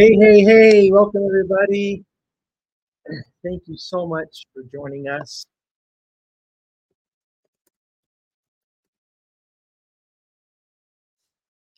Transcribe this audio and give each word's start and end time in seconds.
Hey, 0.00 0.16
hey, 0.18 0.40
hey, 0.40 0.90
welcome 0.90 1.26
everybody. 1.26 2.02
Thank 3.44 3.64
you 3.66 3.76
so 3.76 4.06
much 4.06 4.46
for 4.54 4.62
joining 4.72 5.08
us. 5.08 5.44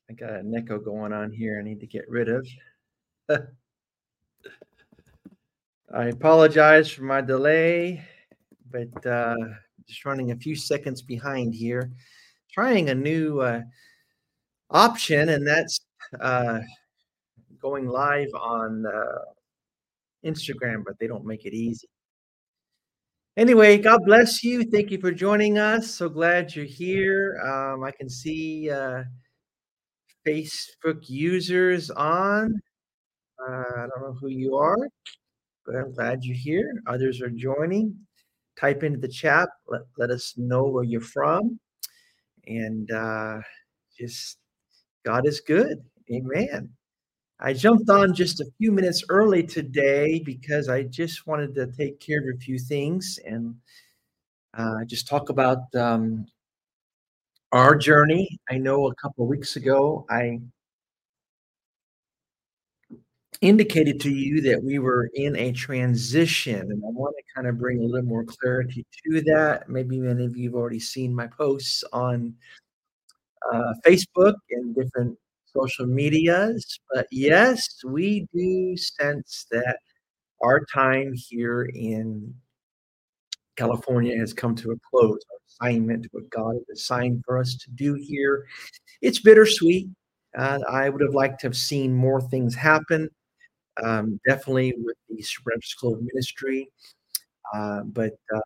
I 0.08 0.12
got 0.12 0.34
an 0.34 0.54
echo 0.56 0.78
going 0.78 1.12
on 1.12 1.32
here 1.32 1.58
I 1.58 1.64
need 1.64 1.80
to 1.80 1.86
get 1.88 2.08
rid 2.08 2.28
of. 2.28 2.46
I 5.92 6.04
apologize 6.04 6.88
for 6.92 7.02
my 7.02 7.22
delay, 7.22 8.04
but 8.70 9.04
uh, 9.04 9.34
just 9.88 10.04
running 10.04 10.30
a 10.30 10.36
few 10.36 10.54
seconds 10.54 11.02
behind 11.02 11.54
here. 11.56 11.90
Trying 12.52 12.88
a 12.88 12.94
new 12.94 13.40
uh, 13.40 13.62
option, 14.70 15.30
and 15.30 15.44
that's 15.44 15.80
uh, 16.20 16.60
going 17.62 17.88
live 17.88 18.28
on 18.34 18.84
uh, 18.86 19.18
Instagram, 20.26 20.82
but 20.84 20.98
they 20.98 21.06
don't 21.06 21.24
make 21.24 21.46
it 21.46 21.54
easy. 21.54 21.88
Anyway, 23.36 23.78
God 23.78 24.00
bless 24.04 24.44
you. 24.44 24.62
Thank 24.64 24.90
you 24.90 24.98
for 24.98 25.10
joining 25.10 25.56
us. 25.56 25.94
So 25.94 26.08
glad 26.08 26.54
you're 26.54 26.66
here. 26.66 27.40
Um, 27.42 27.82
I 27.82 27.90
can 27.90 28.10
see 28.10 28.68
uh, 28.70 29.04
Facebook 30.26 31.08
users 31.08 31.90
on. 31.90 32.60
Uh, 33.40 33.64
I 33.76 33.86
don't 33.88 34.02
know 34.02 34.16
who 34.20 34.28
you 34.28 34.56
are, 34.56 34.76
but 35.64 35.76
I'm 35.76 35.94
glad 35.94 36.24
you're 36.24 36.36
here. 36.36 36.70
Others 36.86 37.22
are 37.22 37.30
joining. 37.30 37.96
Type 38.60 38.82
into 38.82 38.98
the 38.98 39.08
chat. 39.08 39.48
Let, 39.66 39.80
let 39.96 40.10
us 40.10 40.34
know 40.36 40.64
where 40.64 40.84
you're 40.84 41.00
from. 41.00 41.58
And 42.46 42.90
uh, 42.90 43.38
just 43.98 44.36
God 45.06 45.26
is 45.26 45.40
good. 45.40 45.78
Amen. 46.12 46.68
I 47.44 47.52
jumped 47.52 47.90
on 47.90 48.14
just 48.14 48.40
a 48.40 48.46
few 48.58 48.70
minutes 48.70 49.02
early 49.08 49.42
today 49.42 50.22
because 50.24 50.68
I 50.68 50.84
just 50.84 51.26
wanted 51.26 51.56
to 51.56 51.66
take 51.66 51.98
care 51.98 52.20
of 52.20 52.36
a 52.36 52.38
few 52.38 52.56
things 52.56 53.18
and 53.26 53.56
uh, 54.56 54.84
just 54.86 55.08
talk 55.08 55.28
about 55.28 55.74
um, 55.74 56.26
our 57.50 57.74
journey. 57.74 58.38
I 58.48 58.58
know 58.58 58.86
a 58.86 58.94
couple 58.94 59.24
of 59.24 59.28
weeks 59.28 59.56
ago 59.56 60.06
I 60.08 60.38
indicated 63.40 63.98
to 64.02 64.10
you 64.10 64.40
that 64.42 64.62
we 64.62 64.78
were 64.78 65.10
in 65.14 65.34
a 65.34 65.50
transition, 65.50 66.60
and 66.60 66.80
I 66.84 66.90
want 66.90 67.16
to 67.18 67.34
kind 67.34 67.48
of 67.48 67.58
bring 67.58 67.80
a 67.80 67.86
little 67.86 68.06
more 68.06 68.24
clarity 68.24 68.86
to 69.04 69.20
that. 69.22 69.68
Maybe 69.68 69.98
many 69.98 70.24
of 70.24 70.36
you 70.36 70.50
have 70.50 70.54
already 70.54 70.78
seen 70.78 71.12
my 71.12 71.26
posts 71.26 71.82
on 71.92 72.36
uh, 73.52 73.74
Facebook 73.84 74.34
and 74.52 74.76
different 74.76 75.18
social 75.56 75.86
medias, 75.86 76.78
but 76.92 77.06
yes, 77.10 77.66
we 77.84 78.26
do 78.34 78.76
sense 78.76 79.46
that 79.50 79.78
our 80.42 80.64
time 80.72 81.12
here 81.14 81.70
in 81.74 82.34
California 83.56 84.16
has 84.18 84.32
come 84.32 84.54
to 84.56 84.72
a 84.72 84.76
close. 84.90 85.20
Our 85.30 85.68
assignment, 85.68 86.06
what 86.12 86.28
God 86.30 86.54
has 86.54 86.80
assigned 86.80 87.22
for 87.24 87.38
us 87.38 87.56
to 87.56 87.70
do 87.70 87.94
here, 87.94 88.46
it's 89.00 89.20
bittersweet. 89.20 89.88
Uh, 90.36 90.58
I 90.68 90.88
would 90.88 91.02
have 91.02 91.14
liked 91.14 91.40
to 91.40 91.48
have 91.48 91.56
seen 91.56 91.92
more 91.92 92.20
things 92.20 92.54
happen 92.54 93.10
um, 93.82 94.20
definitely 94.26 94.74
with 94.78 94.96
the 95.08 95.22
Supernatural 95.22 95.62
School 95.62 95.94
of 95.94 96.02
Ministry. 96.02 96.68
Uh, 97.54 97.82
but, 97.84 98.12
uh, 98.34 98.40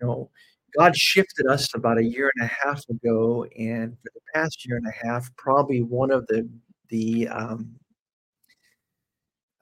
you 0.00 0.06
know, 0.06 0.30
God 0.76 0.96
shifted 0.96 1.46
us 1.46 1.74
about 1.74 1.98
a 1.98 2.04
year 2.04 2.30
and 2.36 2.44
a 2.44 2.52
half 2.62 2.82
ago, 2.88 3.46
and 3.58 3.96
for 4.02 4.10
the 4.14 4.20
past 4.34 4.66
year 4.66 4.76
and 4.76 4.86
a 4.86 5.06
half, 5.06 5.34
probably 5.36 5.82
one 5.82 6.10
of 6.10 6.26
the 6.26 6.48
the 6.88 7.28
um, 7.28 7.74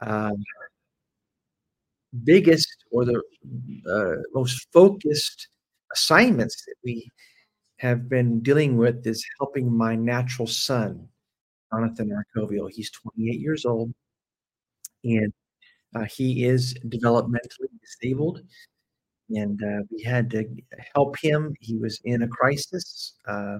uh, 0.00 0.32
biggest 2.24 2.84
or 2.90 3.04
the 3.04 3.22
uh, 3.88 4.22
most 4.34 4.66
focused 4.72 5.48
assignments 5.92 6.64
that 6.66 6.74
we 6.84 7.10
have 7.78 8.08
been 8.08 8.40
dealing 8.40 8.76
with 8.76 9.06
is 9.06 9.24
helping 9.38 9.72
my 9.72 9.94
natural 9.94 10.46
son, 10.46 11.08
Jonathan 11.72 12.10
Arcovio. 12.10 12.70
He's 12.70 12.90
28 12.90 13.40
years 13.40 13.64
old, 13.64 13.92
and 15.04 15.32
uh, 15.94 16.04
he 16.04 16.44
is 16.44 16.74
developmentally 16.86 17.68
disabled, 17.82 18.40
and 19.30 19.60
uh, 19.62 19.82
we 19.90 20.02
had 20.02 20.30
to 20.30 20.44
help 20.94 21.18
him. 21.18 21.54
He 21.60 21.76
was 21.76 22.00
in 22.04 22.22
a 22.22 22.28
crisis, 22.28 23.14
uh, 23.26 23.58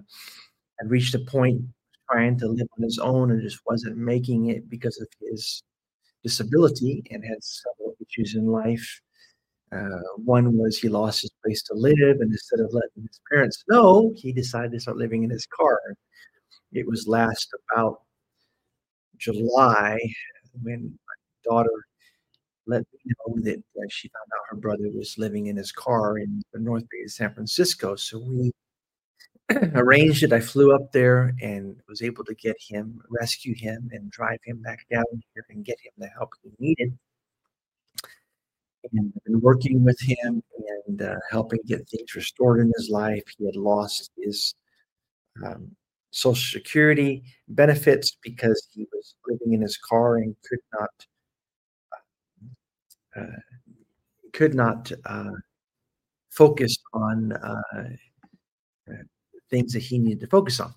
had 0.78 0.90
reached 0.90 1.14
a 1.14 1.20
point 1.20 1.62
trying 2.10 2.38
to 2.38 2.46
live 2.48 2.68
on 2.78 2.84
his 2.84 2.98
own 2.98 3.30
and 3.32 3.42
just 3.42 3.60
wasn't 3.66 3.96
making 3.96 4.50
it 4.50 4.70
because 4.70 5.00
of 5.00 5.08
his 5.20 5.62
disability 6.22 7.02
and 7.10 7.24
had 7.24 7.42
several 7.42 7.96
issues 8.00 8.34
in 8.34 8.46
life. 8.46 9.00
Uh, 9.72 10.00
one 10.24 10.56
was 10.56 10.78
he 10.78 10.88
lost 10.88 11.22
his 11.22 11.32
place 11.44 11.62
to 11.62 11.74
live, 11.74 12.20
and 12.20 12.30
instead 12.30 12.60
of 12.60 12.72
letting 12.72 13.02
his 13.02 13.20
parents 13.30 13.64
know, 13.68 14.12
he 14.16 14.32
decided 14.32 14.70
to 14.70 14.80
start 14.80 14.96
living 14.96 15.24
in 15.24 15.30
his 15.30 15.46
car. 15.46 15.80
It 16.72 16.86
was 16.86 17.08
last 17.08 17.48
about 17.72 18.02
July 19.18 19.98
when 20.62 20.98
my 21.06 21.50
daughter 21.50 21.70
let 22.66 22.82
me 22.92 23.12
know 23.26 23.34
that 23.42 23.58
uh, 23.58 23.86
she 23.88 24.08
found 24.08 24.28
out 24.34 24.46
her 24.50 24.56
brother 24.56 24.90
was 24.92 25.16
living 25.18 25.46
in 25.46 25.56
his 25.56 25.72
car 25.72 26.18
in 26.18 26.42
the 26.52 26.58
North 26.58 26.84
Bay 26.90 27.04
of 27.04 27.10
San 27.10 27.32
Francisco. 27.32 27.96
So 27.96 28.18
we 28.18 28.52
arranged 29.74 30.22
it. 30.22 30.32
I 30.32 30.40
flew 30.40 30.74
up 30.74 30.92
there 30.92 31.32
and 31.40 31.76
was 31.88 32.02
able 32.02 32.24
to 32.24 32.34
get 32.34 32.56
him, 32.60 33.00
rescue 33.08 33.54
him, 33.54 33.88
and 33.92 34.10
drive 34.10 34.40
him 34.44 34.60
back 34.62 34.86
down 34.90 35.04
here 35.34 35.46
and 35.50 35.64
get 35.64 35.78
him 35.80 35.92
the 35.98 36.08
help 36.08 36.30
he 36.42 36.50
needed. 36.58 36.98
And 38.92 39.12
I've 39.16 39.24
been 39.24 39.40
working 39.40 39.84
with 39.84 40.00
him 40.00 40.42
and 40.86 41.02
uh, 41.02 41.16
helping 41.30 41.60
get 41.66 41.88
things 41.88 42.14
restored 42.14 42.60
in 42.60 42.72
his 42.76 42.88
life. 42.90 43.22
He 43.38 43.46
had 43.46 43.56
lost 43.56 44.10
his 44.16 44.54
um, 45.44 45.70
Social 46.10 46.60
Security 46.60 47.22
benefits 47.48 48.16
because 48.22 48.68
he 48.72 48.86
was 48.92 49.14
living 49.28 49.54
in 49.54 49.60
his 49.60 49.76
car 49.76 50.16
and 50.16 50.34
could 50.48 50.60
not 50.78 50.90
could 54.36 54.54
not 54.54 54.92
uh, 55.06 55.30
focus 56.30 56.76
on 56.92 57.32
uh, 57.32 57.62
uh, 58.90 58.94
things 59.50 59.72
that 59.72 59.82
he 59.82 59.98
needed 59.98 60.20
to 60.20 60.26
focus 60.26 60.60
on. 60.60 60.74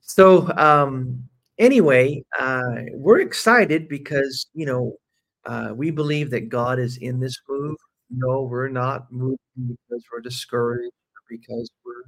So 0.00 0.48
um, 0.56 1.28
anyway, 1.58 2.24
uh, 2.38 2.82
we're 2.92 3.20
excited 3.20 3.88
because 3.88 4.46
you 4.54 4.66
know 4.66 4.96
uh, 5.44 5.72
we 5.74 5.90
believe 5.90 6.30
that 6.30 6.48
God 6.48 6.78
is 6.78 6.96
in 6.98 7.18
this 7.18 7.36
move. 7.48 7.76
No, 8.10 8.42
we're 8.42 8.68
not 8.68 9.10
moving 9.10 9.38
because 9.56 10.04
we're 10.12 10.20
discouraged 10.20 10.92
because 11.28 11.70
we're 11.84 12.04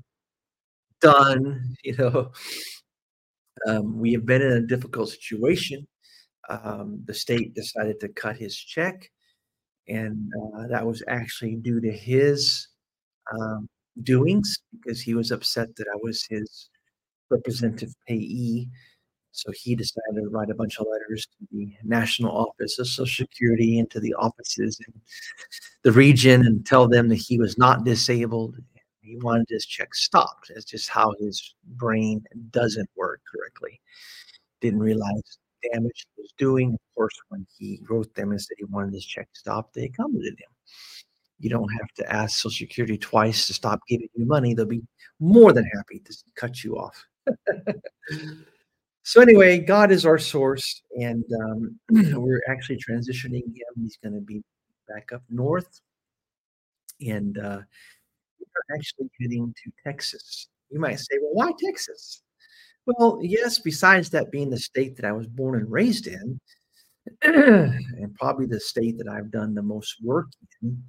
done. 1.00 1.76
You 1.85 1.97
know, 1.97 2.32
um, 3.69 3.99
we 3.99 4.12
have 4.12 4.25
been 4.25 4.43
in 4.43 4.53
a 4.53 4.67
difficult 4.67 5.11
situation. 5.11 5.87
Um, 6.49 7.03
the 7.06 7.15
state 7.15 7.55
decided 7.55 8.00
to 8.00 8.09
cut 8.09 8.37
his 8.37 8.56
check 8.56 9.11
and 9.89 10.31
uh, 10.57 10.67
that 10.69 10.87
was 10.87 11.03
actually 11.09 11.57
due 11.57 11.81
to 11.81 11.93
his 11.93 12.69
um, 13.33 13.69
doings 14.03 14.59
because 14.73 15.01
he 15.01 15.15
was 15.15 15.31
upset 15.31 15.75
that 15.77 15.87
I 15.93 15.99
was 16.03 16.25
his 16.29 16.71
representative 17.31 17.95
payee. 18.07 18.69
So 19.33 19.51
he 19.53 19.75
decided 19.75 20.23
to 20.23 20.29
write 20.29 20.51
a 20.51 20.55
bunch 20.55 20.79
of 20.79 20.87
letters 20.91 21.27
to 21.27 21.47
the 21.51 21.73
national 21.83 22.31
office 22.31 22.79
of 22.79 22.87
Social 22.87 23.27
Security 23.27 23.81
and 23.81 23.91
to 23.91 23.99
the 23.99 24.15
offices 24.15 24.79
in 24.87 24.95
the 25.83 25.91
region 25.93 26.47
and 26.47 26.65
tell 26.65 26.89
them 26.89 27.09
that 27.09 27.17
he 27.17 27.39
was 27.39 27.59
not 27.59 27.85
disabled. 27.85 28.57
He 29.01 29.17
wanted 29.17 29.47
his 29.49 29.67
check 29.67 29.95
stopped. 29.95 30.51
That's 30.55 30.65
just 30.65 30.89
how 30.89 31.15
his 31.19 31.55
brain 31.65 32.25
doesn't 32.51 32.89
work 32.97 33.21
correctly. 33.31 33.81
Didn't 34.61 34.81
realize 34.81 35.39
damage 35.72 36.06
he 36.16 36.22
was 36.22 36.32
doing. 36.38 36.75
Of 36.75 36.94
course, 36.94 37.14
when 37.28 37.46
he 37.58 37.81
wrote 37.88 38.14
them 38.14 38.31
and 38.31 38.40
said 38.40 38.56
he 38.58 38.64
wanted 38.64 38.94
his 38.94 39.05
check 39.05 39.28
stopped, 39.32 39.75
they 39.75 39.84
accommodated 39.84 40.38
him. 40.38 40.50
You 41.40 41.50
don't 41.50 41.69
have 41.81 41.93
to 41.96 42.12
ask 42.12 42.38
Social 42.38 42.66
Security 42.66 42.96
twice 42.96 43.46
to 43.49 43.55
stop 43.55 43.81
giving 43.88 44.08
you 44.14 44.25
money. 44.25 44.55
They'll 44.55 44.66
be 44.66 44.82
more 45.20 45.52
than 45.52 45.69
happy 45.76 46.00
to 46.00 46.16
cut 46.37 46.62
you 46.62 46.76
off. 46.78 47.05
so 49.02 49.20
anyway, 49.20 49.58
God 49.58 49.90
is 49.90 50.06
our 50.06 50.19
source, 50.19 50.82
and 50.99 51.25
um, 51.43 51.78
we're 52.20 52.43
actually 52.49 52.78
transitioning 52.78 53.44
him. 53.44 53.75
He's 53.76 53.99
going 54.02 54.14
to 54.14 54.20
be 54.20 54.43
back 54.88 55.12
up 55.12 55.22
north, 55.28 55.81
and 57.00 57.37
uh, 57.38 57.61
we're 58.40 58.76
actually 58.76 59.11
heading 59.20 59.55
to 59.64 59.72
Texas. 59.82 60.49
You 60.70 60.81
might 60.81 60.99
say, 60.99 61.19
"Well, 61.20 61.34
why 61.34 61.52
Texas?" 61.62 62.22
Well, 62.87 63.19
yes, 63.23 63.59
besides 63.59 64.11
that 64.11 64.31
being 64.31 64.51
the 64.51 64.59
state 64.59 64.97
that 64.97 65.07
I 65.07 65.13
was 65.13 65.27
born 65.27 65.59
and 65.59 65.71
raised 65.71 66.07
in, 66.07 66.41
and 67.23 68.15
probably 68.17 68.47
the 68.47 68.61
state 68.61 68.99
that 68.99 69.09
I've 69.09 69.31
done 69.31 69.55
the 69.55 69.63
most 69.63 69.97
work 70.03 70.27
in, 70.63 70.83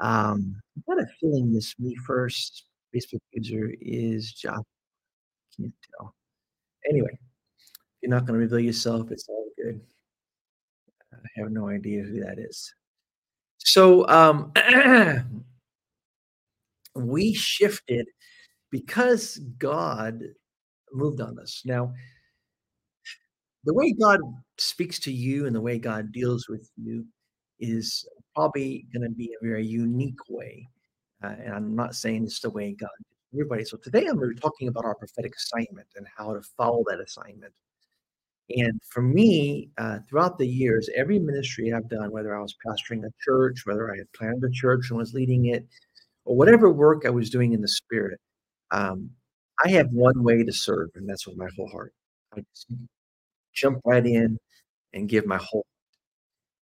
um, 0.00 0.60
I 0.76 0.94
got 0.94 1.02
a 1.02 1.06
feeling 1.20 1.52
this 1.52 1.74
me 1.78 1.96
first 2.06 2.64
Facebook 2.94 3.20
user 3.32 3.72
is 3.80 4.32
Josh. 4.32 4.58
Can't 5.56 5.72
tell. 5.98 6.14
Anyway, 6.88 7.18
you're 8.02 8.10
not 8.10 8.26
going 8.26 8.34
to 8.34 8.40
reveal 8.40 8.60
yourself. 8.60 9.10
It's 9.10 9.28
all 9.28 9.46
good. 9.56 9.80
I 11.12 11.40
have 11.40 11.50
no 11.50 11.68
idea 11.68 12.02
who 12.02 12.20
that 12.20 12.38
is. 12.38 12.74
So 13.58 14.06
um, 14.08 14.52
we 16.94 17.34
shifted 17.34 18.06
because 18.70 19.38
God 19.58 20.22
moved 20.92 21.20
on 21.20 21.34
this. 21.34 21.62
Now, 21.64 21.92
the 23.64 23.74
way 23.74 23.92
God 23.92 24.20
speaks 24.58 24.98
to 25.00 25.12
you 25.12 25.46
and 25.46 25.54
the 25.54 25.60
way 25.60 25.78
God 25.78 26.12
deals 26.12 26.48
with 26.48 26.70
you 26.76 27.04
is 27.58 28.06
probably 28.34 28.86
going 28.92 29.08
to 29.08 29.14
be 29.14 29.34
a 29.40 29.44
very 29.44 29.66
unique 29.66 30.28
way. 30.28 30.68
Uh, 31.24 31.34
and 31.38 31.54
I'm 31.54 31.74
not 31.74 31.94
saying 31.94 32.24
it's 32.24 32.40
the 32.40 32.50
way 32.50 32.76
God 32.78 32.90
everybody. 33.36 33.64
So 33.64 33.76
today 33.76 34.06
I'm 34.06 34.18
really 34.18 34.34
talking 34.34 34.68
about 34.68 34.84
our 34.84 34.94
prophetic 34.94 35.34
assignment 35.36 35.88
and 35.96 36.06
how 36.16 36.32
to 36.32 36.42
follow 36.56 36.84
that 36.88 37.00
assignment. 37.00 37.52
And 38.50 38.80
for 38.88 39.02
me, 39.02 39.70
uh, 39.76 39.98
throughout 40.08 40.38
the 40.38 40.46
years, 40.46 40.88
every 40.94 41.18
ministry 41.18 41.72
I've 41.72 41.88
done, 41.88 42.12
whether 42.12 42.36
I 42.36 42.40
was 42.40 42.54
pastoring 42.64 43.04
a 43.04 43.10
church, 43.20 43.62
whether 43.64 43.92
I 43.92 43.98
had 43.98 44.12
planned 44.12 44.44
a 44.44 44.50
church 44.50 44.90
and 44.90 44.98
was 44.98 45.12
leading 45.12 45.46
it, 45.46 45.66
or 46.24 46.36
whatever 46.36 46.70
work 46.70 47.04
I 47.04 47.10
was 47.10 47.28
doing 47.28 47.52
in 47.52 47.60
the 47.60 47.68
spirit, 47.68 48.20
um, 48.70 49.10
I 49.64 49.70
have 49.70 49.88
one 49.90 50.22
way 50.22 50.42
to 50.44 50.52
serve, 50.52 50.90
and 50.94 51.08
that's 51.08 51.26
with 51.26 51.36
my 51.36 51.48
whole 51.56 51.68
heart. 51.68 51.92
I 52.36 52.40
just 52.40 52.66
jump 53.54 53.80
right 53.84 54.04
in 54.04 54.38
and 54.92 55.08
give 55.08 55.26
my 55.26 55.38
whole. 55.38 55.64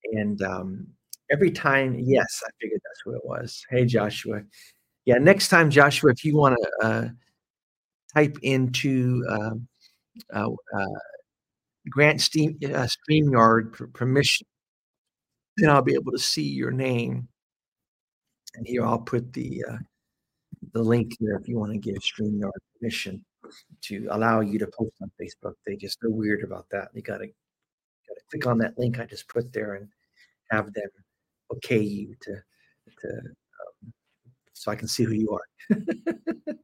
Heart. 0.06 0.18
And 0.20 0.42
um, 0.42 0.88
every 1.32 1.52
time, 1.52 2.00
yes, 2.00 2.42
I 2.46 2.50
figured 2.62 2.82
that's 2.84 3.02
who 3.04 3.14
it 3.16 3.26
was. 3.26 3.66
Hey, 3.70 3.86
Joshua. 3.86 4.42
Yeah, 5.06 5.18
next 5.18 5.50
time, 5.50 5.70
Joshua, 5.70 6.12
if 6.12 6.24
you 6.24 6.38
want 6.38 6.56
to 6.62 6.86
uh, 6.86 7.08
type 8.14 8.38
into 8.42 9.26
um, 9.30 9.68
uh, 10.34 10.50
uh, 10.50 11.00
grant 11.90 12.22
Steam, 12.22 12.58
uh, 12.66 12.88
StreamYard 13.10 13.94
permission, 13.94 14.48
then 15.58 15.70
I'll 15.70 15.82
be 15.82 15.94
able 15.94 16.12
to 16.12 16.20
see 16.20 16.44
your 16.44 16.72
name. 16.72 17.28
And 18.56 18.68
here 18.68 18.86
I'll 18.86 19.00
put 19.00 19.34
the 19.34 19.64
uh, 19.70 19.78
the 20.74 20.82
link 20.82 21.16
here 21.20 21.38
if 21.42 21.48
you 21.48 21.58
want 21.58 21.72
to 21.72 21.78
give 21.78 21.96
StreamYard 21.96 22.52
permission 22.80 23.24
to 23.82 24.08
allow 24.12 24.42
you 24.42 24.60
to 24.60 24.68
post 24.68 24.94
on 25.02 25.12
Facebook. 25.20 25.54
They 25.66 25.76
just 25.76 26.04
are 26.04 26.10
weird 26.10 26.44
about 26.44 26.68
that. 26.72 26.90
You 26.94 27.02
gotta 27.02 27.28
gotta 27.28 28.22
click 28.30 28.48
on 28.48 28.58
that 28.60 28.78
link 28.78 29.00
I 29.00 29.06
just 29.06 29.28
put 29.28 29.52
there 29.54 29.76
and 29.76 29.88
have 30.52 30.74
them 30.74 30.90
okay 31.54 31.80
you 31.80 32.16
to 32.22 32.34
to 33.02 33.08
um, 33.08 33.94
so 34.54 34.72
I 34.72 34.76
can 34.76 34.88
see 34.88 35.04
who 35.04 35.14
you 35.14 35.32
are. 35.32 35.78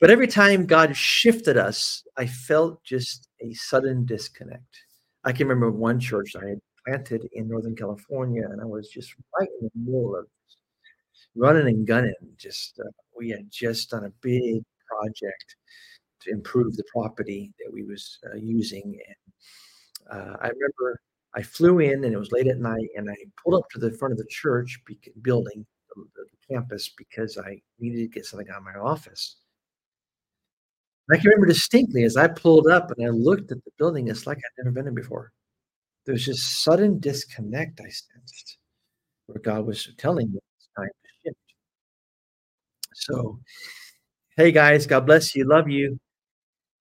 but 0.00 0.10
every 0.10 0.26
time 0.26 0.66
God 0.66 0.96
shifted 0.96 1.56
us, 1.56 2.02
I 2.16 2.26
felt 2.26 2.82
just 2.82 3.28
a 3.40 3.52
sudden 3.54 4.04
disconnect. 4.04 4.84
I 5.24 5.32
can 5.32 5.46
remember 5.46 5.70
one 5.70 6.00
church 6.00 6.34
I 6.36 6.48
had 6.48 6.60
planted 6.84 7.28
in 7.32 7.48
Northern 7.48 7.76
California, 7.76 8.44
and 8.50 8.60
I 8.60 8.64
was 8.64 8.88
just 8.88 9.14
right 9.38 9.48
in 9.60 9.70
the 9.74 9.80
middle 9.80 10.16
of 10.16 10.26
running 11.36 11.66
and 11.68 11.86
gunning. 11.86 12.14
Just 12.36 12.78
uh, 12.80 12.90
we 13.16 13.30
had 13.30 13.50
just 13.50 13.90
done 13.90 14.04
a 14.04 14.12
big 14.22 14.62
project 14.86 15.56
to 16.22 16.30
improve 16.30 16.76
the 16.76 16.84
property 16.92 17.52
that 17.58 17.72
we 17.72 17.84
was 17.84 18.18
uh, 18.32 18.36
using, 18.36 18.98
and 19.08 20.20
uh, 20.20 20.36
I 20.40 20.48
remember 20.48 21.00
I 21.34 21.42
flew 21.42 21.80
in, 21.80 22.04
and 22.04 22.14
it 22.14 22.18
was 22.18 22.32
late 22.32 22.48
at 22.48 22.58
night, 22.58 22.88
and 22.96 23.10
I 23.10 23.16
pulled 23.42 23.60
up 23.62 23.68
to 23.70 23.78
the 23.78 23.92
front 23.92 24.12
of 24.12 24.18
the 24.18 24.26
church 24.28 24.78
building, 25.22 25.66
the, 25.94 26.04
the 26.16 26.54
campus, 26.54 26.90
because 26.96 27.38
I 27.38 27.60
needed 27.78 27.98
to 27.98 28.08
get 28.08 28.26
something 28.26 28.48
out 28.50 28.58
of 28.58 28.64
my 28.64 28.78
office. 28.80 29.36
I 31.10 31.16
can 31.16 31.28
remember 31.28 31.46
distinctly 31.46 32.04
as 32.04 32.16
I 32.16 32.28
pulled 32.28 32.66
up 32.66 32.90
and 32.90 33.06
I 33.06 33.08
looked 33.10 33.50
at 33.50 33.64
the 33.64 33.70
building, 33.78 34.08
it's 34.08 34.26
like 34.26 34.36
I'd 34.36 34.64
never 34.64 34.72
been 34.72 34.88
in 34.88 34.94
before. 34.94 35.32
There 36.04 36.12
was 36.12 36.24
just 36.24 36.62
sudden 36.62 37.00
disconnect 37.00 37.80
I 37.80 37.88
sensed 37.88 38.58
where 39.26 39.40
God 39.40 39.66
was 39.66 39.88
telling 39.98 40.32
me 40.32 40.38
it's 40.58 40.68
time 40.76 40.88
to 40.88 41.10
shift. 41.24 41.36
So, 42.98 43.38
hey 44.36 44.50
guys, 44.50 44.86
God 44.86 45.06
bless 45.06 45.34
you. 45.36 45.44
Love 45.44 45.68
you. 45.68 46.00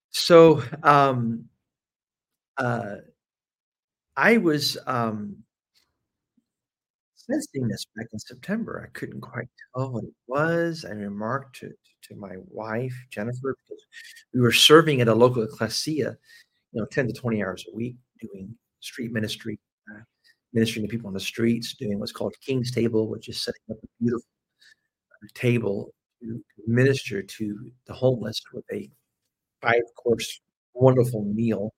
So, 0.09 0.63
um, 0.81 1.45
uh, 2.57 2.95
I 4.15 4.37
was 4.37 4.79
um, 4.87 5.37
sensing 7.15 7.67
this 7.67 7.85
back 7.95 8.07
in 8.11 8.17
September. 8.17 8.83
I 8.83 8.97
couldn't 8.97 9.21
quite 9.21 9.47
tell 9.75 9.91
what 9.91 10.05
it 10.05 10.13
was. 10.27 10.85
I 10.85 10.93
remarked 10.93 11.59
to, 11.59 11.69
to 11.69 12.15
my 12.15 12.37
wife, 12.47 12.95
Jennifer, 13.11 13.55
because 13.63 13.83
we 14.33 14.41
were 14.41 14.51
serving 14.51 15.01
at 15.01 15.07
a 15.07 15.13
local 15.13 15.43
ecclesia, 15.43 16.17
you 16.71 16.81
know, 16.81 16.87
10 16.87 17.07
to 17.07 17.13
20 17.13 17.43
hours 17.43 17.63
a 17.71 17.75
week 17.75 17.95
doing 18.19 18.55
street 18.79 19.11
ministry, 19.11 19.59
uh, 19.93 20.01
ministering 20.51 20.83
to 20.87 20.89
people 20.89 21.07
on 21.07 21.13
the 21.13 21.19
streets, 21.19 21.75
doing 21.75 21.99
what's 21.99 22.11
called 22.11 22.33
King's 22.41 22.71
Table, 22.71 23.07
which 23.07 23.29
is 23.29 23.39
setting 23.39 23.61
up 23.69 23.77
a 23.83 23.87
beautiful 24.01 24.25
uh, 25.13 25.27
table 25.35 25.93
to 26.21 26.43
minister 26.65 27.21
to 27.21 27.71
the 27.85 27.93
homeless 27.93 28.41
with 28.53 28.65
a 28.71 28.89
five 29.61 29.83
course 29.95 30.41
wonderful 30.73 31.23
meal 31.25 31.73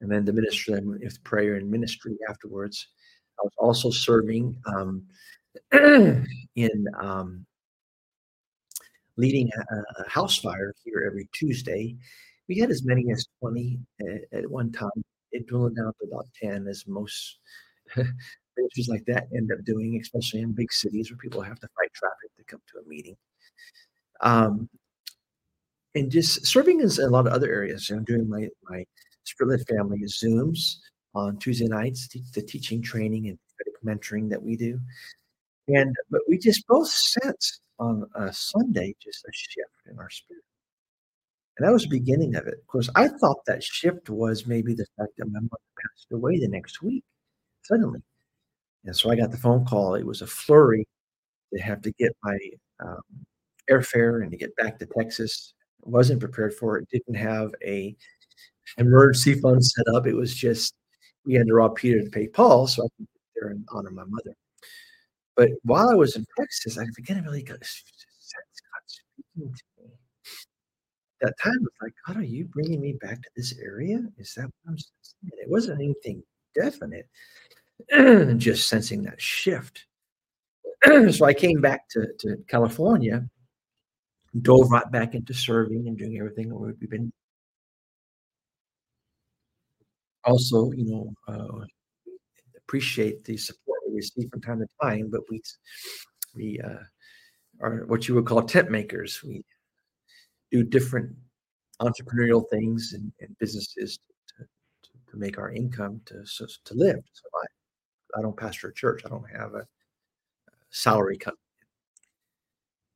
and 0.00 0.10
then 0.10 0.24
to 0.26 0.32
minister 0.32 0.76
them 0.76 0.98
with 1.02 1.24
prayer 1.24 1.56
and 1.56 1.70
ministry 1.70 2.16
afterwards. 2.28 2.88
I 3.38 3.42
was 3.44 3.52
also 3.58 3.90
serving 3.90 4.56
um, 4.66 5.04
in 5.72 6.86
um, 7.00 7.44
leading 9.16 9.50
a, 9.56 10.02
a, 10.02 10.08
house 10.08 10.38
fire 10.38 10.72
here 10.84 11.04
every 11.06 11.28
Tuesday. 11.32 11.96
We 12.48 12.58
had 12.58 12.70
as 12.70 12.84
many 12.84 13.10
as 13.12 13.26
20 13.40 13.78
at, 14.00 14.38
at 14.38 14.50
one 14.50 14.72
time. 14.72 14.90
It 15.32 15.46
dwindled 15.46 15.76
down 15.76 15.92
to 16.00 16.06
about 16.06 16.26
10, 16.40 16.66
as 16.68 16.84
most 16.86 17.38
ministries 17.96 18.88
like 18.88 19.04
that 19.06 19.26
end 19.36 19.50
up 19.52 19.64
doing, 19.64 19.98
especially 20.00 20.40
in 20.40 20.52
big 20.52 20.72
cities 20.72 21.10
where 21.10 21.18
people 21.18 21.42
have 21.42 21.60
to 21.60 21.68
fight 21.76 21.92
traffic 21.92 22.30
to 22.36 22.44
come 22.44 22.60
to 22.72 22.80
a 22.84 22.88
meeting. 22.88 23.16
Um, 24.20 24.68
and 25.94 26.10
just 26.10 26.46
serving 26.46 26.80
in 26.80 26.88
a 26.88 27.06
lot 27.08 27.26
of 27.26 27.32
other 27.32 27.52
areas. 27.52 27.90
I'm 27.90 28.04
doing 28.04 28.28
my 28.28 28.48
my 28.68 28.84
Spirit 29.24 29.66
family 29.68 30.02
Zooms 30.04 30.76
on 31.14 31.38
Tuesday 31.38 31.66
nights, 31.66 32.08
the 32.08 32.42
teaching 32.42 32.82
training 32.82 33.28
and 33.28 33.38
mentoring 33.84 34.28
that 34.30 34.42
we 34.42 34.56
do. 34.56 34.80
And 35.68 35.94
but 36.10 36.22
we 36.28 36.38
just 36.38 36.66
both 36.66 36.88
sensed 36.88 37.60
on 37.78 38.08
a 38.14 38.32
Sunday 38.32 38.94
just 39.00 39.24
a 39.24 39.32
shift 39.32 39.90
in 39.90 39.98
our 39.98 40.10
spirit. 40.10 40.42
And 41.58 41.66
that 41.66 41.72
was 41.72 41.82
the 41.82 41.88
beginning 41.88 42.36
of 42.36 42.46
it. 42.46 42.54
Of 42.54 42.66
course, 42.66 42.88
I 42.94 43.08
thought 43.08 43.44
that 43.46 43.62
shift 43.62 44.10
was 44.10 44.46
maybe 44.46 44.74
the 44.74 44.86
fact 44.96 45.12
that 45.18 45.26
my 45.26 45.40
mother 45.40 45.68
passed 45.76 46.12
away 46.12 46.38
the 46.38 46.48
next 46.48 46.82
week, 46.82 47.04
suddenly. 47.62 48.00
And 48.84 48.96
so 48.96 49.10
I 49.10 49.16
got 49.16 49.30
the 49.30 49.36
phone 49.36 49.64
call. 49.64 49.94
It 49.94 50.06
was 50.06 50.22
a 50.22 50.26
flurry 50.26 50.86
to 51.52 51.60
have 51.60 51.82
to 51.82 51.92
get 51.92 52.16
my 52.22 52.38
um, 52.80 53.02
airfare 53.70 54.22
and 54.22 54.30
to 54.30 54.36
get 54.36 54.54
back 54.56 54.78
to 54.78 54.86
Texas. 54.98 55.54
Wasn't 55.82 56.20
prepared 56.20 56.54
for 56.54 56.78
it. 56.78 56.88
Didn't 56.90 57.14
have 57.14 57.50
a 57.64 57.96
emergency 58.76 59.40
fund 59.40 59.64
set 59.64 59.86
up. 59.94 60.06
It 60.06 60.14
was 60.14 60.34
just 60.34 60.74
we 61.24 61.34
had 61.34 61.46
to 61.46 61.54
rob 61.54 61.76
Peter 61.76 62.02
to 62.02 62.10
pay 62.10 62.26
Paul, 62.26 62.66
so 62.66 62.84
I 62.84 62.88
could 62.96 63.06
get 63.06 63.40
there 63.40 63.50
and 63.50 63.64
honor 63.70 63.90
my 63.90 64.04
mother. 64.04 64.34
But 65.36 65.50
while 65.62 65.88
I 65.88 65.94
was 65.94 66.16
in 66.16 66.26
Texas, 66.36 66.78
I 66.78 66.84
began 66.96 67.18
to 67.18 67.22
really 67.22 67.42
God 67.42 67.58
speaking 67.62 69.54
to 69.54 69.84
me. 69.84 69.90
That 71.20 71.34
time 71.42 71.58
was 71.60 71.72
like, 71.82 71.92
God, 72.06 72.16
are 72.16 72.22
you 72.24 72.44
bringing 72.46 72.80
me 72.80 72.94
back 73.00 73.20
to 73.22 73.28
this 73.36 73.56
area? 73.58 74.00
Is 74.18 74.34
that 74.34 74.44
what 74.44 74.52
I'm 74.68 74.78
sensing? 74.78 75.38
it 75.38 75.50
wasn't 75.50 75.80
anything 75.80 76.22
definite, 76.54 77.08
just 78.38 78.68
sensing 78.68 79.02
that 79.02 79.20
shift. 79.20 79.86
so 81.10 81.24
I 81.24 81.34
came 81.34 81.60
back 81.60 81.88
to, 81.90 82.06
to 82.20 82.36
California, 82.48 83.28
dove 84.42 84.70
right 84.70 84.90
back 84.90 85.14
into 85.14 85.34
serving 85.34 85.88
and 85.88 85.96
doing 85.96 86.18
everything 86.18 86.54
we've 86.58 86.90
been 86.90 87.12
also, 90.28 90.70
you 90.72 90.84
know, 90.84 91.14
uh, 91.26 91.64
appreciate 92.56 93.24
the 93.24 93.36
support 93.36 93.80
we 93.88 93.96
receive 93.96 94.28
from 94.30 94.40
time 94.40 94.60
to 94.60 94.66
time, 94.82 95.08
but 95.10 95.22
we 95.30 95.40
we 96.34 96.60
uh, 96.60 96.82
are 97.60 97.86
what 97.86 98.06
you 98.06 98.14
would 98.14 98.26
call 98.26 98.42
tent 98.42 98.70
makers. 98.70 99.22
We 99.24 99.42
do 100.50 100.62
different 100.62 101.14
entrepreneurial 101.80 102.44
things 102.50 102.92
and, 102.94 103.12
and 103.20 103.36
businesses 103.38 103.98
to, 104.36 104.44
to, 104.44 104.90
to, 105.12 105.16
make 105.16 105.38
our 105.38 105.52
income 105.52 106.00
to 106.06 106.24
to 106.64 106.74
live. 106.74 107.00
So 107.12 107.22
I, 107.34 108.18
I 108.18 108.22
don't 108.22 108.36
pastor 108.36 108.68
a 108.68 108.74
church. 108.74 109.02
I 109.04 109.08
don't 109.08 109.30
have 109.30 109.54
a, 109.54 109.60
a 109.60 110.52
salary 110.70 111.16
cut. 111.16 111.34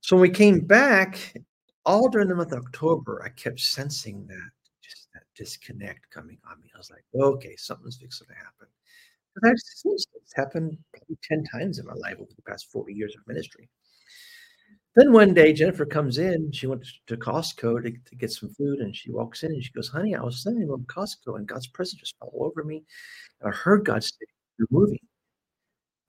So 0.02 0.16
when 0.16 0.22
we 0.22 0.30
came 0.30 0.58
mm-hmm. 0.58 0.66
back, 0.66 1.34
all 1.86 2.08
during 2.08 2.28
the 2.28 2.34
month 2.34 2.52
of 2.52 2.64
October, 2.64 3.22
I 3.24 3.30
kept 3.30 3.60
sensing 3.60 4.26
that 4.26 4.50
just 4.82 5.08
that 5.14 5.22
disconnect 5.36 6.10
coming 6.10 6.38
on 6.50 6.60
me. 6.60 6.70
I 6.74 6.78
was 6.78 6.90
like, 6.90 7.04
okay, 7.14 7.54
something's 7.56 7.96
fixing 7.96 8.26
to 8.26 8.34
happen. 8.34 8.66
But 9.34 9.48
I've 9.48 9.58
seen 9.58 9.94
it's 9.94 10.34
happened 10.34 10.76
probably 10.92 11.16
10 11.22 11.44
times 11.44 11.78
in 11.78 11.86
my 11.86 11.94
life 11.94 12.16
over 12.20 12.30
the 12.36 12.42
past 12.42 12.70
40 12.70 12.92
years 12.92 13.14
of 13.16 13.26
ministry. 13.26 13.68
Then 14.94 15.12
one 15.12 15.32
day, 15.32 15.54
Jennifer 15.54 15.86
comes 15.86 16.18
in. 16.18 16.52
She 16.52 16.66
went 16.66 16.84
to 17.06 17.16
Costco 17.16 17.82
to, 17.82 17.90
to, 17.90 18.16
get 18.16 18.30
some 18.30 18.50
food, 18.50 18.80
and 18.80 18.94
she 18.94 19.10
walks 19.10 19.42
in 19.42 19.52
and 19.52 19.64
she 19.64 19.72
goes, 19.72 19.88
"Honey, 19.88 20.14
I 20.14 20.20
was 20.20 20.42
sitting 20.42 20.60
in 20.60 20.68
Costco, 20.68 21.36
and 21.36 21.46
God's 21.46 21.68
presence 21.68 22.00
just 22.00 22.18
fell 22.18 22.30
over 22.34 22.62
me. 22.62 22.84
And 23.40 23.54
I 23.54 23.56
heard 23.56 23.86
God 23.86 24.04
say, 24.04 24.26
you're 24.58 24.68
moving." 24.70 24.98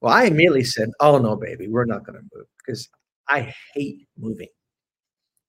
Well, 0.01 0.13
I 0.13 0.25
immediately 0.25 0.65
said, 0.65 0.89
"Oh, 0.99 1.17
no, 1.17 1.37
baby, 1.37 1.69
we're 1.69 1.85
not 1.85 2.05
gonna 2.05 2.23
move," 2.33 2.47
'cause 2.65 2.89
I 3.29 3.53
hate 3.73 4.07
moving. 4.17 4.47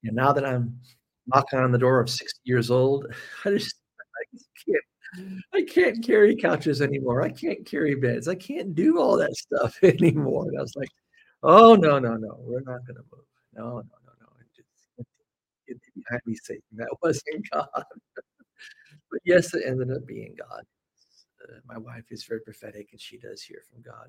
And 0.04 0.14
now 0.16 0.32
that 0.32 0.44
I'm 0.44 0.78
knocking 1.26 1.58
on 1.58 1.72
the 1.72 1.78
door 1.78 2.00
of 2.00 2.10
60 2.10 2.40
years 2.44 2.70
old, 2.70 3.06
I 3.44 3.50
just 3.50 3.76
I 4.34 4.38
can't 4.66 5.44
I 5.54 5.62
can't 5.62 6.04
carry 6.04 6.36
couches 6.36 6.82
anymore, 6.82 7.22
I 7.22 7.30
can't 7.30 7.64
carry 7.66 7.94
beds, 7.94 8.28
I 8.28 8.34
can't 8.34 8.74
do 8.74 8.98
all 9.00 9.16
that 9.18 9.34
stuff 9.34 9.76
anymore, 9.82 10.48
and 10.48 10.58
I 10.58 10.62
was 10.62 10.74
like, 10.76 10.88
"Oh, 11.42 11.74
no, 11.76 11.98
no, 11.98 12.16
no, 12.16 12.36
we're 12.40 12.60
not 12.62 12.86
gonna 12.86 13.00
move. 13.12 13.24
No, 13.54 13.64
no, 13.64 13.98
no, 14.06 14.12
no." 14.20 14.28
Just 14.56 14.68
get 15.68 15.78
behind 15.94 16.22
me, 16.26 16.36
Satan, 16.42 16.62
that 16.76 16.88
wasn't 17.02 17.48
God. 17.52 17.68
But, 19.10 19.20
yes, 19.24 19.54
it 19.54 19.64
ended 19.66 19.90
up 19.92 20.06
being 20.06 20.34
God. 20.38 20.64
Uh, 21.42 21.58
my 21.66 21.78
wife 21.78 22.06
is 22.10 22.24
very 22.24 22.40
prophetic, 22.40 22.88
and 22.92 23.00
she 23.00 23.18
does 23.18 23.42
hear 23.42 23.62
from 23.70 23.82
God. 23.82 24.08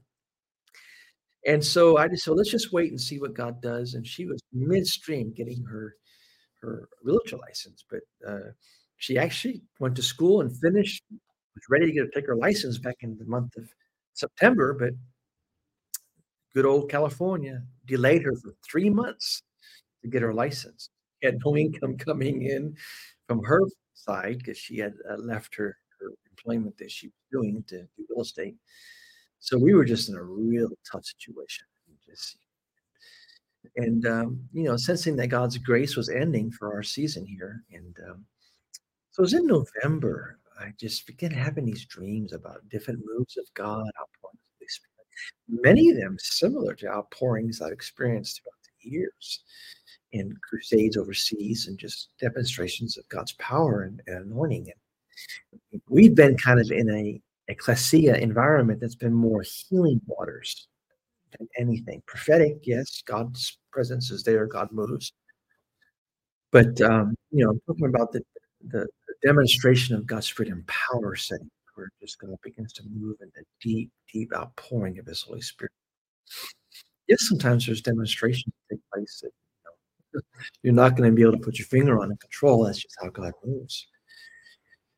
And 1.46 1.64
so 1.64 1.98
I 1.98 2.08
just 2.08 2.24
said, 2.24 2.34
"Let's 2.36 2.50
just 2.52 2.74
wait 2.74 2.90
and 2.92 3.00
see 3.00 3.20
what 3.20 3.34
God 3.36 3.62
does," 3.62 3.94
and 3.94 4.06
she 4.06 4.26
was 4.26 4.42
midstream 4.54 5.32
getting 5.34 5.64
her 5.66 5.96
her 6.62 6.90
realtor 7.04 7.38
license, 7.38 7.86
but, 7.90 8.02
uh, 8.28 8.52
she 8.98 9.18
actually 9.18 9.62
went 9.80 9.96
to 9.98 10.04
school 10.04 10.42
and 10.42 10.58
finished, 10.60 11.04
was 11.12 11.64
ready 11.70 11.88
to 11.88 11.94
go 11.94 12.08
take 12.14 12.28
her 12.28 12.36
license 12.38 12.80
back 12.80 12.98
in 13.02 13.18
the 13.18 13.26
month 13.26 13.58
of 13.58 13.70
September, 14.14 14.74
but 14.74 14.92
good 16.54 16.66
old 16.66 16.90
California 16.90 17.62
delayed 17.86 18.24
her 18.24 18.34
for 18.38 18.56
3 18.70 18.90
months 18.90 19.42
to 20.04 20.10
get 20.10 20.22
her 20.22 20.34
license. 20.34 20.90
Had 21.24 21.40
no 21.46 21.58
income 21.58 21.98
coming 21.98 22.44
in 22.44 22.76
from 23.28 23.44
her 23.44 23.62
side 23.94 24.40
because 24.40 24.58
she 24.58 24.78
had, 24.78 24.94
uh, 25.10 25.18
left 25.18 25.56
her 25.56 25.78
her 26.00 26.10
employment 26.32 26.78
that 26.78 26.92
she 26.92 27.08
was 27.08 27.16
doing 27.32 27.64
to 27.68 27.84
do 27.98 28.06
real 28.10 28.22
estate. 28.22 28.56
So 29.46 29.60
we 29.60 29.76
were 29.76 29.86
just 29.86 30.10
in 30.10 30.16
a 30.16 30.24
real 30.24 30.70
tough 30.92 31.06
situation. 31.06 31.68
Just 32.04 32.38
and, 33.76 34.06
um, 34.08 34.40
you 34.54 34.64
know, 34.64 34.76
sensing 34.78 35.16
that 35.18 35.28
God's 35.28 35.58
grace 35.60 35.96
was 35.96 36.10
ending 36.10 36.52
for 36.52 36.74
our 36.74 36.82
season 36.84 37.26
here, 37.26 37.64
and, 37.72 37.96
um, 38.10 38.26
so 39.12 39.22
it 39.22 39.26
was 39.26 39.34
in 39.34 39.48
November, 39.48 40.40
I 40.60 40.72
just 40.80 41.06
began 41.08 41.32
having 41.32 41.66
these 41.66 41.86
dreams 41.86 42.34
about 42.34 42.68
different 42.70 43.02
moves 43.06 43.38
of 43.38 43.46
God, 43.54 43.86
outpourings 44.00 44.42
of 44.54 44.60
the 44.60 44.68
Spirit, 44.68 45.08
many 45.64 45.90
of 45.90 45.98
them 45.98 46.18
similar 46.20 46.74
to 46.76 46.88
outpourings 46.90 47.62
I've 47.62 47.72
experienced 47.72 48.42
throughout 48.42 48.54
the 48.84 48.90
years 48.90 49.44
in 50.14 50.36
crusades 50.48 50.98
overseas 50.98 51.68
and 51.68 51.78
just 51.78 52.10
demonstrations 52.20 52.98
of 52.98 53.08
God's 53.10 53.34
power 53.34 53.84
and 53.84 54.02
and 54.08 54.26
anointing, 54.32 54.72
and 55.74 55.82
we've 55.90 56.16
been 56.16 56.38
kind 56.38 56.60
of 56.60 56.72
in 56.72 56.90
a 56.92 57.22
ecclesia 57.48 58.16
environment 58.16 58.80
that's 58.80 58.96
been 58.96 59.14
more 59.14 59.44
healing 59.44 60.02
waters 60.06 60.68
than 61.38 61.48
anything. 61.58 62.02
Prophetic, 62.06 62.58
yes, 62.64 63.04
God's 63.06 63.58
presence 63.72 64.12
is 64.12 64.24
there, 64.24 64.46
God 64.46 64.72
moves. 64.72 65.12
But, 66.52 66.80
um, 66.82 67.16
you 67.32 67.46
know, 67.46 67.54
talking 67.68 67.88
about 67.88 68.12
the 68.12 68.24
the 68.70 68.88
demonstration 69.24 69.96
of 69.96 70.08
God's 70.08 70.28
Spirit 70.28 70.52
and 70.52 70.66
power 70.68 71.16
setting, 71.16 71.50
where 71.76 71.90
just 72.02 72.20
God 72.20 72.36
begins 72.44 72.74
to 72.74 72.84
move 72.92 73.18
in 73.22 73.28
a 73.38 73.44
deep, 73.62 73.92
deep 74.12 74.32
outpouring 74.36 74.98
of 75.00 75.06
His 75.06 75.22
Holy 75.22 75.42
Spirit. 75.42 75.72
Yes, 77.08 77.28
sometimes 77.28 77.66
there's 77.66 77.82
demonstrations 77.82 78.54
that 78.70 78.76
take 78.76 78.84
place 78.94 79.22
that, 79.22 79.32
you 80.14 80.20
know, 80.20 80.22
you're 80.64 80.74
not 80.74 80.96
gonna 80.96 81.12
be 81.12 81.22
able 81.22 81.34
to 81.34 81.38
put 81.40 81.60
your 81.60 81.68
finger 81.68 82.00
on 82.00 82.10
and 82.10 82.20
control, 82.20 82.64
that's 82.64 82.80
just 82.82 82.96
how 83.02 83.10
God 83.10 83.34
moves. 83.46 83.88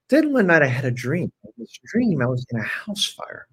Then 0.09 0.31
one 0.33 0.47
night 0.47 0.61
I 0.63 0.67
had 0.67 0.85
a 0.85 0.91
dream. 0.91 1.31
In 1.43 1.51
this 1.57 1.77
dream, 1.85 2.21
I 2.21 2.27
was 2.27 2.45
in 2.51 2.59
a 2.59 2.63
house 2.63 3.05
fire, 3.05 3.47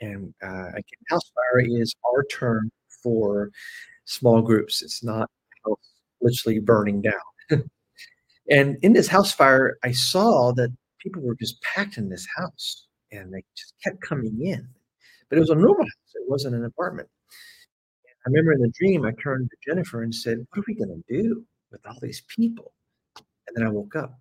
and, 0.00 0.34
uh, 0.42 0.68
again, 0.70 1.00
house 1.10 1.30
fire 1.34 1.60
is 1.60 1.94
our 2.12 2.24
term 2.24 2.70
for 3.02 3.50
small 4.06 4.42
groups, 4.42 4.82
it's 4.82 5.04
not 5.04 5.30
literally 6.20 6.60
burning 6.60 7.02
down. 7.02 7.14
And 8.50 8.78
in 8.82 8.92
this 8.92 9.08
house 9.08 9.32
fire, 9.32 9.78
I 9.84 9.92
saw 9.92 10.52
that 10.54 10.70
people 11.00 11.22
were 11.22 11.36
just 11.36 11.62
packed 11.62 11.98
in 11.98 12.08
this 12.10 12.26
house, 12.36 12.86
and 13.12 13.32
they 13.32 13.44
just 13.56 13.74
kept 13.84 14.00
coming 14.02 14.40
in, 14.44 14.68
but 15.28 15.38
it 15.38 15.40
was 15.40 15.50
a 15.50 15.54
normal 15.54 15.84
house, 15.84 16.14
it 16.16 16.28
wasn't 16.28 16.56
an 16.56 16.64
apartment. 16.64 17.08
I 18.08 18.30
remember 18.30 18.52
in 18.52 18.60
the 18.62 18.72
dream, 18.78 19.04
I 19.04 19.12
turned 19.12 19.50
to 19.50 19.56
Jennifer 19.64 20.02
and 20.02 20.14
said, 20.14 20.46
"What 20.50 20.60
are 20.60 20.64
we 20.68 20.74
gonna 20.74 21.02
do 21.08 21.46
with 21.70 21.86
all 21.86 21.98
these 22.02 22.22
people?" 22.28 22.72
And 23.48 23.56
then 23.56 23.66
I 23.66 23.70
woke 23.70 23.96
up, 23.96 24.20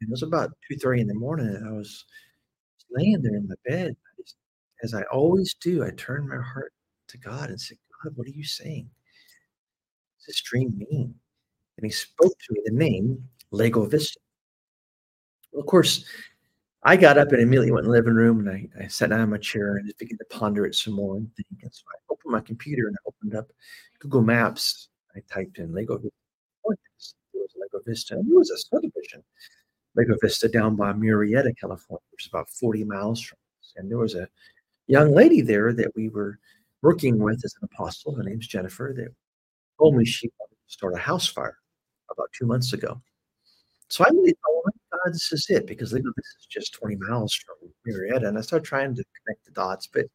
and 0.00 0.08
it 0.08 0.10
was 0.10 0.22
about 0.22 0.50
two, 0.68 0.76
three 0.76 1.00
in 1.00 1.06
the 1.06 1.14
morning, 1.14 1.46
and 1.48 1.66
I 1.68 1.72
was 1.72 2.04
laying 2.90 3.22
there 3.22 3.36
in 3.36 3.48
my 3.48 3.54
bed, 3.66 3.96
as 4.82 4.94
I 4.94 5.02
always 5.04 5.54
do, 5.54 5.84
I 5.84 5.90
turned 5.96 6.28
my 6.28 6.36
heart 6.40 6.72
to 7.08 7.18
God 7.18 7.50
and 7.50 7.60
said, 7.60 7.78
"God, 8.02 8.16
what 8.16 8.26
are 8.26 8.30
you 8.30 8.44
saying? 8.44 8.84
What 8.84 10.18
does 10.18 10.26
this 10.26 10.42
dream 10.42 10.76
mean?" 10.78 11.14
And 11.78 11.86
he 11.86 11.90
spoke 11.90 12.32
to 12.38 12.52
me 12.52 12.60
the 12.64 12.72
name 12.72 13.28
Lago 13.50 13.86
Vista. 13.86 14.18
Well, 15.52 15.60
of 15.62 15.66
course, 15.66 16.04
I 16.82 16.96
got 16.96 17.18
up 17.18 17.32
and 17.32 17.40
immediately 17.42 17.72
went 17.72 17.86
in 17.86 17.90
the 17.92 17.96
living 17.98 18.14
room, 18.14 18.40
and 18.46 18.50
I 18.50 18.84
I 18.84 18.88
sat 18.88 19.10
down 19.10 19.20
in 19.20 19.30
my 19.30 19.38
chair 19.38 19.76
and 19.76 19.86
just 19.86 19.98
began 19.98 20.18
to 20.18 20.24
ponder 20.26 20.66
it 20.66 20.74
some 20.74 20.94
more 20.94 21.16
and 21.16 21.34
think, 21.36 21.62
and 21.62 21.74
so 21.74 21.82
I 21.90 22.12
opened 22.12 22.32
my 22.32 22.40
computer 22.40 22.88
and 22.88 22.96
I 22.96 23.08
opened 23.08 23.34
up 23.34 23.50
Google 24.00 24.22
Maps. 24.22 24.88
I 25.16 25.20
typed 25.32 25.58
in 25.58 25.72
Lago 25.74 25.98
Vi 25.98 26.08
There 26.68 26.76
was 27.42 27.84
Vista, 27.86 28.14
there 28.16 28.38
was 28.38 28.50
a 28.50 28.58
subdivision, 28.58 29.22
Lago 29.96 30.16
Vista, 30.22 30.48
down 30.48 30.76
by 30.76 30.92
Murrieta, 30.92 31.54
California, 31.58 32.02
which 32.12 32.24
is 32.26 32.28
about 32.28 32.48
40 32.50 32.84
miles 32.84 33.20
from 33.22 33.38
us, 33.60 33.72
and 33.76 33.90
there 33.90 33.98
was 33.98 34.14
a 34.14 34.28
young 34.88 35.12
lady 35.14 35.42
there 35.42 35.72
that 35.74 35.92
we 35.96 36.08
were 36.10 36.38
working 36.82 37.18
with 37.18 37.42
as 37.44 37.54
an 37.62 37.68
apostle, 37.72 38.14
her 38.16 38.24
name's 38.24 38.48
Jennifer, 38.48 38.94
that 38.96 39.10
told 39.78 39.96
me 39.96 40.04
she 40.06 40.30
wanted 40.40 40.56
to 40.56 40.72
start 40.74 40.94
a 40.94 40.98
house 40.98 41.28
fire 41.28 41.58
about 42.12 42.30
2 42.38 42.46
months 42.46 42.72
ago. 42.74 43.00
So 43.90 44.04
I 44.04 44.10
really 44.10 44.32
thought, 44.32 44.38
"Oh 44.54 44.62
my 44.66 44.72
god, 45.04 45.14
this 45.14 45.32
is 45.32 45.46
it," 45.50 45.66
because 45.66 45.92
Lago 45.92 46.10
Vista 46.16 46.36
is 46.40 46.46
just 46.46 46.74
20 46.74 46.96
miles 46.96 47.34
from 47.34 47.56
Murrieta, 47.88 48.28
and 48.28 48.38
I 48.38 48.42
started 48.42 48.66
trying 48.66 48.94
to 48.96 49.04
connect 49.24 49.44
the 49.46 49.52
dots, 49.52 49.88
but, 49.88 50.06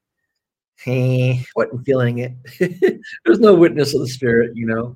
he 0.84 1.46
wasn't 1.56 1.86
feeling 1.86 2.20
it. 2.20 2.34
There's 3.26 3.40
no 3.40 3.56
witness 3.56 3.94
of 3.96 4.02
the 4.02 4.08
Spirit, 4.10 4.52
you 4.56 4.66
know? 4.68 4.96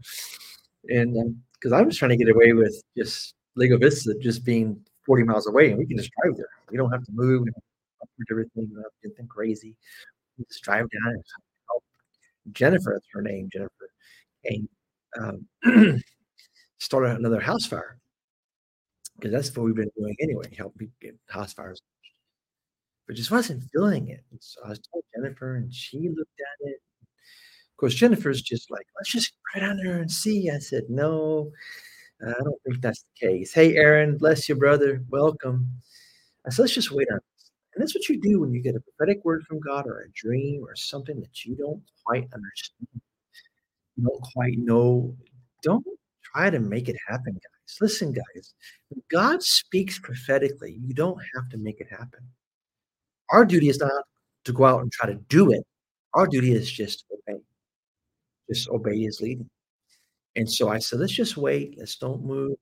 And, 0.89 1.17
um 1.19 1.43
'cause 1.61 1.73
I 1.73 1.81
was 1.83 1.97
trying 1.97 2.11
to 2.11 2.17
get 2.17 2.29
away 2.29 2.53
with 2.53 2.81
just 2.97 3.35
Lago 3.55 3.77
Vista 3.77 4.15
just 4.21 4.43
being 4.45 4.79
40 5.05 5.23
miles 5.23 5.47
away, 5.47 5.69
and 5.69 5.77
we 5.77 5.85
can 5.85 5.97
just 5.97 6.11
drive 6.21 6.37
there. 6.37 6.49
We 6.69 6.77
don't 6.77 6.91
have 6.91 7.03
to 7.03 7.11
move, 7.11 7.43
we 7.43 7.51
everything, 8.31 8.67
do 8.67 8.83
anything 9.03 9.27
crazy. 9.27 9.75
We 10.37 10.45
just 10.45 10.63
drive 10.63 10.87
down 10.89 11.13
and 11.13 11.23
help 11.69 11.83
Jennifer, 12.51 12.91
that's 12.93 13.07
her 13.13 13.21
name, 13.21 13.49
Jennifer, 13.51 13.89
and 14.45 14.69
um, 15.19 16.01
started 16.79 17.17
another 17.17 17.39
house 17.39 17.65
fire 17.65 17.97
because 19.15 19.31
that's 19.31 19.55
what 19.55 19.65
we've 19.65 19.75
been 19.75 19.91
doing 19.97 20.15
anyway, 20.21 20.53
help 20.55 20.77
people 20.77 20.95
get 21.01 21.15
house 21.29 21.53
fires 21.53 21.81
but 23.07 23.15
just 23.15 23.31
wasn't 23.31 23.63
feeling 23.71 24.07
it, 24.09 24.23
and 24.31 24.39
so 24.41 24.61
I 24.63 24.69
told 24.69 25.03
Jennifer, 25.15 25.55
and 25.55 25.73
she 25.73 26.09
looked 26.09 26.39
at 26.39 26.67
it. 26.67 26.81
Of 27.71 27.77
course, 27.77 27.93
Jennifer's 27.93 28.41
just 28.41 28.71
like, 28.71 28.87
"Let's 28.97 29.11
just 29.11 29.33
go 29.53 29.59
down 29.59 29.77
there 29.77 29.97
and 29.97 30.11
see." 30.11 30.49
I 30.49 30.59
said, 30.59 30.89
"No, 30.89 31.51
I 32.21 32.43
don't 32.43 32.61
think 32.63 32.81
that's 32.81 33.03
the 33.03 33.27
case. 33.27 33.53
Hey, 33.53 33.75
Aaron, 33.75 34.17
bless 34.17 34.47
you, 34.49 34.55
brother, 34.55 35.03
welcome." 35.09 35.69
Uh, 36.45 36.47
I 36.47 36.51
said, 36.51 36.63
"Let's 36.63 36.73
just 36.73 36.91
wait 36.91 37.07
on 37.11 37.19
this." 37.19 37.51
And 37.73 37.81
that's 37.81 37.95
what 37.95 38.07
you 38.09 38.19
do 38.19 38.39
when 38.39 38.53
you 38.53 38.61
get 38.61 38.75
a 38.75 38.79
prophetic 38.79 39.23
word 39.25 39.43
from 39.47 39.59
God 39.59 39.85
or 39.87 40.01
a 40.01 40.11
dream 40.13 40.63
or 40.63 40.75
something 40.75 41.19
that 41.19 41.45
you 41.45 41.55
don't 41.55 41.83
quite 42.05 42.27
understand. 42.33 43.01
You 43.97 44.03
don't 44.03 44.21
quite 44.33 44.57
know. 44.57 45.15
Don't 45.61 45.85
try 46.23 46.49
to 46.49 46.59
make 46.59 46.89
it 46.89 46.95
happen, 47.07 47.33
guys. 47.33 47.77
Listen, 47.81 48.13
guys, 48.13 48.53
when 48.89 49.01
God 49.11 49.43
speaks 49.43 49.99
prophetically, 49.99 50.77
you 50.79 50.93
don't 50.93 51.19
have 51.35 51.49
to 51.49 51.57
make 51.57 51.81
it 51.81 51.87
happen. 51.89 52.21
Our 53.31 53.45
duty 53.45 53.69
is 53.69 53.79
not 53.79 53.91
to 54.45 54.53
go 54.53 54.65
out 54.65 54.81
and 54.81 54.91
try 54.91 55.07
to 55.07 55.15
do 55.29 55.51
it. 55.51 55.63
Our 56.13 56.27
duty 56.27 56.53
is 56.53 56.71
just 56.71 57.05
obey. 57.11 57.41
Just 58.49 58.69
obey 58.69 58.99
his 58.99 59.19
leading. 59.21 59.49
And 60.35 60.49
so 60.51 60.69
I 60.69 60.79
said, 60.79 60.99
"Let's 60.99 61.13
just 61.13 61.37
wait, 61.37 61.75
let's 61.77 61.95
don't 61.95 62.23
move. 62.23 62.57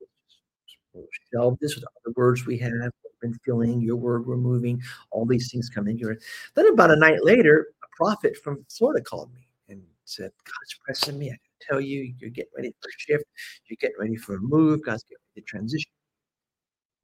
Shelve 1.31 1.57
this 1.59 1.75
with 1.75 1.85
other 1.85 2.13
words 2.15 2.45
we 2.45 2.57
have, 2.59 2.71
we've 3.03 3.19
been 3.21 3.39
feeling, 3.45 3.81
your 3.81 3.95
word 3.95 4.27
we're 4.27 4.37
moving, 4.37 4.81
all 5.11 5.25
these 5.25 5.51
things 5.51 5.69
come 5.69 5.87
in 5.87 5.97
here." 5.97 6.19
Then 6.55 6.67
about 6.67 6.91
a 6.91 6.95
night 6.95 7.23
later, 7.23 7.69
a 7.83 7.87
prophet 7.97 8.37
from 8.37 8.65
Florida 8.69 9.03
called 9.03 9.33
me 9.33 9.47
and 9.69 9.83
said, 10.05 10.31
"God's 10.45 10.75
pressing 10.85 11.17
me. 11.17 11.27
I 11.27 11.31
can 11.31 11.39
tell 11.61 11.81
you, 11.81 12.13
you're 12.19 12.29
getting 12.29 12.51
ready 12.55 12.69
for 12.81 12.89
a 12.89 12.91
shift. 12.97 13.25
You're 13.67 13.77
getting 13.79 13.97
ready 13.99 14.15
for 14.17 14.35
a 14.35 14.41
move. 14.41 14.83
God's 14.83 15.03
getting 15.03 15.23
ready 15.35 15.41
to 15.41 15.47
transition 15.47 15.91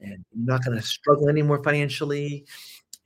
and 0.02 0.24
you're 0.32 0.46
not 0.46 0.64
gonna 0.64 0.82
struggle 0.82 1.30
anymore 1.30 1.64
financially, 1.64 2.46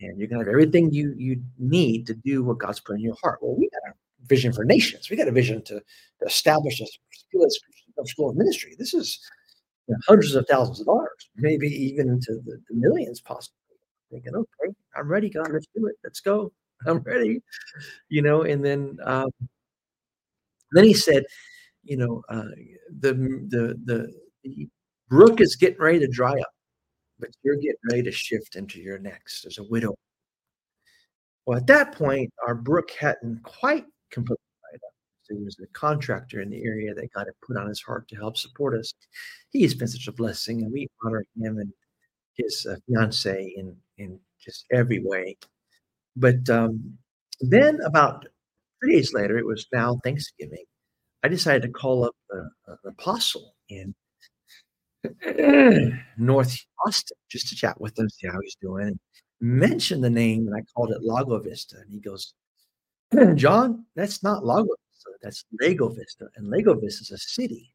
and 0.02 0.18
you're 0.18 0.28
gonna 0.28 0.44
have 0.44 0.50
everything 0.50 0.92
you 0.92 1.14
you 1.18 1.42
need 1.58 2.06
to 2.08 2.14
do 2.14 2.44
what 2.44 2.60
God's 2.60 2.80
put 2.80 2.96
in 2.96 3.02
your 3.02 3.16
heart." 3.22 3.40
Well, 3.42 3.56
we 3.56 3.70
got 3.70 3.92
a 3.92 3.96
vision 4.28 4.54
for 4.54 4.64
nations. 4.66 5.10
We 5.10 5.18
got 5.18 5.28
a 5.28 5.32
vision 5.32 5.62
to 5.64 5.76
to 5.76 6.26
establish 6.26 6.82
a 6.82 6.86
school 8.06 8.30
of 8.30 8.36
ministry. 8.36 8.76
This 8.78 8.94
is, 8.94 9.20
you 9.88 9.94
know, 9.94 10.00
hundreds 10.08 10.36
of 10.36 10.46
thousands 10.48 10.80
of 10.82 10.88
dollars, 10.88 11.30
maybe 11.36 11.68
even 11.68 12.10
into 12.10 12.34
the 12.46 12.62
the 12.70 12.76
millions 12.76 13.22
possibly. 13.22 13.58
Thinking, 14.12 14.36
"Okay, 14.36 14.74
I'm 14.96 15.08
ready, 15.08 15.30
God, 15.30 15.50
let's 15.52 15.68
do 15.76 15.88
it. 15.88 15.96
Let's 16.04 16.20
go." 16.22 16.52
I'm 16.88 17.00
ready, 17.00 17.42
you 18.10 18.22
know, 18.22 18.44
and 18.44 18.64
then, 18.66 18.98
um 19.06 19.30
then 20.72 20.84
he 20.86 20.94
said, 20.94 21.24
you 21.84 21.98
know, 21.98 22.24
uh, 22.30 22.50
the 23.00 23.14
the 23.50 23.80
the 23.86 24.14
the 24.44 24.68
brook 25.10 25.42
is 25.42 25.56
getting 25.56 25.80
ready 25.82 26.00
to 26.00 26.08
dry 26.08 26.34
up, 26.40 26.54
but 27.20 27.30
you're 27.44 27.56
getting 27.58 27.76
ready 27.90 28.04
to 28.04 28.12
shift 28.12 28.56
into 28.56 28.80
your 28.82 29.00
next. 29.00 29.46
as 29.46 29.58
a 29.60 29.64
widow. 29.64 29.96
Well, 31.46 31.58
at 31.58 31.68
that 31.68 31.94
point, 31.94 32.32
our 32.48 32.56
brook 32.56 32.92
hadn't 32.92 33.44
quite 33.44 33.86
completely 34.14 34.38
up. 34.76 34.82
There 35.30 35.38
was 35.40 35.58
a 35.64 35.68
contractor 35.74 36.42
in 36.42 36.50
the 36.50 36.64
area 36.64 36.94
that 36.94 37.14
God 37.14 37.26
had 37.26 37.46
put 37.46 37.58
on 37.58 37.68
his 37.68 37.82
heart 37.82 38.08
to 38.10 38.16
help 38.16 38.38
support 38.38 38.78
us. 38.78 38.94
He's 39.50 39.74
been 39.74 39.88
such 39.88 40.08
a 40.08 40.12
blessing, 40.12 40.62
and 40.62 40.72
we 40.72 40.88
honor 41.04 41.26
him 41.36 41.58
and 41.58 41.72
his 42.36 42.66
uh, 42.70 42.76
fiance 42.88 43.54
in 43.56 43.76
in 43.98 44.20
just 44.40 44.66
every 44.72 45.00
way. 45.04 45.38
But 46.16 46.50
um, 46.50 46.98
then, 47.42 47.80
about 47.86 48.26
three 48.82 48.96
days 48.96 49.14
later, 49.14 49.38
it 49.38 49.46
was 49.46 49.66
now 49.74 50.00
Thanksgiving. 50.04 50.66
I 51.24 51.30
decided 51.30 51.64
to 51.64 51.70
call 51.70 52.06
up 52.06 52.16
uh, 52.34 52.44
an 52.68 52.78
apostle 52.90 53.56
in 53.70 53.96
North 56.18 56.58
Austin 56.86 57.18
just 57.30 57.48
to 57.50 57.56
chat 57.56 57.80
with 57.80 57.98
him, 57.98 58.10
see 58.10 58.28
how 58.28 58.40
he's 58.42 58.58
doing. 58.62 58.88
And 58.88 59.00
mention 59.42 60.02
the 60.02 60.10
name, 60.10 60.48
and 60.48 60.56
I 60.56 60.62
called 60.76 60.92
it 60.92 61.02
Lago 61.02 61.40
Vista, 61.40 61.78
and 61.78 61.92
he 61.92 62.00
goes, 62.00 62.34
"John, 63.36 63.86
that's 63.96 64.24
not 64.24 64.46
Lago 64.46 64.70
Vista, 64.90 65.10
that's 65.22 65.46
Lego 65.62 65.90
Vista, 65.90 66.28
and 66.36 66.50
Lego 66.50 66.74
Vista 66.74 67.02
is 67.02 67.12
a 67.12 67.18
city 67.18 67.74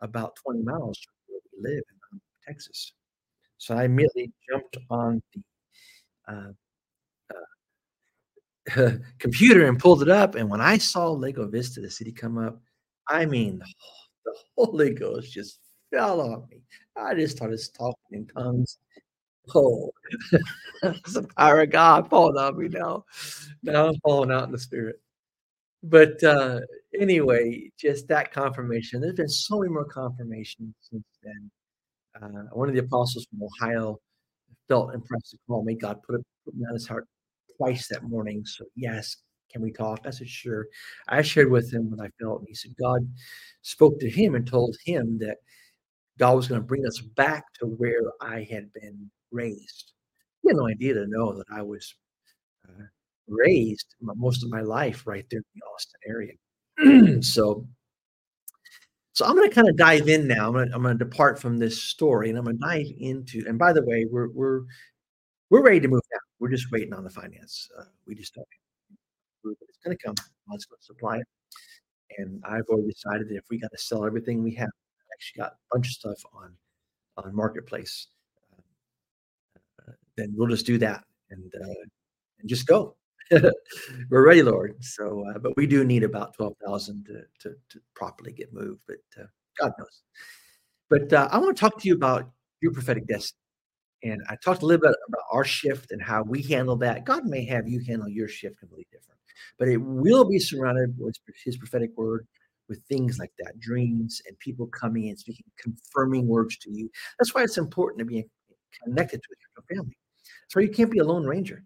about 0.00 0.36
20 0.36 0.62
miles 0.62 0.98
from 0.98 1.14
where 1.26 1.40
we 1.52 1.70
live 1.70 1.84
in 1.90 1.98
um, 2.12 2.20
Texas." 2.46 2.92
So 3.58 3.74
I 3.74 3.84
immediately 3.84 4.32
jumped 4.50 4.76
on 4.90 5.22
the 5.34 5.42
uh, 6.32 6.52
uh, 8.76 8.90
computer 9.18 9.66
and 9.66 9.78
pulled 9.78 10.02
it 10.02 10.08
up, 10.08 10.34
and 10.34 10.48
when 10.48 10.60
I 10.60 10.78
saw 10.78 11.10
Lego 11.10 11.46
Vista, 11.48 11.80
the 11.80 11.90
city 11.90 12.12
come 12.12 12.38
up, 12.38 12.60
I 13.08 13.26
mean, 13.26 13.60
the 14.24 14.34
Holy 14.56 14.94
Ghost 14.94 15.32
just 15.32 15.60
fell 15.90 16.20
on 16.20 16.46
me. 16.50 16.62
I 16.96 17.14
just 17.14 17.36
started 17.36 17.60
talking 17.76 17.94
in 18.12 18.26
tongues. 18.26 18.78
Oh, 19.54 19.90
it's 20.82 21.14
the 21.14 21.28
power 21.36 21.62
of 21.62 21.70
God 21.70 22.08
falling 22.08 22.36
on 22.36 22.58
me 22.58 22.68
now. 22.68 23.04
Now 23.62 23.88
I'm 23.88 23.98
falling 24.04 24.30
out 24.30 24.44
in 24.44 24.52
the 24.52 24.58
spirit. 24.58 25.00
But 25.82 26.22
uh, 26.24 26.60
anyway, 26.98 27.70
just 27.78 28.08
that 28.08 28.32
confirmation. 28.32 29.00
There's 29.00 29.14
been 29.14 29.28
so 29.28 29.60
many 29.60 29.72
more 29.72 29.84
confirmations 29.84 30.74
since 30.80 31.04
then. 31.22 31.50
Uh, 32.20 32.42
one 32.52 32.68
of 32.68 32.74
the 32.74 32.80
apostles 32.80 33.26
from 33.30 33.42
Ohio 33.42 34.00
felt 34.68 34.94
impressed 34.94 35.30
to 35.30 35.38
call 35.46 35.64
me. 35.64 35.74
God 35.74 36.02
put 36.02 36.16
it 36.16 36.26
put 36.44 36.54
me 36.54 36.64
on 36.66 36.74
his 36.74 36.88
heart 36.88 37.06
twice 37.56 37.88
that 37.88 38.02
morning. 38.02 38.44
So 38.44 38.64
yes, 38.74 39.16
can 39.52 39.62
we 39.62 39.72
talk? 39.72 40.00
I 40.04 40.10
said, 40.10 40.28
sure. 40.28 40.66
I 41.08 41.22
shared 41.22 41.50
with 41.50 41.72
him 41.72 41.90
what 41.90 42.04
I 42.04 42.10
felt, 42.20 42.40
and 42.40 42.48
he 42.48 42.54
said 42.54 42.72
God 42.80 43.08
spoke 43.62 43.98
to 44.00 44.10
him 44.10 44.34
and 44.34 44.46
told 44.46 44.76
him 44.84 45.18
that 45.20 45.38
God 46.18 46.34
was 46.34 46.48
going 46.48 46.60
to 46.60 46.66
bring 46.66 46.86
us 46.86 46.98
back 47.00 47.44
to 47.60 47.66
where 47.66 48.02
I 48.20 48.46
had 48.50 48.72
been 48.72 49.10
raised. 49.30 49.92
He 50.42 50.50
had 50.50 50.56
no 50.56 50.68
idea 50.68 50.94
to 50.94 51.06
know 51.08 51.32
that 51.34 51.46
I 51.50 51.62
was 51.62 51.94
uh, 52.68 52.84
raised 53.28 53.94
most 54.00 54.42
of 54.42 54.50
my 54.50 54.60
life 54.60 55.06
right 55.06 55.26
there 55.30 55.40
in 55.40 55.44
the 55.54 55.66
Austin 55.74 56.00
area. 56.08 57.22
so, 57.22 57.66
so 59.12 59.26
I'm 59.26 59.36
going 59.36 59.48
to 59.48 59.54
kind 59.54 59.68
of 59.68 59.76
dive 59.76 60.08
in 60.08 60.26
now. 60.28 60.46
I'm 60.46 60.52
going 60.52 60.68
to, 60.68 60.74
I'm 60.74 60.82
to 60.84 60.94
depart 60.94 61.40
from 61.40 61.58
this 61.58 61.82
story, 61.82 62.28
and 62.28 62.38
I'm 62.38 62.44
going 62.44 62.58
to 62.58 62.64
dive 62.64 62.86
into. 62.98 63.44
And 63.48 63.58
by 63.58 63.72
the 63.72 63.84
way, 63.84 64.06
we're 64.10 64.28
we're 64.28 64.62
we're 65.50 65.62
ready 65.62 65.80
to 65.80 65.88
move 65.88 66.02
now. 66.12 66.18
We're 66.38 66.50
just 66.50 66.70
waiting 66.70 66.92
on 66.92 67.04
the 67.04 67.10
finance. 67.10 67.68
Uh, 67.78 67.84
we 68.06 68.14
just 68.14 68.34
don't. 68.34 68.46
It's 69.44 69.78
going 69.84 69.96
to 69.96 70.02
come. 70.02 70.14
Going 70.48 70.58
to 70.58 70.66
supply 70.80 71.18
it. 71.18 71.26
And 72.18 72.42
I've 72.44 72.64
already 72.68 72.88
decided 72.88 73.28
that 73.28 73.36
if 73.36 73.44
we 73.50 73.58
got 73.58 73.70
to 73.70 73.78
sell 73.78 74.04
everything 74.04 74.42
we 74.42 74.54
have, 74.54 74.68
I 74.68 75.04
actually 75.14 75.42
got 75.42 75.52
a 75.52 75.74
bunch 75.74 75.88
of 75.88 75.92
stuff 75.92 76.22
on 76.34 76.54
on 77.16 77.34
marketplace. 77.34 78.08
Then 80.18 80.34
we'll 80.36 80.48
just 80.48 80.66
do 80.66 80.78
that 80.78 81.04
and 81.30 81.52
uh, 81.54 81.84
and 82.40 82.48
just 82.48 82.66
go. 82.66 82.96
We're 83.30 84.26
ready, 84.26 84.42
Lord. 84.42 84.76
So, 84.80 85.24
uh, 85.30 85.38
but 85.38 85.56
we 85.56 85.66
do 85.66 85.84
need 85.84 86.02
about 86.02 86.34
twelve 86.34 86.54
thousand 86.64 87.06
to, 87.06 87.22
to 87.48 87.56
to 87.70 87.80
properly 87.94 88.32
get 88.32 88.52
moved. 88.52 88.80
But 88.88 89.22
uh, 89.22 89.26
God 89.60 89.72
knows. 89.78 90.02
But 90.90 91.12
uh, 91.12 91.28
I 91.30 91.38
want 91.38 91.56
to 91.56 91.60
talk 91.60 91.80
to 91.80 91.88
you 91.88 91.94
about 91.94 92.30
your 92.60 92.72
prophetic 92.72 93.06
destiny. 93.06 93.38
And 94.02 94.22
I 94.28 94.36
talked 94.42 94.62
a 94.62 94.66
little 94.66 94.80
bit 94.80 94.96
about 95.08 95.22
our 95.32 95.44
shift 95.44 95.92
and 95.92 96.02
how 96.02 96.22
we 96.22 96.42
handle 96.42 96.76
that. 96.76 97.04
God 97.04 97.24
may 97.24 97.44
have 97.46 97.68
you 97.68 97.80
handle 97.86 98.08
your 98.08 98.28
shift 98.28 98.58
completely 98.58 98.86
different, 98.90 99.20
but 99.58 99.68
it 99.68 99.76
will 99.76 100.24
be 100.24 100.38
surrounded 100.40 100.94
with 100.98 101.16
His 101.44 101.56
prophetic 101.56 101.90
word, 101.96 102.26
with 102.68 102.82
things 102.88 103.18
like 103.20 103.32
that, 103.38 103.58
dreams 103.60 104.20
and 104.26 104.36
people 104.40 104.66
coming 104.66 105.08
and 105.10 105.18
speaking, 105.18 105.46
confirming 105.60 106.26
words 106.26 106.56
to 106.58 106.70
you. 106.72 106.90
That's 107.18 107.34
why 107.34 107.42
it's 107.42 107.58
important 107.58 108.00
to 108.00 108.04
be 108.04 108.24
connected 108.82 109.20
to 109.22 109.28
your 109.56 109.76
family. 109.76 109.96
Why 110.54 110.62
you 110.62 110.70
can't 110.70 110.90
be 110.90 110.98
a 110.98 111.04
lone 111.04 111.26
ranger. 111.26 111.62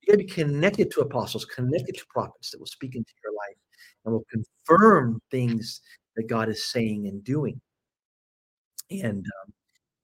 You 0.00 0.12
got 0.12 0.20
to 0.20 0.26
be 0.26 0.32
connected 0.32 0.90
to 0.92 1.00
apostles, 1.00 1.44
connected 1.44 1.96
to 1.96 2.04
prophets 2.08 2.50
that 2.50 2.58
will 2.58 2.66
speak 2.66 2.96
into 2.96 3.12
your 3.22 3.32
life 3.32 3.58
and 4.04 4.14
will 4.14 4.24
confirm 4.30 5.20
things 5.30 5.80
that 6.16 6.28
God 6.28 6.48
is 6.48 6.70
saying 6.70 7.06
and 7.06 7.22
doing. 7.22 7.60
And 8.90 9.24
um, 9.24 9.52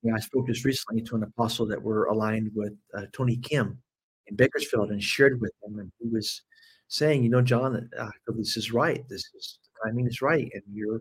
you 0.03 0.11
know, 0.11 0.17
I 0.17 0.21
spoke 0.21 0.47
just 0.47 0.65
recently 0.65 1.03
to 1.03 1.17
an 1.17 1.25
apostle 1.25 1.67
that 1.67 1.83
we're 1.83 2.07
aligned 2.07 2.51
with, 2.55 2.73
uh, 2.97 3.07
Tony 3.13 3.37
Kim 3.37 3.79
in 4.29 4.37
Bakersfield, 4.37 4.91
and 4.91 5.03
shared 5.03 5.41
with 5.41 5.53
him, 5.63 5.79
and 5.79 5.91
he 5.99 6.09
was 6.09 6.43
saying, 6.89 7.25
you 7.25 7.31
know, 7.31 7.43
John, 7.43 7.89
uh, 7.99 8.11
this 8.29 8.57
is 8.57 8.73
right. 8.73 9.05
This 9.09 9.23
is 9.37 9.59
the 9.63 9.91
timing 9.91 10.07
is 10.07 10.23
right, 10.23 10.49
and 10.55 10.63
your 10.73 11.01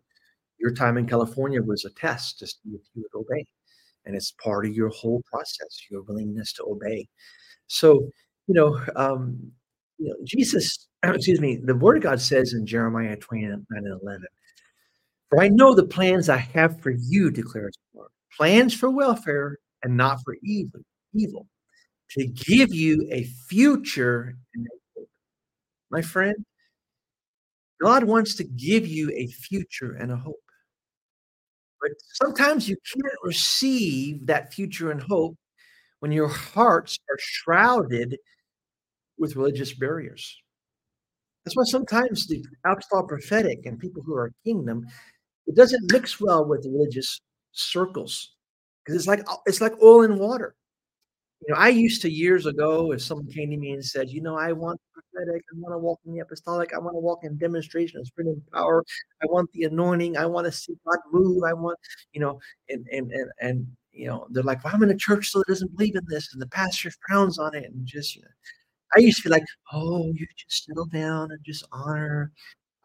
your 0.59 0.71
time 0.71 0.97
in 0.97 1.07
California 1.07 1.61
was 1.61 1.85
a 1.85 1.91
test 1.91 2.39
to 2.39 2.47
see 2.47 2.57
if 2.73 2.81
you 2.95 3.03
would 3.03 3.19
obey, 3.19 3.45
and 4.07 4.15
it's 4.15 4.33
part 4.43 4.65
of 4.65 4.73
your 4.73 4.89
whole 4.89 5.21
process, 5.31 5.85
your 5.91 6.01
willingness 6.03 6.53
to 6.53 6.63
obey. 6.65 7.07
So, 7.67 8.09
you 8.47 8.55
know, 8.55 8.79
um, 8.95 9.51
you 9.99 10.09
know, 10.09 10.15
Jesus, 10.25 10.87
excuse 11.03 11.41
me, 11.41 11.57
the 11.63 11.75
Word 11.75 11.97
of 11.97 12.03
God 12.03 12.21
says 12.21 12.53
in 12.53 12.65
Jeremiah 12.65 13.17
29 13.17 13.65
and 13.69 13.87
11, 14.01 14.25
"For 15.29 15.41
I 15.41 15.49
know 15.49 15.75
the 15.75 15.85
plans 15.85 16.29
I 16.29 16.37
have 16.37 16.81
for 16.81 16.91
you," 16.91 17.31
declares 17.31 17.75
the 17.93 17.99
Lord 17.99 18.11
plans 18.37 18.73
for 18.73 18.89
welfare 18.89 19.57
and 19.83 19.97
not 19.97 20.19
for 20.23 20.37
evil, 20.43 20.81
evil, 21.13 21.47
to 22.11 22.27
give 22.27 22.73
you 22.73 23.07
a 23.11 23.23
future 23.49 24.37
and 24.55 24.67
a 24.67 24.99
hope. 24.99 25.09
My 25.91 26.01
friend, 26.01 26.35
God 27.81 28.03
wants 28.05 28.35
to 28.35 28.43
give 28.43 28.87
you 28.87 29.11
a 29.11 29.27
future 29.27 29.93
and 29.93 30.11
a 30.11 30.17
hope. 30.17 30.35
But 31.81 31.91
sometimes 32.21 32.67
you 32.69 32.77
can't 32.93 33.19
receive 33.23 34.25
that 34.27 34.53
future 34.53 34.91
and 34.91 35.01
hope 35.01 35.35
when 35.99 36.11
your 36.11 36.27
hearts 36.29 36.97
are 37.09 37.17
shrouded 37.19 38.17
with 39.17 39.35
religious 39.35 39.73
barriers. 39.73 40.37
That's 41.45 41.55
why 41.55 41.63
sometimes 41.65 42.27
the 42.27 42.43
apostolic 42.65 43.07
prophetic 43.07 43.65
and 43.65 43.79
people 43.79 44.03
who 44.03 44.15
are 44.15 44.31
kingdom, 44.45 44.85
it 45.47 45.55
doesn't 45.55 45.91
mix 45.91 46.19
well 46.19 46.45
with 46.45 46.65
religious 46.65 47.21
circles 47.53 48.33
because 48.83 48.95
it's 48.97 49.07
like 49.07 49.21
it's 49.45 49.61
like 49.61 49.73
oil 49.81 50.03
and 50.03 50.19
water. 50.19 50.55
You 51.45 51.54
know, 51.54 51.60
I 51.60 51.69
used 51.69 52.02
to 52.02 52.10
years 52.10 52.45
ago, 52.47 52.91
if 52.93 53.02
someone 53.02 53.28
came 53.28 53.52
to 53.52 53.58
me 53.58 53.71
and 53.71 53.86
said, 53.86 54.10
"You 54.10 54.21
know, 54.21 54.36
I 54.36 54.52
want 54.54 54.82
prophetic, 54.93 55.43
I 55.54 55.60
want 55.60 55.73
to 55.73 55.78
walk 55.78 56.00
in 56.06 56.13
the 56.13 56.19
apostolic, 56.19 56.73
I 56.73 56.80
want 56.80 56.95
to 56.95 57.00
walk 57.00 57.19
in 57.23 57.38
demonstration 57.38 58.00
of 58.00 58.08
spirit 58.08 58.30
and 58.30 58.41
power, 58.52 58.84
I 59.21 59.28
want 59.28 59.52
the 59.54 59.63
anointing, 59.63 60.17
I 60.17 60.26
want 60.26 60.45
to 60.45 60.52
see 60.52 60.76
God 60.86 60.97
move, 61.12 61.43
I 61.43 61.54
want," 61.54 61.78
you 62.12 62.21
know, 62.21 62.39
and 62.69 62.88
and 62.91 63.12
and 63.12 63.32
and 63.39 63.67
you 63.91 64.08
know, 64.08 64.28
they're 64.32 64.43
like, 64.43 64.63
well, 64.63 64.73
"I'm 64.76 64.84
in 64.84 64.89
a 64.89 64.97
church 64.97 65.30
so 65.32 65.39
that 65.39 65.47
doesn't 65.47 65.76
believe 65.78 65.95
in 65.95 66.06
this," 66.08 66.34
and 66.34 66.41
the 66.41 66.47
pastor 66.47 66.91
frowns 67.08 67.38
on 67.39 67.54
it, 67.56 67.65
and 67.65 67.86
just 67.86 68.15
you 68.15 68.23
know, 68.23 68.28
I 68.97 69.00
used 69.02 69.17
to 69.23 69.23
be 69.26 69.32
like, 69.32 69.45
"Oh, 69.73 70.08
you 70.13 70.28
just 70.38 70.65
settle 70.65 70.86
down 70.88 71.32
and 71.32 71.39
just 71.45 71.65
honor." 71.71 72.32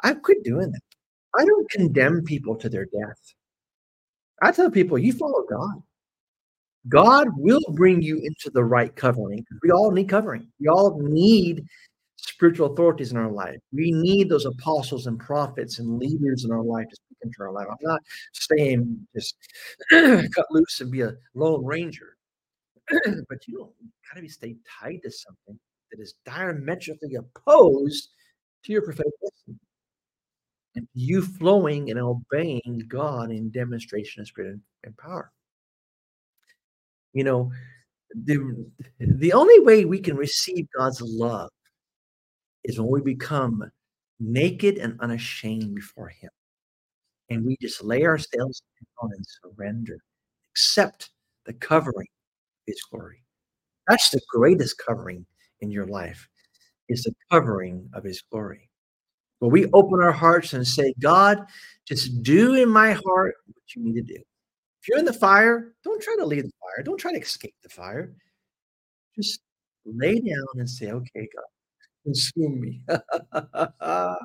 I 0.02 0.14
quit 0.14 0.44
doing 0.44 0.72
that. 0.72 0.82
I 1.38 1.44
don't 1.46 1.70
condemn 1.70 2.24
people 2.24 2.56
to 2.58 2.68
their 2.70 2.86
death. 2.86 3.34
I 4.40 4.52
tell 4.52 4.70
people, 4.70 4.98
you 4.98 5.12
follow 5.12 5.44
God. 5.48 5.82
God 6.88 7.28
will 7.36 7.62
bring 7.74 8.02
you 8.02 8.18
into 8.18 8.50
the 8.52 8.64
right 8.64 8.94
covering. 8.94 9.44
We 9.62 9.70
all 9.70 9.90
need 9.90 10.08
covering. 10.08 10.48
We 10.60 10.68
all 10.68 10.98
need 11.00 11.64
spiritual 12.16 12.72
authorities 12.72 13.12
in 13.12 13.18
our 13.18 13.30
life. 13.30 13.58
We 13.72 13.92
need 13.92 14.28
those 14.28 14.46
apostles 14.46 15.06
and 15.06 15.18
prophets 15.18 15.78
and 15.78 15.98
leaders 15.98 16.44
in 16.44 16.50
our 16.50 16.62
life 16.62 16.88
to 16.88 16.96
speak 16.96 17.18
into 17.22 17.42
our 17.42 17.52
life. 17.52 17.66
I'm 17.70 17.76
not 17.82 18.00
saying 18.32 19.06
just 19.14 19.36
cut 19.90 20.46
loose 20.50 20.80
and 20.80 20.90
be 20.90 21.02
a 21.02 21.14
lone 21.34 21.64
ranger, 21.64 22.16
but 22.90 23.46
you 23.46 23.72
gotta 24.08 24.22
be 24.22 24.28
stay 24.28 24.56
tied 24.80 25.00
to 25.04 25.10
something 25.10 25.58
that 25.90 26.00
is 26.00 26.14
diametrically 26.24 27.16
opposed 27.16 28.08
to 28.64 28.72
your 28.72 28.82
prophetic 28.82 29.12
destiny. 29.22 29.58
And 30.74 30.88
you 30.94 31.20
flowing 31.22 31.90
and 31.90 32.00
obeying 32.00 32.84
God 32.88 33.30
in 33.30 33.50
demonstration 33.50 34.22
of 34.22 34.28
spirit 34.28 34.58
and 34.84 34.96
power. 34.96 35.30
You 37.12 37.24
know, 37.24 37.52
the 38.14 38.66
the 38.98 39.32
only 39.32 39.60
way 39.60 39.84
we 39.84 40.00
can 40.00 40.16
receive 40.16 40.66
God's 40.76 41.00
love 41.00 41.50
is 42.64 42.78
when 42.78 42.90
we 42.90 43.00
become 43.00 43.70
naked 44.20 44.78
and 44.78 44.98
unashamed 45.00 45.74
before 45.74 46.08
Him. 46.08 46.30
And 47.30 47.44
we 47.44 47.56
just 47.60 47.82
lay 47.82 48.04
ourselves 48.04 48.62
down 49.00 49.10
and 49.14 49.26
surrender, 49.42 49.98
accept 50.52 51.10
the 51.46 51.52
covering 51.54 52.08
of 52.08 52.62
His 52.66 52.80
glory. 52.90 53.22
That's 53.88 54.10
the 54.10 54.20
greatest 54.30 54.78
covering 54.78 55.26
in 55.60 55.70
your 55.70 55.86
life, 55.86 56.28
is 56.88 57.02
the 57.02 57.14
covering 57.30 57.88
of 57.94 58.04
His 58.04 58.22
glory. 58.30 58.68
When 59.40 59.50
we 59.50 59.66
open 59.72 60.00
our 60.00 60.12
hearts 60.12 60.52
and 60.52 60.66
say, 60.66 60.94
God, 61.00 61.44
just 61.86 62.22
do 62.22 62.54
in 62.54 62.68
my 62.68 62.92
heart 62.92 63.34
what 63.46 63.74
you 63.74 63.82
need 63.82 63.94
to 63.94 64.02
do. 64.02 64.22
If 64.82 64.88
you're 64.88 64.98
in 64.98 65.04
the 65.04 65.12
fire, 65.12 65.74
don't 65.84 66.02
try 66.02 66.16
to 66.18 66.26
leave 66.26 66.42
the 66.42 66.50
fire. 66.60 66.82
Don't 66.82 66.98
try 66.98 67.12
to 67.12 67.20
escape 67.20 67.54
the 67.62 67.68
fire. 67.68 68.12
Just 69.14 69.40
lay 69.86 70.18
down 70.18 70.46
and 70.56 70.68
say, 70.68 70.90
okay, 70.90 71.28
God, 71.32 71.44
consume 72.04 72.60
me. 72.60 72.82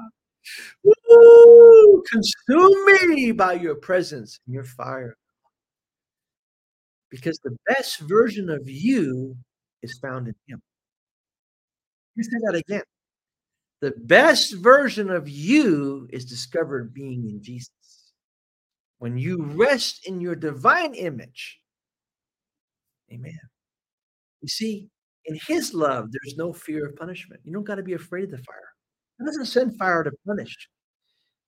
Woo! 0.84 2.04
Consume 2.12 2.86
me 2.86 3.32
by 3.34 3.54
your 3.54 3.76
presence 3.76 4.40
and 4.48 4.54
your 4.56 4.64
fire. 4.64 5.16
Because 7.12 7.40
the 7.44 7.56
best 7.68 8.00
version 8.00 8.50
of 8.50 8.68
you 8.68 9.38
is 9.84 10.00
found 10.00 10.28
in 10.28 10.34
Him. 10.48 10.60
You 12.16 12.24
say 12.24 12.38
that 12.46 12.56
again. 12.56 12.84
The 13.82 13.94
best 13.96 14.56
version 14.56 15.12
of 15.12 15.30
you 15.30 16.08
is 16.12 16.26
discovered 16.26 16.96
being 16.96 17.30
in 17.30 17.44
Jesus. 17.44 17.70
When 19.00 19.18
you 19.18 19.44
rest 19.44 20.08
in 20.08 20.22
your 20.22 20.36
divine 20.36 20.94
image, 20.96 21.60
amen. 23.12 23.40
You 24.42 24.48
see, 24.48 24.90
in 25.26 25.40
his 25.48 25.74
love, 25.74 26.10
there's 26.12 26.38
no 26.38 26.54
fear 26.54 26.88
of 26.88 26.96
punishment. 26.96 27.42
You 27.44 27.54
don't 27.54 27.64
got 27.64 27.76
to 27.76 27.84
be 27.84 27.94
afraid 27.94 28.26
of 28.26 28.32
the 28.32 28.38
fire. 28.38 28.70
He 29.20 29.26
doesn't 29.26 29.46
send 29.46 29.78
fire 29.78 30.04
to 30.04 30.12
punish, 30.26 30.56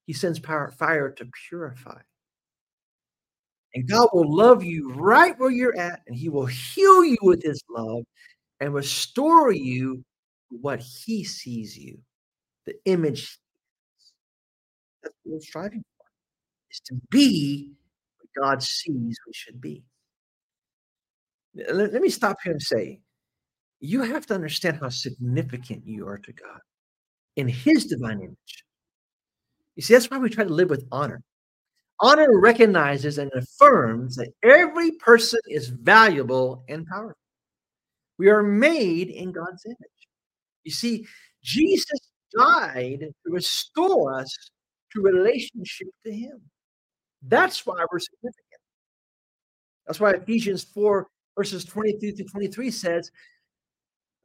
he 0.06 0.14
sends 0.14 0.40
fire, 0.40 0.72
fire 0.78 1.12
to 1.12 1.30
purify. 1.50 2.00
And 3.76 3.88
God 3.88 4.10
will 4.14 4.36
love 4.36 4.64
you 4.64 4.94
right 4.94 5.38
where 5.38 5.52
you're 5.52 5.78
at, 5.78 6.02
and 6.08 6.16
He 6.16 6.30
will 6.30 6.48
heal 6.48 7.06
you 7.06 7.18
with 7.22 7.44
His 7.44 7.62
love 7.70 8.04
and 8.60 8.74
restore 8.74 9.52
you 9.52 10.04
to 10.52 10.58
what 10.62 10.80
He 10.80 11.24
sees 11.24 11.78
you 11.78 12.00
the 12.66 12.76
image 12.86 13.40
that's 15.04 15.16
what 15.24 15.34
we're 15.36 15.42
striving 15.42 15.84
for 15.98 15.99
is 16.72 16.80
to 16.86 16.96
be 17.10 17.72
what 18.20 18.44
God 18.44 18.64
sees 18.64 19.18
we 19.26 19.34
should 19.34 19.60
be. 19.60 19.84
Let, 21.56 21.94
let 21.94 22.02
me 22.02 22.10
stop 22.10 22.38
here 22.44 22.54
and 22.54 22.62
say, 22.62 23.02
you 23.80 24.02
have 24.04 24.26
to 24.28 24.36
understand 24.36 24.80
how 24.80 24.90
significant 24.90 25.84
you 25.86 26.08
are 26.08 26.18
to 26.18 26.34
God 26.34 26.60
in 27.36 27.48
His 27.48 27.86
divine 27.86 28.20
image. 28.20 28.64
You 29.76 29.84
see, 29.84 29.94
that's 29.94 30.12
why 30.12 30.18
we 30.18 30.30
try 30.30 30.44
to 30.44 30.54
live 30.54 30.70
with 30.70 30.86
honor. 30.92 31.22
Honor 32.02 32.40
recognizes 32.40 33.18
and 33.18 33.32
affirms 33.34 34.16
that 34.16 34.32
every 34.44 34.92
person 34.92 35.40
is 35.48 35.70
valuable 35.70 36.64
and 36.70 36.86
powerful. 36.88 37.16
We 38.18 38.30
are 38.30 38.44
made 38.44 39.10
in 39.10 39.32
God's 39.32 39.66
image. 39.66 40.08
You 40.64 40.72
see, 40.72 41.06
Jesus 41.44 42.00
died 42.38 43.00
to 43.00 43.32
restore 43.32 44.14
us 44.14 44.52
to 44.94 45.02
relationship 45.02 45.88
to 46.06 46.12
Him. 46.14 46.42
That's 47.22 47.66
why 47.66 47.86
we're 47.92 48.00
significant. 48.00 48.62
That's 49.86 50.00
why 50.00 50.12
Ephesians 50.12 50.64
4, 50.64 51.08
verses 51.38 51.66
23 51.66 52.14
to 52.14 52.24
23 52.24 52.72
says, 52.72 53.12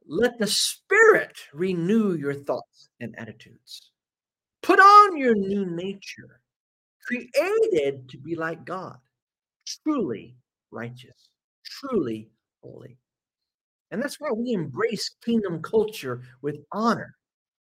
Let 0.07 0.37
the 0.37 0.47
Spirit 0.47 1.37
renew 1.53 2.13
your 2.13 2.33
thoughts 2.33 2.89
and 2.99 3.17
attitudes. 3.17 3.91
Put 4.61 4.79
on 4.79 5.17
your 5.17 5.35
new 5.35 5.65
nature, 5.65 6.41
created 7.05 8.09
to 8.09 8.17
be 8.17 8.35
like 8.35 8.65
God, 8.65 8.97
truly 9.83 10.35
righteous, 10.71 11.29
truly 11.63 12.29
holy. 12.61 12.97
And 13.91 14.01
that's 14.01 14.19
why 14.19 14.31
we 14.31 14.53
embrace 14.53 15.15
kingdom 15.23 15.61
culture 15.61 16.21
with 16.41 16.57
honor 16.71 17.14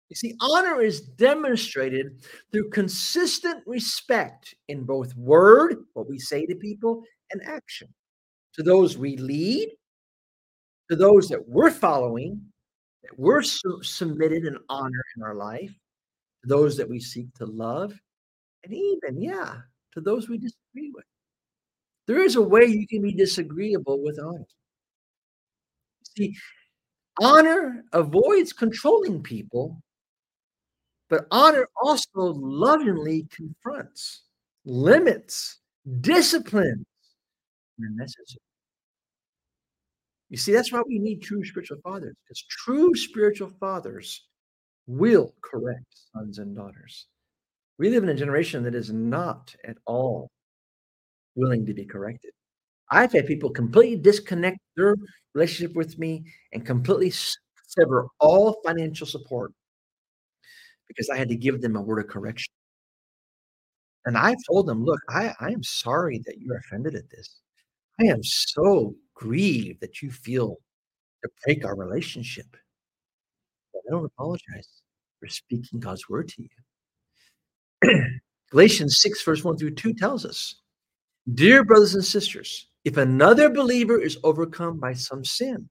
you 0.08 0.16
see, 0.16 0.34
honor 0.40 0.80
is 0.80 1.00
demonstrated 1.00 2.22
through 2.50 2.70
consistent 2.70 3.62
respect 3.66 4.54
in 4.68 4.84
both 4.84 5.14
word, 5.16 5.84
what 5.92 6.08
we 6.08 6.18
say 6.18 6.46
to 6.46 6.54
people, 6.54 7.02
and 7.30 7.42
action. 7.44 7.88
To 8.54 8.62
those 8.62 8.96
we 8.96 9.16
lead, 9.16 9.70
to 10.90 10.96
those 10.96 11.28
that 11.28 11.46
we're 11.46 11.70
following, 11.70 12.40
that 13.02 13.18
we're 13.18 13.42
su- 13.42 13.82
submitted 13.82 14.44
and 14.44 14.56
honor 14.70 15.04
in 15.16 15.22
our 15.22 15.34
life, 15.34 15.70
to 16.42 16.48
those 16.48 16.76
that 16.78 16.88
we 16.88 17.00
seek 17.00 17.32
to 17.34 17.44
love, 17.44 17.92
and 18.64 18.72
even, 18.72 19.20
yeah, 19.20 19.56
to 19.92 20.00
those 20.00 20.28
we 20.28 20.38
disagree 20.38 20.90
with. 20.94 21.04
There 22.06 22.22
is 22.22 22.36
a 22.36 22.42
way 22.42 22.64
you 22.64 22.86
can 22.86 23.02
be 23.02 23.12
disagreeable 23.12 24.02
with 24.02 24.18
honor. 24.18 24.46
See, 26.16 26.34
honor 27.20 27.84
avoids 27.92 28.54
controlling 28.54 29.22
people 29.22 29.82
but 31.08 31.26
honor 31.30 31.68
also 31.82 32.08
lovingly 32.16 33.26
confronts, 33.30 34.22
limits, 34.64 35.58
disciplines 36.00 36.86
when 37.76 37.96
necessary. 37.96 38.40
You 40.28 40.36
see, 40.36 40.52
that's 40.52 40.72
why 40.72 40.82
we 40.86 40.98
need 40.98 41.22
true 41.22 41.44
spiritual 41.44 41.78
fathers, 41.82 42.14
because 42.24 42.42
true 42.42 42.94
spiritual 42.94 43.50
fathers 43.58 44.26
will 44.86 45.34
correct 45.40 45.86
sons 46.12 46.38
and 46.38 46.54
daughters. 46.54 47.06
We 47.78 47.88
live 47.90 48.02
in 48.02 48.10
a 48.10 48.14
generation 48.14 48.62
that 48.64 48.74
is 48.74 48.90
not 48.92 49.54
at 49.64 49.76
all 49.86 50.30
willing 51.34 51.64
to 51.66 51.74
be 51.74 51.84
corrected. 51.84 52.32
I've 52.90 53.12
had 53.12 53.26
people 53.26 53.50
completely 53.50 53.96
disconnect 53.96 54.58
their 54.76 54.96
relationship 55.34 55.76
with 55.76 55.98
me 55.98 56.24
and 56.52 56.66
completely 56.66 57.12
sever 57.66 58.08
all 58.18 58.60
financial 58.64 59.06
support 59.06 59.52
because 60.88 61.08
I 61.10 61.16
had 61.16 61.28
to 61.28 61.36
give 61.36 61.60
them 61.60 61.76
a 61.76 61.82
word 61.82 62.00
of 62.00 62.08
correction. 62.08 62.52
And 64.06 64.16
I 64.16 64.34
told 64.50 64.66
them, 64.66 64.84
look, 64.84 65.00
I, 65.08 65.34
I 65.40 65.48
am 65.48 65.62
sorry 65.62 66.22
that 66.24 66.38
you're 66.38 66.56
offended 66.56 66.94
at 66.94 67.10
this. 67.10 67.40
I 68.00 68.04
am 68.04 68.22
so 68.22 68.94
grieved 69.14 69.80
that 69.80 70.00
you 70.00 70.10
feel 70.10 70.56
to 71.22 71.30
break 71.44 71.64
our 71.64 71.76
relationship. 71.76 72.46
But 73.72 73.82
I 73.86 73.90
don't 73.90 74.06
apologize 74.06 74.68
for 75.20 75.28
speaking 75.28 75.80
God's 75.80 76.08
word 76.08 76.28
to 76.28 76.42
you. 77.82 78.02
Galatians 78.50 79.00
6, 79.02 79.22
verse 79.24 79.44
1 79.44 79.58
through 79.58 79.74
2 79.74 79.94
tells 79.94 80.24
us, 80.24 80.54
Dear 81.34 81.64
brothers 81.64 81.94
and 81.94 82.04
sisters, 82.04 82.68
if 82.84 82.96
another 82.96 83.50
believer 83.50 84.00
is 84.00 84.16
overcome 84.24 84.78
by 84.78 84.94
some 84.94 85.24
sin, 85.24 85.68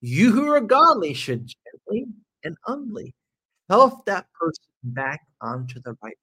you 0.00 0.32
who 0.32 0.48
are 0.48 0.60
godly 0.60 1.14
should 1.14 1.46
gently 1.46 2.06
and 2.42 2.56
humbly 2.64 3.14
help 3.68 3.92
mm-hmm. 3.92 4.00
that 4.06 4.26
person 4.38 4.64
back 4.82 5.20
onto 5.40 5.80
the 5.80 5.96
right. 6.02 6.16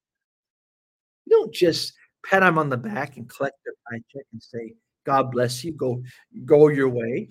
You 1.25 1.37
don't 1.37 1.53
just 1.53 1.93
pat 2.25 2.41
them 2.41 2.57
on 2.57 2.69
the 2.69 2.77
back 2.77 3.17
and 3.17 3.29
collect 3.29 3.57
their 3.65 3.73
paycheck 3.91 4.25
and 4.31 4.41
say, 4.41 4.73
God 5.05 5.31
bless 5.31 5.63
you, 5.63 5.71
go, 5.71 6.01
go 6.45 6.67
your 6.67 6.89
way. 6.89 7.29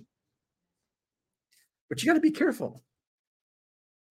But 1.88 2.02
you 2.02 2.06
got 2.06 2.14
to 2.14 2.20
be 2.20 2.30
careful. 2.30 2.82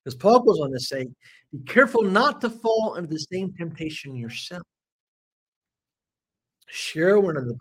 Because 0.04 0.16
Paul 0.16 0.42
goes 0.42 0.60
on 0.60 0.72
to 0.72 0.80
say, 0.80 1.08
be 1.52 1.60
careful 1.66 2.04
not 2.04 2.42
to 2.42 2.50
fall 2.50 2.96
into 2.96 3.10
the 3.10 3.20
same 3.20 3.54
temptation 3.54 4.16
yourself. 4.16 4.64
Share 6.68 7.20
one, 7.20 7.36
another, 7.36 7.56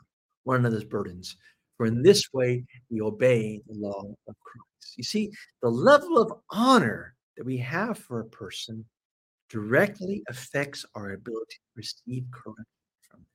one 0.44 0.60
another's 0.60 0.84
burdens, 0.84 1.36
for 1.76 1.86
in 1.86 2.02
this 2.02 2.24
way 2.32 2.64
we 2.90 3.00
obey 3.00 3.60
the 3.66 3.74
law 3.74 4.02
of 4.28 4.34
Christ. 4.40 4.96
You 4.96 5.04
see, 5.04 5.30
the 5.62 5.68
level 5.68 6.18
of 6.18 6.32
honor 6.50 7.14
that 7.38 7.46
we 7.46 7.56
have 7.56 7.96
for 7.96 8.20
a 8.20 8.26
person 8.26 8.76
mm-hmm. 8.76 9.58
directly 9.58 10.22
affects 10.28 10.84
our 10.94 11.12
ability 11.12 11.54
to 11.54 11.76
receive 11.76 12.24
correction 12.30 12.66
from 13.08 13.20
them. 13.20 13.26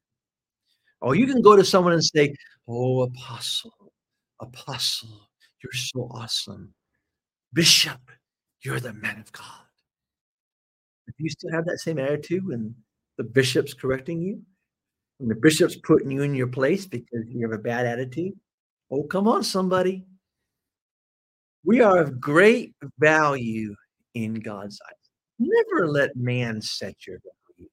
Oh, 1.01 1.13
you 1.13 1.25
can 1.25 1.41
go 1.41 1.55
to 1.55 1.65
someone 1.65 1.93
and 1.93 2.03
say, 2.03 2.35
Oh, 2.67 3.01
apostle, 3.01 3.93
apostle, 4.39 5.29
you're 5.63 5.73
so 5.73 6.09
awesome. 6.11 6.73
Bishop, 7.53 8.11
you're 8.61 8.79
the 8.79 8.93
man 8.93 9.19
of 9.19 9.31
God. 9.31 9.45
If 11.07 11.15
you 11.17 11.29
still 11.29 11.51
have 11.51 11.65
that 11.65 11.79
same 11.79 11.99
attitude 11.99 12.45
when 12.45 12.75
the 13.17 13.23
bishop's 13.23 13.73
correcting 13.73 14.21
you, 14.21 14.41
and 15.19 15.29
the 15.29 15.35
bishop's 15.35 15.75
putting 15.75 16.11
you 16.11 16.23
in 16.23 16.33
your 16.33 16.47
place 16.47 16.85
because 16.85 17.25
you 17.27 17.47
have 17.47 17.57
a 17.57 17.61
bad 17.61 17.85
attitude, 17.85 18.33
oh, 18.91 19.03
come 19.03 19.27
on, 19.27 19.43
somebody. 19.43 20.05
We 21.65 21.81
are 21.81 21.97
of 21.97 22.19
great 22.19 22.73
value 22.99 23.75
in 24.13 24.35
God's 24.35 24.79
eyes. 24.87 24.95
Never 25.39 25.87
let 25.87 26.15
man 26.15 26.61
set 26.61 27.07
your 27.07 27.19
value. 27.19 27.69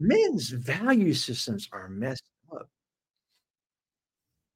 Men's 0.00 0.50
value 0.50 1.14
systems 1.14 1.68
are 1.72 1.88
messed 1.88 2.28
up. 2.54 2.68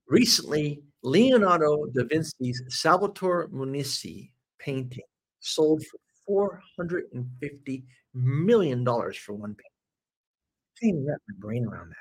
Recently, 0.07 0.83
Leonardo 1.03 1.87
da 1.87 2.05
Vinci's 2.05 2.63
Salvator 2.69 3.49
Mundi 3.51 4.33
painting 4.59 5.03
sold 5.41 5.83
for 6.27 6.49
$450 6.63 7.83
million 8.15 8.85
for 8.85 9.33
one 9.35 9.55
painting. 9.55 9.73
I 10.77 10.81
can't 10.81 10.95
even 10.95 11.07
wrap 11.07 11.19
my 11.29 11.35
brain 11.39 11.67
around 11.67 11.91
that. 11.91 11.97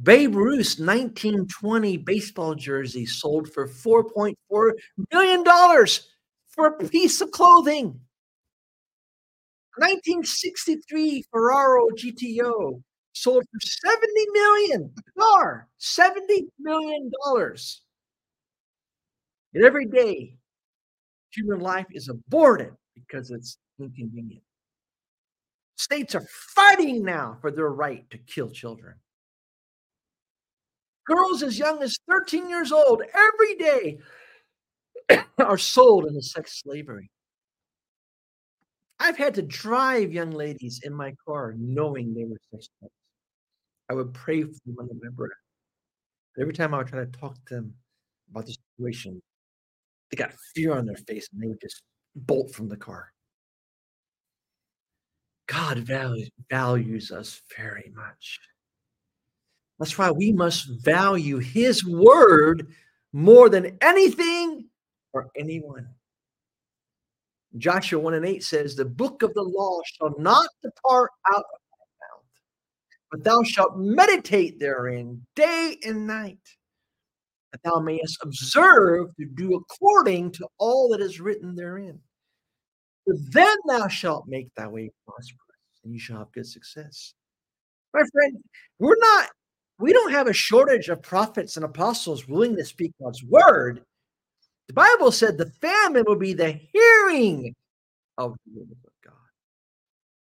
Babe 0.00 0.36
Ruth's 0.36 0.78
1920 0.78 1.96
baseball 1.98 2.54
jersey 2.54 3.04
sold 3.04 3.52
for 3.52 3.66
$4.4 3.68 4.72
million 5.12 5.44
for 6.58 6.66
a 6.66 6.88
piece 6.88 7.20
of 7.20 7.30
clothing. 7.30 8.00
1963 9.76 11.24
Ferrari 11.30 11.82
GTO 11.96 12.82
sold 13.12 13.44
for 13.44 13.60
70 13.60 14.06
million 14.32 14.92
car, 15.16 15.68
70 15.78 16.48
million 16.58 17.12
dollars. 17.22 17.82
And 19.54 19.64
every 19.64 19.86
day, 19.86 20.36
human 21.30 21.60
life 21.60 21.86
is 21.92 22.08
aborted 22.08 22.72
because 22.96 23.30
it's 23.30 23.56
inconvenient. 23.78 24.42
States 25.76 26.16
are 26.16 26.26
fighting 26.56 27.04
now 27.04 27.38
for 27.40 27.52
their 27.52 27.70
right 27.70 28.04
to 28.10 28.18
kill 28.18 28.50
children. 28.50 28.94
Girls 31.06 31.44
as 31.44 31.56
young 31.56 31.84
as 31.84 31.96
13 32.10 32.48
years 32.48 32.72
old 32.72 33.02
every 33.14 33.54
day 33.54 33.98
are 35.38 35.58
sold 35.58 36.06
into 36.06 36.22
sex 36.22 36.60
slavery. 36.62 37.10
I've 39.00 39.16
had 39.16 39.34
to 39.34 39.42
drive 39.42 40.12
young 40.12 40.30
ladies 40.30 40.80
in 40.82 40.92
my 40.92 41.14
car 41.26 41.54
knowing 41.56 42.14
they 42.14 42.24
were 42.24 42.38
sex 42.50 42.68
slaves. 42.78 42.92
I 43.88 43.94
would 43.94 44.12
pray 44.12 44.42
for 44.42 44.58
them 44.66 44.76
under 44.80 44.94
my 44.94 45.10
breath. 45.10 45.30
Every 46.38 46.52
time 46.52 46.74
I 46.74 46.78
would 46.78 46.88
try 46.88 47.00
to 47.00 47.06
talk 47.06 47.34
to 47.46 47.54
them 47.54 47.74
about 48.30 48.46
the 48.46 48.56
situation, 48.76 49.22
they 50.10 50.16
got 50.16 50.32
fear 50.54 50.76
on 50.76 50.86
their 50.86 50.96
face 50.96 51.28
and 51.32 51.42
they 51.42 51.48
would 51.48 51.60
just 51.60 51.82
bolt 52.14 52.52
from 52.52 52.68
the 52.68 52.76
car. 52.76 53.12
God 55.46 55.78
values, 55.78 56.30
values 56.50 57.10
us 57.10 57.40
very 57.56 57.90
much. 57.94 58.38
That's 59.78 59.96
why 59.96 60.10
we 60.10 60.32
must 60.32 60.68
value 60.84 61.38
his 61.38 61.86
word 61.86 62.68
more 63.12 63.48
than 63.48 63.78
anything 63.80 64.67
or 65.12 65.28
anyone. 65.36 65.88
Joshua 67.56 67.98
1 67.98 68.14
and 68.14 68.26
8 68.26 68.44
says, 68.44 68.74
The 68.74 68.84
book 68.84 69.22
of 69.22 69.32
the 69.34 69.42
law 69.42 69.80
shall 69.84 70.14
not 70.18 70.48
depart 70.62 71.10
out 71.34 71.38
of 71.38 71.60
thy 71.70 72.06
mouth, 72.06 72.26
but 73.10 73.24
thou 73.24 73.42
shalt 73.42 73.78
meditate 73.78 74.60
therein 74.60 75.24
day 75.34 75.76
and 75.84 76.06
night, 76.06 76.38
that 77.52 77.62
thou 77.64 77.80
mayest 77.80 78.18
observe 78.22 79.08
to 79.16 79.24
do 79.24 79.54
according 79.54 80.32
to 80.32 80.46
all 80.58 80.90
that 80.90 81.00
is 81.00 81.20
written 81.20 81.54
therein. 81.54 81.98
For 83.06 83.14
then 83.30 83.56
thou 83.66 83.88
shalt 83.88 84.28
make 84.28 84.54
thy 84.54 84.66
way 84.66 84.90
prosperous, 85.06 85.80
and 85.84 85.94
you 85.94 85.98
shall 85.98 86.18
have 86.18 86.32
good 86.32 86.46
success. 86.46 87.14
My 87.94 88.02
friend, 88.12 88.36
we're 88.78 88.98
not, 88.98 89.30
we 89.78 89.94
don't 89.94 90.12
have 90.12 90.26
a 90.26 90.34
shortage 90.34 90.90
of 90.90 91.00
prophets 91.02 91.56
and 91.56 91.64
apostles 91.64 92.28
willing 92.28 92.54
to 92.56 92.64
speak 92.64 92.92
God's 93.02 93.24
word. 93.24 93.82
The 94.68 94.74
Bible 94.74 95.10
said 95.10 95.38
the 95.38 95.50
famine 95.60 96.04
will 96.06 96.18
be 96.18 96.34
the 96.34 96.52
hearing 96.72 97.54
of 98.18 98.36
the 98.46 98.60
word 98.60 98.70
of 98.70 98.92
God. 99.04 99.14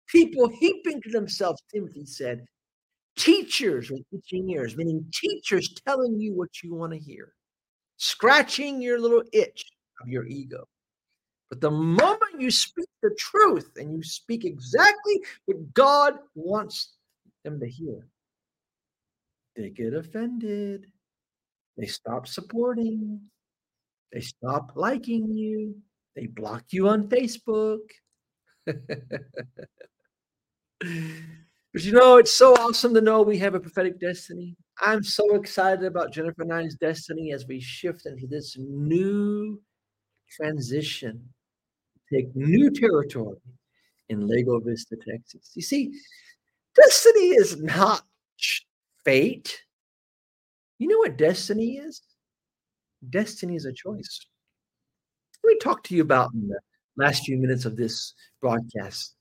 People 0.08 0.50
heaping 0.50 1.02
to 1.04 1.12
themselves, 1.12 1.62
Timothy 1.74 2.06
said, 2.06 2.46
teachers 3.16 3.92
with 3.92 4.02
itching 4.12 4.50
ears, 4.50 4.76
meaning 4.76 5.06
teachers 5.14 5.74
telling 5.86 6.20
you 6.20 6.34
what 6.34 6.64
you 6.64 6.74
want 6.74 6.94
to 6.94 7.00
hear, 7.00 7.34
scratching 7.98 8.82
your 8.82 9.00
little 9.00 9.24
itch 9.32 9.64
of 10.02 10.08
your 10.08 10.26
ego. 10.26 10.68
But 11.50 11.62
the 11.62 11.72
moment 11.72 12.40
you 12.40 12.50
speak 12.50 12.90
the 13.04 13.16
truth 13.20 13.74
and 13.78 13.96
you 13.96 14.02
speak 14.02 14.46
exactly 14.46 15.22
what 15.46 15.74
God 15.76 16.16
wants 16.34 16.94
them 17.44 17.60
to 17.60 17.68
hear, 17.68 18.08
they 19.56 19.70
get 19.70 19.94
offended. 19.94 20.88
They 21.78 21.86
stop 21.86 22.28
supporting. 22.28 23.22
They 24.14 24.22
stop 24.22 24.74
liking 24.76 25.36
you. 25.36 25.76
They 26.16 26.28
block 26.28 26.66
you 26.70 26.88
on 26.88 27.10
Facebook. 27.10 27.80
but 28.66 28.78
you 31.74 31.92
know, 31.92 32.18
it's 32.18 32.32
so 32.32 32.54
awesome 32.56 32.94
to 32.94 33.02
know 33.02 33.24
we 33.24 33.40
have 33.40 33.56
a 33.56 33.60
prophetic 33.60 34.00
destiny. 34.00 34.56
I'm 34.80 35.04
so 35.04 35.34
excited 35.36 35.84
about 35.84 36.14
Jennifer 36.14 36.46
Nine's 36.46 36.76
destiny 36.76 37.34
as 37.34 37.48
we 37.48 37.60
shift 37.60 38.06
into 38.06 38.28
this 38.28 38.56
new 38.60 39.60
transition, 40.30 41.30
take 42.12 42.36
new 42.36 42.70
territory 42.70 43.38
in 44.10 44.28
Lago 44.28 44.60
Vista, 44.60 44.96
Texas. 44.96 45.52
You 45.56 45.64
see, 45.64 45.92
destiny 46.76 47.30
is 47.30 47.60
not 47.60 48.04
fate. 49.04 49.60
You 50.78 50.88
know 50.88 51.00
what 51.00 51.18
destiny 51.18 51.78
is? 51.78 52.02
Destiny 53.10 53.56
is 53.56 53.66
a 53.66 53.74
choice. 53.74 54.20
Let 55.44 55.54
me 55.54 55.58
talk 55.60 55.84
to 55.86 55.96
you 55.96 56.02
about 56.02 56.34
in 56.34 56.48
the 56.48 56.60
last 56.96 57.26
few 57.26 57.38
minutes 57.38 57.66
of 57.66 57.76
this 57.76 58.14
broadcast. 58.42 59.16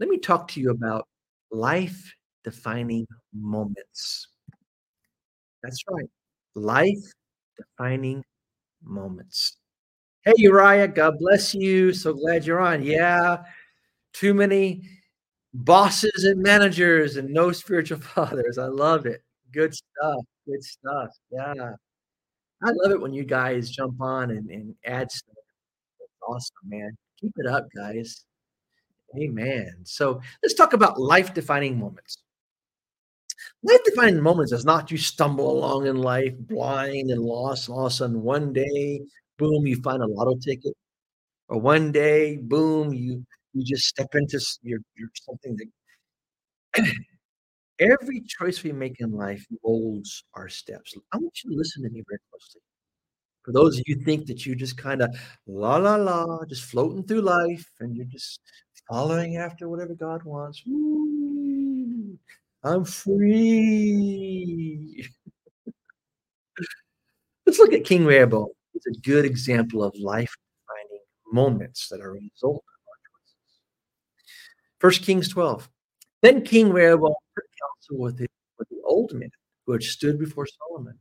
Let 0.00 0.08
me 0.08 0.18
talk 0.18 0.48
to 0.48 0.60
you 0.60 0.70
about 0.70 1.06
life 1.50 2.14
defining 2.44 3.06
moments. 3.32 4.28
That's 5.62 5.82
right. 5.90 6.08
Life 6.54 7.12
defining 7.56 8.22
moments. 8.82 9.56
Hey, 10.24 10.34
Uriah, 10.36 10.88
God 10.88 11.18
bless 11.18 11.54
you. 11.54 11.92
So 11.92 12.12
glad 12.12 12.44
you're 12.44 12.60
on. 12.60 12.82
Yeah, 12.82 13.44
too 14.12 14.34
many 14.34 14.88
bosses 15.54 16.24
and 16.24 16.42
managers 16.42 17.16
and 17.16 17.30
no 17.30 17.52
spiritual 17.52 17.98
fathers. 18.00 18.58
I 18.58 18.66
love 18.66 19.06
it. 19.06 19.22
Good 19.52 19.74
stuff. 19.74 20.24
Good 20.46 20.62
stuff. 20.62 21.10
Yeah. 21.30 21.72
I 22.64 22.70
love 22.70 22.92
it 22.92 23.00
when 23.00 23.12
you 23.12 23.24
guys 23.24 23.70
jump 23.70 24.00
on 24.00 24.30
and, 24.30 24.48
and 24.50 24.74
add 24.86 25.10
stuff. 25.12 25.34
Awesome, 26.26 26.54
man. 26.64 26.96
Keep 27.20 27.32
it 27.36 27.46
up, 27.46 27.66
guys. 27.76 28.24
Amen. 29.18 29.74
So 29.84 30.20
let's 30.42 30.54
talk 30.54 30.72
about 30.72 30.98
life 30.98 31.34
defining 31.34 31.78
moments. 31.78 32.18
Life 33.62 33.80
defining 33.84 34.20
moments 34.20 34.52
is 34.52 34.64
not 34.64 34.90
you 34.90 34.98
stumble 34.98 35.50
along 35.50 35.86
in 35.86 35.98
life 35.98 36.34
blind 36.38 37.10
and 37.10 37.22
lost, 37.22 37.68
and 37.68 37.76
all 37.76 37.86
of 37.86 37.92
a 37.92 37.94
sudden 37.94 38.22
one 38.22 38.52
day, 38.52 39.00
boom, 39.38 39.66
you 39.66 39.76
find 39.82 40.02
a 40.02 40.06
lotto 40.06 40.36
ticket. 40.36 40.74
Or 41.48 41.60
one 41.60 41.92
day, 41.92 42.38
boom, 42.38 42.94
you 42.94 43.24
you 43.52 43.64
just 43.64 43.86
step 43.86 44.08
into 44.14 44.40
your, 44.62 44.80
your 44.96 45.08
something 45.14 45.56
that 46.74 46.94
Every 47.80 48.20
choice 48.20 48.62
we 48.62 48.70
make 48.72 49.00
in 49.00 49.10
life 49.12 49.44
molds 49.64 50.24
our 50.34 50.48
steps. 50.48 50.94
I 51.12 51.16
want 51.16 51.42
you 51.42 51.50
to 51.50 51.56
listen 51.56 51.82
to 51.82 51.90
me 51.90 52.04
very 52.08 52.20
closely. 52.30 52.60
For 53.42 53.52
those 53.52 53.78
of 53.78 53.84
you 53.86 53.96
think 53.96 54.26
that 54.26 54.46
you 54.46 54.54
just 54.54 54.78
kind 54.78 55.02
of 55.02 55.14
la 55.46 55.76
la 55.76 55.96
la, 55.96 56.44
just 56.46 56.62
floating 56.64 57.02
through 57.02 57.22
life 57.22 57.68
and 57.80 57.96
you're 57.96 58.06
just 58.06 58.40
following 58.88 59.36
after 59.36 59.68
whatever 59.68 59.94
God 59.94 60.22
wants. 60.22 60.62
I'm 62.62 62.84
free. 62.84 64.14
Let's 67.46 67.58
look 67.58 67.72
at 67.72 67.84
King 67.84 68.06
Rehoboam. 68.06 68.48
It's 68.74 68.86
a 68.86 68.92
good 69.00 69.24
example 69.24 69.82
of 69.82 69.94
life 69.98 70.32
defining 70.66 71.00
moments 71.30 71.88
that 71.88 72.00
are 72.00 72.10
a 72.10 72.12
result 72.12 72.64
of 72.64 72.86
our 72.88 72.98
choices. 73.10 73.60
First 74.78 75.02
Kings 75.02 75.28
12. 75.28 75.68
Then 76.22 76.42
King 76.42 76.72
Rehoboam 76.72 77.14
took 77.34 77.44
counsel 77.60 78.02
with 78.02 78.18
the, 78.18 78.26
with 78.58 78.68
the 78.68 78.80
old 78.84 79.12
men 79.14 79.30
who 79.66 79.72
had 79.72 79.82
stood 79.82 80.18
before 80.18 80.46
Solomon, 80.46 80.98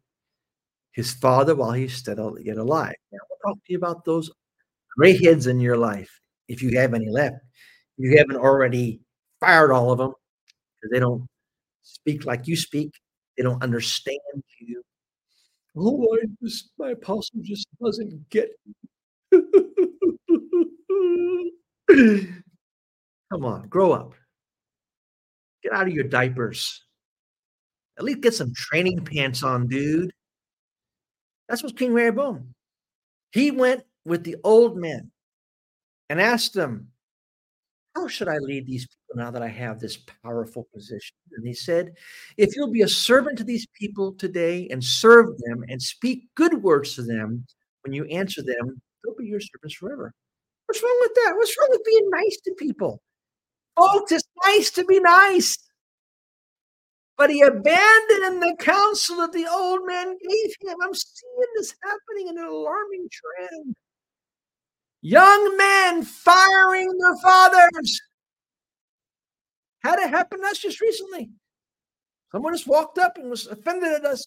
his 0.91 1.13
father, 1.13 1.55
while 1.55 1.71
he 1.73 1.87
still 1.87 2.37
yet 2.41 2.57
alive. 2.57 2.95
Now, 3.11 3.19
we'll 3.29 3.53
talk 3.53 3.63
to 3.63 3.71
you 3.71 3.77
about 3.77 4.05
those 4.05 4.31
gray 4.97 5.17
heads 5.23 5.47
in 5.47 5.59
your 5.59 5.77
life, 5.77 6.09
if 6.47 6.61
you 6.61 6.77
have 6.79 6.93
any 6.93 7.09
left. 7.09 7.37
You 7.97 8.17
haven't 8.17 8.37
already 8.37 9.01
fired 9.39 9.71
all 9.71 9.91
of 9.91 9.97
them 9.99 10.13
because 10.81 10.91
they 10.91 10.99
don't 10.99 11.27
speak 11.83 12.25
like 12.25 12.47
you 12.47 12.55
speak. 12.55 12.91
They 13.37 13.43
don't 13.43 13.61
understand 13.63 14.19
you. 14.59 14.83
Oh, 15.75 16.07
I 16.15 16.25
just 16.43 16.71
my 16.77 16.91
apostle 16.91 17.39
just 17.41 17.67
doesn't 17.83 18.29
get. 18.29 18.49
Come 23.31 23.45
on, 23.45 23.67
grow 23.67 23.91
up. 23.91 24.13
Get 25.63 25.73
out 25.73 25.87
of 25.87 25.93
your 25.93 26.03
diapers. 26.03 26.83
At 27.97 28.03
least 28.03 28.21
get 28.21 28.33
some 28.33 28.53
training 28.53 29.05
pants 29.05 29.43
on, 29.43 29.67
dude. 29.67 30.11
That's 31.47 31.63
what 31.63 31.77
King 31.77 31.93
Rehoboam. 31.93 32.53
He 33.31 33.51
went 33.51 33.83
with 34.05 34.23
the 34.23 34.37
old 34.43 34.77
men 34.77 35.11
and 36.09 36.19
asked 36.19 36.53
them, 36.53 36.89
How 37.95 38.07
should 38.07 38.27
I 38.27 38.37
lead 38.37 38.65
these 38.65 38.87
people 38.87 39.23
now 39.23 39.31
that 39.31 39.41
I 39.41 39.47
have 39.47 39.79
this 39.79 39.97
powerful 40.23 40.67
position? 40.73 41.15
And 41.37 41.45
he 41.45 41.53
said, 41.53 41.93
If 42.37 42.55
you'll 42.55 42.71
be 42.71 42.81
a 42.81 42.87
servant 42.87 43.37
to 43.37 43.43
these 43.43 43.67
people 43.79 44.13
today 44.13 44.67
and 44.69 44.83
serve 44.83 45.37
them 45.37 45.63
and 45.69 45.81
speak 45.81 46.27
good 46.35 46.61
words 46.63 46.95
to 46.95 47.03
them 47.03 47.45
when 47.83 47.93
you 47.93 48.05
answer 48.05 48.41
them, 48.41 48.81
they'll 49.03 49.15
be 49.15 49.25
your 49.25 49.39
servants 49.39 49.75
forever. 49.75 50.13
What's 50.65 50.81
wrong 50.81 50.97
with 51.01 51.13
that? 51.15 51.33
What's 51.35 51.55
wrong 51.59 51.69
with 51.71 51.85
being 51.85 52.09
nice 52.09 52.37
to 52.45 52.53
people? 52.57 53.01
Folks, 53.77 54.11
it's 54.11 54.27
nice 54.45 54.71
to 54.71 54.85
be 54.85 54.99
nice. 54.99 55.57
But 57.17 57.29
he 57.29 57.41
abandoned 57.41 58.41
the 58.41 58.55
counsel 58.59 59.17
that 59.17 59.31
the 59.33 59.47
old 59.47 59.85
man 59.85 60.17
gave 60.17 60.55
him. 60.61 60.77
I'm 60.81 60.93
seeing 60.93 61.47
this 61.55 61.75
happening 61.83 62.29
in 62.29 62.37
an 62.37 62.45
alarming 62.45 63.07
trend. 63.11 63.75
Young 65.01 65.57
men 65.57 66.03
firing 66.03 66.91
their 66.97 67.17
fathers. 67.21 68.01
Had 69.83 69.99
it 69.99 70.09
happen 70.09 70.41
to 70.41 70.47
us 70.47 70.59
just 70.59 70.81
recently. 70.81 71.29
Someone 72.31 72.53
just 72.53 72.67
walked 72.67 72.97
up 72.97 73.17
and 73.17 73.29
was 73.29 73.45
offended 73.47 73.91
at 73.93 74.05
us, 74.05 74.25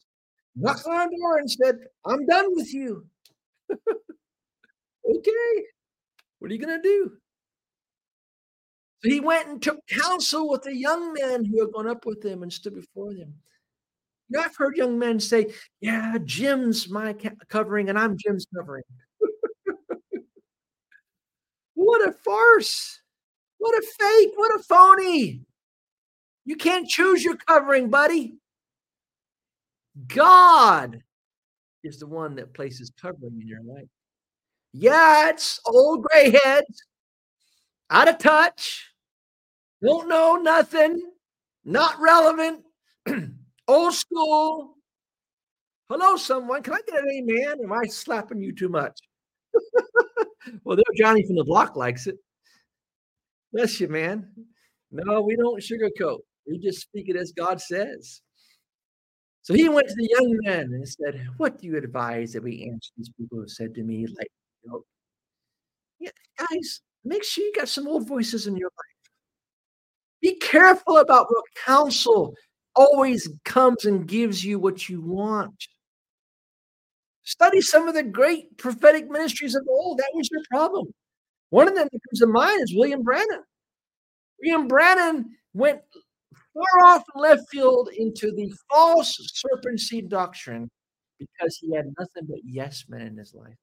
knocked 0.55 0.87
on 0.87 0.95
our 0.95 1.09
door 1.09 1.39
and 1.39 1.51
said, 1.51 1.77
I'm 2.05 2.25
done 2.27 2.55
with 2.55 2.73
you. 2.73 3.07
okay. 3.71 5.65
What 6.39 6.51
are 6.51 6.55
you 6.55 6.65
going 6.65 6.81
to 6.81 6.89
do? 6.89 7.13
So 9.03 9.11
he 9.11 9.21
went 9.21 9.49
and 9.49 9.61
took 9.63 9.87
counsel 9.87 10.49
with 10.49 10.63
the 10.63 10.75
young 10.75 11.13
men 11.13 11.45
who 11.45 11.61
had 11.61 11.73
gone 11.73 11.87
up 11.87 12.07
with 12.07 12.25
him 12.25 12.43
and 12.43 12.53
stood 12.53 12.75
before 12.75 13.13
them. 13.15 13.35
You 14.29 14.39
know, 14.39 14.41
I've 14.41 14.57
heard 14.57 14.77
young 14.77 14.99
men 14.99 15.21
say, 15.21 15.53
Yeah, 15.81 16.17
Jim's 16.25 16.89
my 16.89 17.15
covering 17.49 17.89
and 17.89 17.99
I'm 17.99 18.17
Jim's 18.17 18.47
covering. 18.55 18.83
what 21.75 22.09
a 22.09 22.13
farce. 22.13 23.01
What 23.59 23.77
a 23.79 23.87
fake. 23.99 24.31
What 24.37 24.59
a 24.59 24.63
phony. 24.63 25.43
You 26.45 26.57
can't 26.57 26.89
choose 26.89 27.25
your 27.25 27.37
covering, 27.37 27.91
buddy. 27.91 28.37
God 30.09 31.03
is 31.83 31.99
the 31.99 32.07
one 32.07 32.37
that 32.37 32.55
places 32.55 32.93
covering 33.01 33.41
in 33.41 33.49
your 33.49 33.63
life. 33.63 33.89
Yeah, 34.73 35.31
it's 35.31 35.61
old 35.67 36.03
gray 36.03 36.31
heads, 36.45 36.83
out 37.91 38.09
of 38.09 38.19
touch, 38.19 38.91
don't 39.83 40.09
know 40.09 40.37
nothing, 40.37 41.01
not 41.65 42.01
relevant, 42.01 42.65
old 43.69 43.95
school. 43.95 44.75
Hello, 45.89 46.17
someone. 46.17 46.63
Can 46.63 46.75
I 46.75 46.81
get 46.87 47.03
an 47.03 47.09
amen? 47.09 47.59
Am 47.63 47.73
I 47.73 47.85
slapping 47.85 48.41
you 48.41 48.53
too 48.53 48.69
much? 48.69 48.99
well, 50.65 50.77
there, 50.77 50.85
Johnny 50.97 51.25
from 51.25 51.37
the 51.37 51.45
block 51.45 51.77
likes 51.77 52.07
it. 52.07 52.17
Bless 53.53 53.81
you, 53.81 53.89
man. 53.89 54.29
No, 54.91 55.23
we 55.23 55.37
don't 55.37 55.63
sugarcoat. 55.63 56.19
We 56.47 56.59
just 56.59 56.81
speak 56.81 57.09
it 57.09 57.17
as 57.17 57.33
God 57.33 57.61
says. 57.61 58.21
So 59.43 59.55
he 59.55 59.69
went 59.69 59.89
to 59.89 59.95
the 59.95 60.09
young 60.11 60.39
men 60.43 60.65
and 60.73 60.89
said, 60.89 61.25
What 61.37 61.61
do 61.61 61.69
you 61.69 61.77
advise 61.77 62.33
that 62.33 62.43
we 62.43 62.69
answer 62.69 62.91
these 62.97 63.11
people 63.17 63.39
who 63.39 63.49
said 63.49 63.75
to 63.77 63.85
me, 63.85 64.07
like, 64.07 64.29
you 64.65 64.71
know, 64.71 64.83
yeah, 66.01 66.11
guys, 66.37 66.81
make 67.07 67.25
sure 67.25 67.45
you 67.45 67.53
got 67.55 67.69
some 67.69 67.87
old 67.87 68.07
voices 68.07 68.47
in 68.47 68.57
your 68.57 68.69
life. 68.69 69.11
Be 70.21 70.37
careful 70.37 70.99
about 70.99 71.27
what 71.31 71.45
counsel 71.65 72.35
always 72.75 73.29
comes 73.45 73.85
and 73.85 74.07
gives 74.07 74.45
you 74.45 74.59
what 74.59 74.89
you 74.89 75.01
want. 75.01 75.67
Study 77.23 77.61
some 77.61 77.89
of 77.89 77.95
the 77.95 78.03
great 78.03 78.57
prophetic 78.59 79.11
ministries 79.11 79.55
of 79.55 79.67
old. 79.69 79.99
That 79.99 80.11
was 80.15 80.29
your 80.31 80.43
problem. 80.51 80.87
One 81.51 81.69
of 81.69 81.75
them 81.75 81.89
that 81.91 82.01
comes 82.09 82.21
to 82.21 82.27
mind 82.27 82.63
is 82.63 82.75
William 82.77 83.03
Branham. 83.03 83.43
William 84.41 84.69
Branham 84.69 85.37
went 85.55 85.81
far 86.55 86.85
off 86.85 87.03
left 87.15 87.43
field 87.51 87.91
into 87.97 88.33
the 88.33 88.53
false 88.71 89.17
serpent 89.35 89.81
seed 89.81 90.09
doctrine 90.09 90.69
because 91.19 91.57
he 91.57 91.75
had 91.75 91.87
nothing 91.99 92.27
but 92.29 92.41
yes 92.45 92.85
men 92.89 93.03
in 93.03 93.17
his 93.17 93.35
life. 93.35 93.57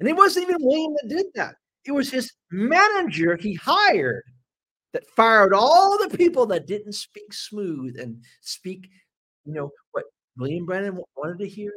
And 0.00 0.08
it 0.08 0.16
wasn't 0.16 0.48
even 0.48 0.56
William 0.60 0.94
that 1.02 1.08
did 1.08 1.26
that. 1.34 1.56
It 1.86 1.92
was 1.92 2.10
his 2.10 2.32
manager 2.50 3.36
he 3.36 3.54
hired 3.54 4.24
that 4.92 5.06
fired 5.10 5.52
all 5.52 5.98
the 5.98 6.16
people 6.16 6.46
that 6.46 6.66
didn't 6.66 6.92
speak 6.92 7.32
smooth 7.32 7.98
and 7.98 8.24
speak, 8.40 8.88
you 9.44 9.52
know, 9.52 9.70
what 9.92 10.04
William 10.38 10.64
Branham 10.64 11.00
wanted 11.16 11.38
to 11.40 11.48
hear. 11.48 11.72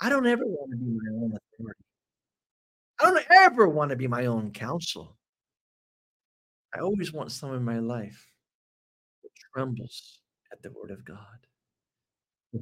I 0.00 0.08
don't 0.08 0.26
ever 0.26 0.44
want 0.44 0.70
to 0.72 0.76
be 0.76 0.84
my 0.84 1.22
own 1.22 1.36
authority. 1.36 1.84
I 3.00 3.10
don't 3.10 3.26
ever 3.30 3.68
want 3.68 3.90
to 3.90 3.96
be 3.96 4.08
my 4.08 4.26
own 4.26 4.50
counsel. 4.50 5.16
I 6.74 6.80
always 6.80 7.12
want 7.12 7.32
someone 7.32 7.58
in 7.58 7.64
my 7.64 7.78
life 7.78 8.26
that 9.22 9.30
trembles 9.52 10.20
at 10.52 10.62
the 10.62 10.72
word 10.72 10.90
of 10.90 11.04
God. 11.04 11.18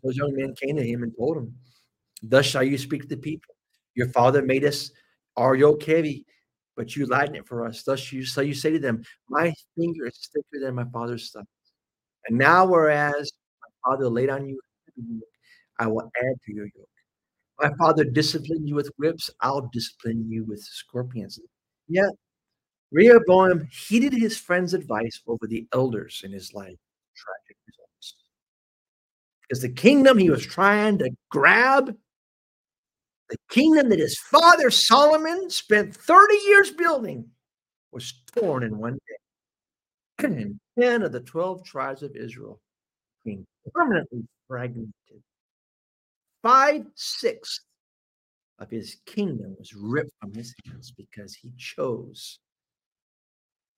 those 0.03 0.16
young 0.16 0.35
men 0.35 0.55
came 0.61 0.77
to 0.77 0.87
him 0.87 1.03
and 1.03 1.12
told 1.16 1.37
him, 1.37 1.55
Thus 2.23 2.47
shall 2.47 2.62
you 2.62 2.79
speak 2.79 3.03
to 3.03 3.09
the 3.09 3.16
people. 3.16 3.55
Your 3.95 4.09
father 4.09 4.42
made 4.42 4.64
us 4.64 4.90
our 5.37 5.55
yoke 5.55 5.83
heavy, 5.83 6.27
but 6.77 6.97
you 6.97 7.07
lighten 7.07 7.37
it 7.37 7.47
for 7.47 7.66
us. 7.66 7.83
Thus 7.83 8.12
you 8.12 8.25
so 8.25 8.40
you 8.40 8.55
say 8.55 8.71
to 8.71 8.79
them, 8.79 9.03
My 9.29 9.53
finger 9.77 10.07
is 10.07 10.29
thicker 10.33 10.64
than 10.64 10.75
my 10.75 10.85
father's 10.92 11.31
thumb. 11.31 11.47
And 12.29 12.38
now, 12.38 12.66
whereas 12.66 13.31
my 13.62 13.90
father 13.90 14.09
laid 14.09 14.31
on 14.31 14.47
you, 14.47 14.61
I 15.79 15.87
will 15.87 16.11
add 16.16 16.35
to 16.47 16.55
your 16.55 16.66
yoke. 16.66 16.88
My 17.61 17.71
father 17.79 18.05
disciplined 18.05 18.68
you 18.68 18.75
with 18.75 18.90
whips, 18.97 19.31
I'll 19.40 19.68
discipline 19.73 20.27
you 20.29 20.45
with 20.45 20.61
scorpions. 20.61 21.38
Yet 21.88 22.11
Rehoboam 22.92 23.68
heeded 23.73 24.12
his 24.12 24.38
friend's 24.38 24.75
advice 24.75 25.23
over 25.27 25.47
the 25.47 25.66
elders 25.73 26.21
in 26.25 26.33
his 26.33 26.53
life. 26.53 26.77
Tragic 27.16 27.57
results. 27.66 28.16
Because 29.42 29.62
the 29.62 29.71
kingdom 29.71 30.18
he 30.18 30.31
was 30.31 30.45
trying 30.45 30.99
to 30.99 31.11
grab, 31.31 31.97
the 33.33 33.55
kingdom 33.55 33.88
that 33.88 33.99
his 33.99 34.18
father 34.18 34.71
Solomon 34.71 35.49
spent 35.49 35.97
30 35.97 36.35
years 36.47 36.71
building, 36.71 37.25
was 37.90 38.12
torn 38.37 38.63
in 38.63 38.77
one 38.77 38.98
day. 39.09 40.27
and 40.27 40.61
10 40.79 41.02
of 41.02 41.13
the 41.13 41.21
12 41.21 41.65
tribes 41.65 42.02
of 42.02 42.15
Israel 42.15 42.61
being 43.25 43.46
permanently 43.75 44.23
fragmented. 44.48 44.92
Five 46.42 46.87
sixths 46.94 47.61
of 48.59 48.71
his 48.71 48.98
kingdom 49.07 49.57
was 49.59 49.75
ripped 49.75 50.13
from 50.21 50.35
his 50.35 50.54
hands 50.67 50.92
because 50.92 51.35
he 51.35 51.50
chose 51.57 52.38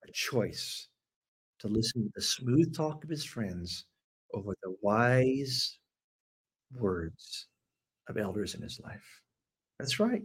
a 0.07 0.11
choice 0.13 0.89
to 1.61 1.69
listen 1.69 2.03
to 2.03 2.11
the 2.15 2.23
smooth 2.23 2.75
talk 2.75 3.05
of 3.05 3.11
his 3.11 3.25
friends 3.25 3.85
over 4.33 4.55
the 4.63 4.75
wise 4.83 5.79
words 6.77 7.47
of 8.09 8.17
elders 8.17 8.55
in 8.55 8.63
his 8.63 8.81
life. 8.81 9.21
That's 9.79 9.99
right. 10.01 10.23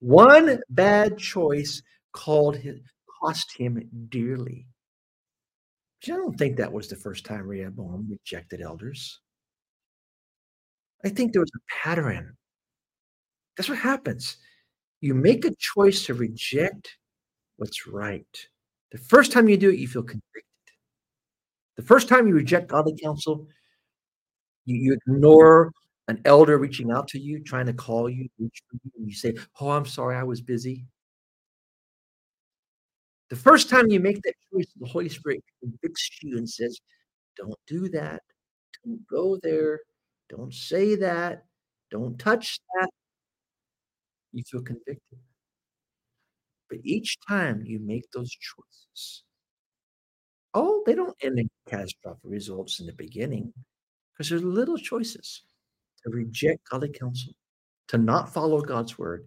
One 0.00 0.60
bad 0.68 1.18
choice 1.18 1.82
called 2.12 2.56
him, 2.56 2.82
cost 3.20 3.56
him 3.56 3.88
dearly. 4.08 4.66
I 6.04 6.08
don't 6.08 6.38
think 6.38 6.56
that 6.56 6.72
was 6.72 6.88
the 6.88 6.96
first 6.96 7.24
time 7.24 7.46
Rehoboam 7.46 8.06
rejected 8.08 8.60
elders. 8.60 9.20
I 11.04 11.08
think 11.08 11.32
there 11.32 11.40
was 11.42 11.50
a 11.54 11.84
pattern. 11.84 12.36
That's 13.56 13.68
what 13.68 13.78
happens. 13.78 14.36
You 15.00 15.14
make 15.14 15.44
a 15.44 15.54
choice 15.58 16.06
to 16.06 16.14
reject 16.14 16.96
what's 17.56 17.86
right. 17.86 18.26
The 18.92 18.98
first 18.98 19.32
time 19.32 19.48
you 19.48 19.56
do 19.56 19.70
it, 19.70 19.78
you 19.78 19.88
feel 19.88 20.02
convicted. 20.02 20.22
The 21.76 21.82
first 21.82 22.08
time 22.08 22.26
you 22.26 22.34
reject 22.34 22.68
godly 22.68 22.96
counsel, 23.02 23.46
you, 24.64 24.76
you 24.76 24.92
ignore 25.06 25.72
an 26.08 26.20
elder 26.24 26.58
reaching 26.58 26.90
out 26.90 27.08
to 27.08 27.18
mm-hmm. 27.18 27.28
you, 27.28 27.44
trying 27.44 27.66
to 27.66 27.72
call 27.72 28.08
you, 28.08 28.28
and 28.38 28.50
you 28.98 29.14
say, 29.14 29.34
Oh, 29.60 29.70
I'm 29.70 29.86
sorry, 29.86 30.16
I 30.16 30.22
was 30.22 30.40
busy. 30.40 30.86
The 33.28 33.36
first 33.36 33.68
time 33.68 33.90
you 33.90 33.98
make 33.98 34.22
that 34.22 34.34
choice, 34.52 34.66
the 34.78 34.86
Holy 34.86 35.08
Spirit 35.08 35.42
convicts 35.60 36.10
you 36.22 36.38
and 36.38 36.48
says, 36.48 36.78
Don't 37.36 37.58
do 37.66 37.88
that. 37.90 38.22
Don't 38.84 39.06
go 39.08 39.38
there. 39.42 39.80
Don't 40.28 40.54
say 40.54 40.94
that. 40.96 41.44
Don't 41.90 42.18
touch 42.18 42.60
that. 42.74 42.90
You 44.32 44.44
feel 44.44 44.62
convicted. 44.62 45.18
But 46.68 46.78
each 46.82 47.16
time 47.28 47.62
you 47.64 47.78
make 47.78 48.10
those 48.10 48.30
choices, 48.30 49.22
oh, 50.52 50.82
they 50.84 50.94
don't 50.94 51.16
end 51.22 51.38
in 51.38 51.48
catastrophic 51.68 52.20
results 52.24 52.80
in 52.80 52.86
the 52.86 52.92
beginning 52.92 53.52
because 54.12 54.28
there's 54.30 54.42
little 54.42 54.76
choices 54.76 55.42
to 56.06 56.12
reject 56.12 56.68
godly 56.70 56.88
counsel, 56.88 57.34
to 57.88 57.98
not 57.98 58.32
follow 58.32 58.60
God's 58.60 58.96
word, 58.98 59.26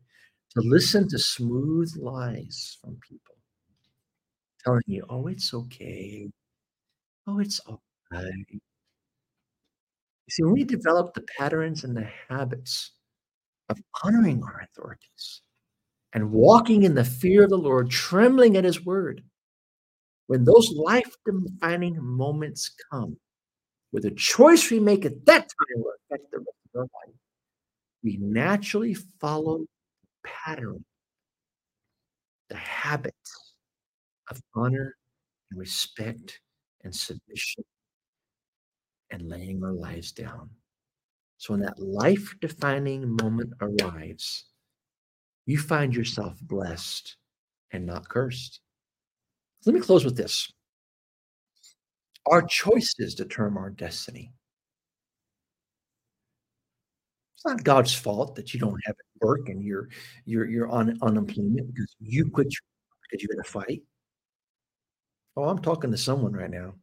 to 0.55 0.61
listen 0.61 1.07
to 1.09 1.19
smooth 1.19 1.93
lies 1.97 2.77
from 2.81 2.97
people 3.07 3.35
telling 4.63 4.81
you, 4.87 5.05
oh, 5.09 5.27
it's 5.27 5.53
okay. 5.53 6.29
Oh, 7.27 7.39
it's 7.39 7.59
all 7.61 7.81
right. 8.11 8.23
You 8.49 8.59
see, 10.29 10.43
when 10.43 10.53
we 10.53 10.63
develop 10.63 11.13
the 11.13 11.25
patterns 11.37 11.83
and 11.83 11.95
the 11.95 12.09
habits 12.27 12.91
of 13.69 13.77
honoring 14.03 14.41
our 14.43 14.61
authorities, 14.61 15.41
and 16.13 16.31
walking 16.31 16.83
in 16.83 16.95
the 16.95 17.03
fear 17.03 17.43
of 17.43 17.49
the 17.49 17.57
Lord, 17.57 17.89
trembling 17.89 18.57
at 18.57 18.63
his 18.63 18.83
word. 18.83 19.23
When 20.27 20.43
those 20.43 20.71
life 20.75 21.15
defining 21.25 21.97
moments 22.01 22.71
come, 22.91 23.17
where 23.91 24.01
the 24.01 24.11
choice 24.11 24.69
we 24.69 24.79
make 24.79 25.05
at 25.05 25.25
that 25.25 25.41
time 25.41 25.77
will 25.77 25.93
affect 26.05 26.31
the 26.31 26.39
rest 26.39 26.58
life, 26.81 27.15
we 28.03 28.17
naturally 28.17 28.93
follow 28.93 29.59
the 29.59 30.29
pattern, 30.45 30.83
the 32.49 32.57
habit 32.57 33.15
of 34.29 34.41
honor 34.55 34.95
and 35.51 35.59
respect 35.59 36.39
and 36.83 36.95
submission 36.95 37.63
and 39.11 39.27
laying 39.27 39.63
our 39.63 39.73
lives 39.73 40.11
down. 40.11 40.49
So 41.37 41.53
when 41.53 41.61
that 41.61 41.79
life 41.79 42.35
defining 42.41 43.17
moment 43.21 43.53
arrives, 43.61 44.45
you 45.45 45.57
find 45.57 45.95
yourself 45.95 46.37
blessed 46.41 47.15
and 47.71 47.85
not 47.85 48.07
cursed. 48.07 48.59
Let 49.65 49.73
me 49.73 49.81
close 49.81 50.05
with 50.05 50.15
this. 50.15 50.51
Our 52.25 52.43
choices 52.43 53.15
determine 53.15 53.57
our 53.57 53.69
destiny. 53.69 54.31
It's 57.39 57.45
not 57.45 57.63
God's 57.63 57.93
fault 57.93 58.35
that 58.35 58.53
you 58.53 58.59
don't 58.59 58.81
have 58.83 58.95
work 59.21 59.47
and 59.47 59.63
you're 59.63 59.87
you're 60.25 60.45
you're 60.49 60.67
on 60.67 60.99
unemployment 61.01 61.73
because 61.73 61.95
you 62.01 62.29
quit 62.29 62.47
your, 62.47 62.59
because 63.09 63.23
you 63.23 63.29
had 63.31 63.39
a 63.39 63.47
fight. 63.47 63.81
Oh, 65.37 65.45
I'm 65.45 65.59
talking 65.59 65.89
to 65.89 65.97
someone 65.97 66.33
right 66.33 66.49
now. 66.49 66.73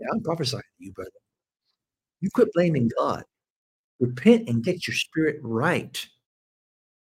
Yeah, 0.00 0.08
I'm 0.12 0.20
prophesying 0.20 0.62
to 0.62 0.84
you, 0.84 0.90
brother. 0.90 1.12
You 2.20 2.28
quit 2.34 2.48
blaming 2.54 2.90
God. 2.98 3.22
Repent 4.00 4.48
and 4.48 4.64
get 4.64 4.88
your 4.88 4.96
spirit 4.96 5.38
right. 5.42 6.04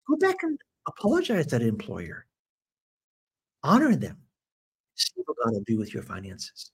Go 0.06 0.16
back 0.16 0.42
and 0.42 0.60
apologize 0.86 1.46
to 1.46 1.58
that 1.58 1.66
employer. 1.66 2.26
Honor 3.62 3.96
them. 3.96 4.18
See 4.96 5.22
what 5.24 5.38
God 5.42 5.54
will 5.54 5.64
do 5.66 5.78
with 5.78 5.94
your 5.94 6.02
finances. 6.02 6.72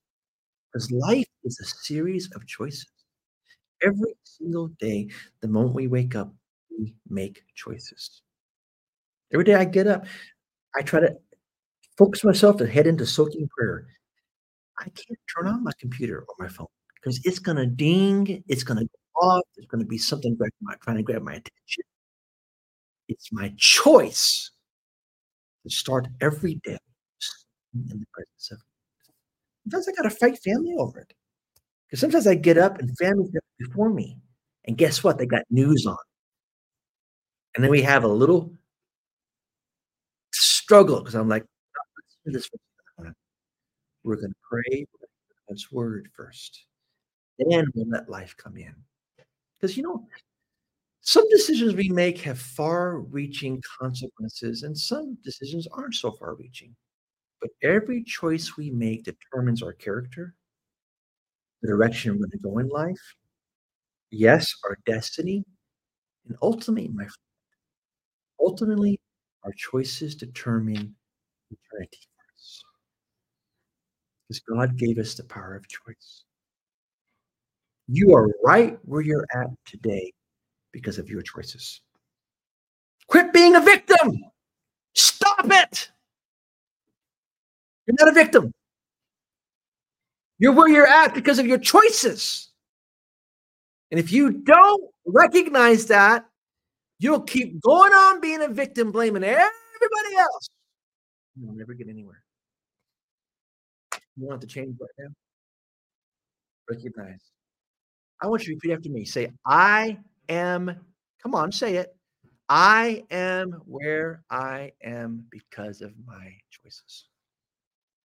Because 0.72 0.90
life 0.90 1.28
is 1.44 1.60
a 1.60 1.64
series 1.64 2.28
of 2.32 2.44
choices. 2.44 2.88
Every 3.84 4.14
single 4.24 4.68
day, 4.80 5.08
the 5.40 5.48
moment 5.48 5.74
we 5.74 5.88
wake 5.88 6.16
up, 6.16 6.32
we 6.78 6.94
make 7.08 7.42
choices. 7.54 8.22
Every 9.32 9.44
day 9.44 9.54
I 9.54 9.64
get 9.64 9.86
up, 9.86 10.06
I 10.74 10.82
try 10.82 11.00
to 11.00 11.16
focus 11.98 12.24
myself 12.24 12.56
to 12.58 12.66
head 12.66 12.86
into 12.86 13.06
soaking 13.06 13.48
prayer. 13.56 13.86
I 14.78 14.84
can't 14.84 15.18
turn 15.34 15.48
on 15.48 15.62
my 15.62 15.72
computer 15.78 16.24
or 16.26 16.34
my 16.38 16.48
phone 16.48 16.66
because 16.96 17.20
it's 17.24 17.38
going 17.38 17.58
to 17.58 17.66
ding, 17.66 18.42
it's 18.48 18.64
going 18.64 18.78
to 18.78 18.84
go 18.84 19.26
off, 19.26 19.42
there's 19.56 19.66
going 19.66 19.82
to 19.82 19.86
be 19.86 19.98
something 19.98 20.36
trying 20.82 20.96
to 20.96 21.02
grab 21.02 21.22
my 21.22 21.32
attention. 21.32 21.84
It's 23.08 23.30
my 23.32 23.52
choice 23.56 24.50
to 25.64 25.70
start 25.70 26.08
every 26.20 26.54
day 26.64 26.78
in 27.74 27.98
the 27.98 28.06
presence 28.12 28.50
of 28.50 28.58
God. 28.58 28.64
Sometimes 29.64 29.88
I 29.88 30.02
got 30.02 30.08
to 30.08 30.16
fight 30.16 30.38
family 30.42 30.74
over 30.78 31.00
it. 31.00 31.12
Because 31.94 32.00
sometimes 32.00 32.26
I 32.26 32.34
get 32.34 32.58
up 32.58 32.80
and 32.80 32.98
family 32.98 33.30
before 33.56 33.88
me. 33.88 34.18
And 34.64 34.76
guess 34.76 35.04
what? 35.04 35.16
They 35.16 35.26
got 35.26 35.44
news 35.48 35.86
on. 35.86 35.96
And 37.54 37.62
then 37.62 37.70
we 37.70 37.82
have 37.82 38.02
a 38.02 38.08
little 38.08 38.52
struggle 40.32 40.98
because 40.98 41.14
I'm 41.14 41.28
like, 41.28 41.44
we're 44.02 44.16
going 44.16 44.32
to 44.32 44.34
pray 44.42 44.86
God's 45.48 45.70
word 45.70 46.08
first. 46.16 46.64
Then 47.38 47.64
we'll 47.76 47.88
let 47.88 48.08
life 48.10 48.34
come 48.36 48.56
in. 48.56 48.74
Because, 49.54 49.76
you 49.76 49.84
know, 49.84 50.04
some 51.00 51.28
decisions 51.28 51.76
we 51.76 51.90
make 51.90 52.18
have 52.22 52.40
far 52.40 52.98
reaching 52.98 53.62
consequences, 53.80 54.64
and 54.64 54.76
some 54.76 55.16
decisions 55.22 55.68
aren't 55.68 55.94
so 55.94 56.10
far 56.10 56.34
reaching. 56.34 56.74
But 57.40 57.50
every 57.62 58.02
choice 58.02 58.56
we 58.56 58.72
make 58.72 59.04
determines 59.04 59.62
our 59.62 59.74
character, 59.74 60.34
the 61.64 61.68
direction 61.70 62.12
we're 62.12 62.26
going 62.26 62.30
to 62.30 62.38
go 62.38 62.58
in 62.58 62.68
life, 62.68 63.14
yes, 64.10 64.54
our 64.64 64.76
destiny, 64.84 65.42
and 66.28 66.36
ultimately, 66.42 66.90
my 66.92 67.04
friend, 67.04 67.14
ultimately, 68.38 69.00
our 69.44 69.52
choices 69.56 70.14
determine 70.14 70.94
eternity 71.50 71.98
for 72.02 72.34
us. 72.36 72.64
Because 74.28 74.40
God 74.40 74.76
gave 74.76 74.98
us 74.98 75.14
the 75.14 75.24
power 75.24 75.56
of 75.56 75.66
choice. 75.66 76.24
You 77.88 78.14
are 78.14 78.28
right 78.44 78.78
where 78.82 79.00
you're 79.00 79.26
at 79.34 79.48
today 79.64 80.12
because 80.70 80.98
of 80.98 81.08
your 81.08 81.22
choices. 81.22 81.80
Quit 83.08 83.32
being 83.32 83.56
a 83.56 83.60
victim. 83.60 84.18
Stop 84.94 85.46
it. 85.46 85.90
You're 87.86 87.96
not 87.98 88.08
a 88.08 88.12
victim. 88.12 88.52
You're 90.44 90.52
where 90.52 90.68
you're 90.68 90.86
at 90.86 91.14
because 91.14 91.38
of 91.38 91.46
your 91.46 91.56
choices. 91.56 92.50
And 93.90 93.98
if 93.98 94.12
you 94.12 94.30
don't 94.30 94.90
recognize 95.06 95.86
that, 95.86 96.26
you'll 96.98 97.22
keep 97.22 97.62
going 97.62 97.94
on 97.94 98.20
being 98.20 98.42
a 98.42 98.48
victim, 98.48 98.92
blaming 98.92 99.24
everybody 99.24 100.16
else. 100.18 100.48
You'll 101.40 101.54
never 101.54 101.72
get 101.72 101.88
anywhere. 101.88 102.22
You 104.18 104.26
want 104.26 104.42
to 104.42 104.46
change 104.46 104.76
right 104.78 104.90
now? 104.98 105.14
Recognize. 106.68 107.20
I 108.22 108.26
want 108.26 108.42
you 108.42 108.48
to 108.48 108.54
repeat 108.56 108.76
after 108.76 108.90
me. 108.90 109.06
Say, 109.06 109.32
I 109.46 109.96
am, 110.28 110.76
come 111.22 111.34
on, 111.34 111.52
say 111.52 111.76
it. 111.76 111.96
I 112.50 113.04
am 113.10 113.52
where 113.64 114.24
I 114.28 114.72
am 114.84 115.24
because 115.30 115.80
of 115.80 115.94
my 116.06 116.34
choices. 116.50 117.06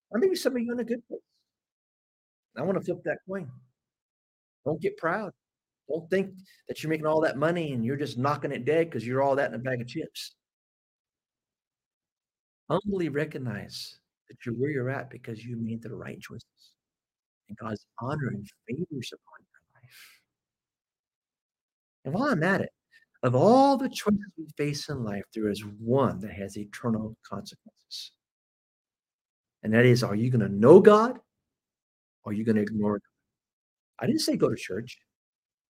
Or 0.10 0.22
maybe 0.22 0.36
some 0.36 0.56
of 0.56 0.62
you 0.62 0.72
in 0.72 0.80
a 0.80 0.86
good 0.86 1.06
place. 1.10 1.20
I 2.60 2.64
want 2.64 2.78
to 2.78 2.84
flip 2.84 3.00
that 3.06 3.20
coin. 3.28 3.50
Don't 4.66 4.82
get 4.82 4.98
proud. 4.98 5.32
Don't 5.90 6.10
think 6.10 6.32
that 6.68 6.84
you're 6.84 6.90
making 6.90 7.08
all 7.08 7.22
that 7.22 7.38
money 7.38 7.72
and 7.74 7.84
you're 7.84 7.98
just 7.98 8.18
knocking 8.18 8.52
it 8.52 8.66
dead 8.66 8.88
because 8.88 9.06
you're 9.06 9.24
all 9.24 9.36
that 9.36 9.50
in 9.50 9.56
a 9.56 9.60
bag 9.60 9.82
of 9.82 9.88
chips. 9.88 10.36
Humbly 12.70 13.10
recognize 13.10 13.98
that 14.28 14.38
you're 14.46 14.54
where 14.56 14.70
you're 14.70 14.92
at 14.92 15.10
because 15.10 15.44
you 15.44 15.58
made 15.58 15.82
the 15.82 15.96
right 15.96 16.20
choices. 16.20 16.46
And 17.48 17.58
God's 17.58 17.86
honor 18.00 18.28
and 18.28 18.48
favors 18.68 19.12
upon 19.12 19.40
your 19.40 19.82
life. 19.82 20.20
And 22.06 22.14
while 22.14 22.32
I'm 22.32 22.44
at 22.44 22.62
it, 22.62 22.70
of 23.24 23.36
all 23.36 23.76
the 23.76 23.90
choices 23.90 24.20
we 24.38 24.46
face 24.56 24.88
in 24.90 25.04
life, 25.04 25.24
there 25.34 25.50
is 25.50 25.66
one 25.66 26.20
that 26.20 26.32
has 26.34 26.58
eternal 26.58 27.18
consequences. 27.28 28.12
And 29.64 29.74
that 29.74 29.86
is, 29.86 30.04
are 30.04 30.16
you 30.16 30.30
going 30.30 30.48
to 30.48 30.56
know 30.56 30.80
God 30.80 31.20
are 32.26 32.34
you 32.34 32.44
going 32.44 32.56
to 32.56 32.62
ignore 32.62 32.94
God? 32.94 33.02
I 34.00 34.06
didn't 34.06 34.22
say 34.22 34.36
go 34.36 34.50
to 34.50 34.56
church. 34.56 34.98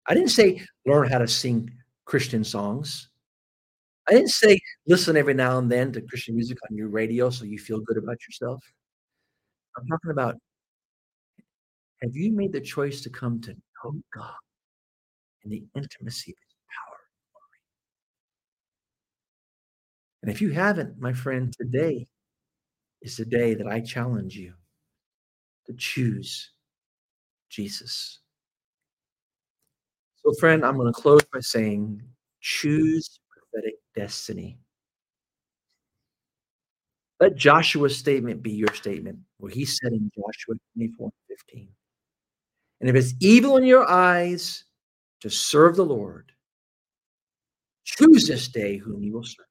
I 0.06 0.14
didn't 0.14 0.30
say 0.30 0.64
learn 0.86 1.10
how 1.10 1.18
to 1.18 1.28
sing 1.28 1.70
Christian 2.04 2.44
songs. 2.44 3.08
I 4.08 4.12
didn't 4.12 4.30
say 4.30 4.58
listen 4.86 5.16
every 5.16 5.34
now 5.34 5.58
and 5.58 5.70
then 5.70 5.92
to 5.92 6.00
Christian 6.00 6.34
music 6.34 6.58
on 6.70 6.76
your 6.76 6.88
radio 6.88 7.28
so 7.28 7.44
you 7.44 7.58
feel 7.58 7.80
good 7.80 7.98
about 7.98 8.16
yourself. 8.26 8.62
I'm 9.76 9.86
talking 9.86 10.10
about 10.10 10.36
have 12.02 12.14
you 12.14 12.32
made 12.32 12.52
the 12.52 12.60
choice 12.60 13.02
to 13.02 13.10
come 13.10 13.40
to 13.42 13.50
know 13.50 14.00
God 14.14 14.32
in 15.44 15.50
the 15.50 15.64
intimacy 15.74 16.30
of 16.30 16.38
his 16.38 16.54
power 16.70 16.96
and 17.02 17.32
glory? 17.32 17.58
And 20.22 20.30
if 20.30 20.40
you 20.40 20.50
haven't, 20.50 21.00
my 21.00 21.12
friend, 21.12 21.52
today 21.52 22.06
is 23.02 23.16
the 23.16 23.24
day 23.24 23.54
that 23.54 23.66
I 23.66 23.80
challenge 23.80 24.36
you 24.36 24.54
to 25.68 25.74
choose 25.76 26.50
Jesus. 27.50 28.20
So, 30.24 30.32
friend, 30.40 30.64
I'm 30.64 30.76
going 30.76 30.92
to 30.92 31.00
close 31.00 31.22
by 31.32 31.40
saying 31.40 32.02
choose 32.40 33.20
prophetic 33.30 33.74
destiny. 33.94 34.58
Let 37.20 37.36
Joshua's 37.36 37.96
statement 37.96 38.42
be 38.42 38.52
your 38.52 38.72
statement, 38.74 39.18
where 39.38 39.50
he 39.50 39.64
said 39.64 39.92
in 39.92 40.10
Joshua 40.14 40.54
24 40.76 41.10
15, 41.28 41.68
and 42.80 42.90
if 42.90 42.96
it's 42.96 43.14
evil 43.20 43.56
in 43.56 43.64
your 43.64 43.88
eyes 43.88 44.64
to 45.20 45.28
serve 45.28 45.76
the 45.76 45.84
Lord, 45.84 46.30
choose 47.84 48.28
this 48.28 48.48
day 48.48 48.76
whom 48.76 49.02
you 49.02 49.12
will 49.14 49.24
serve. 49.24 49.46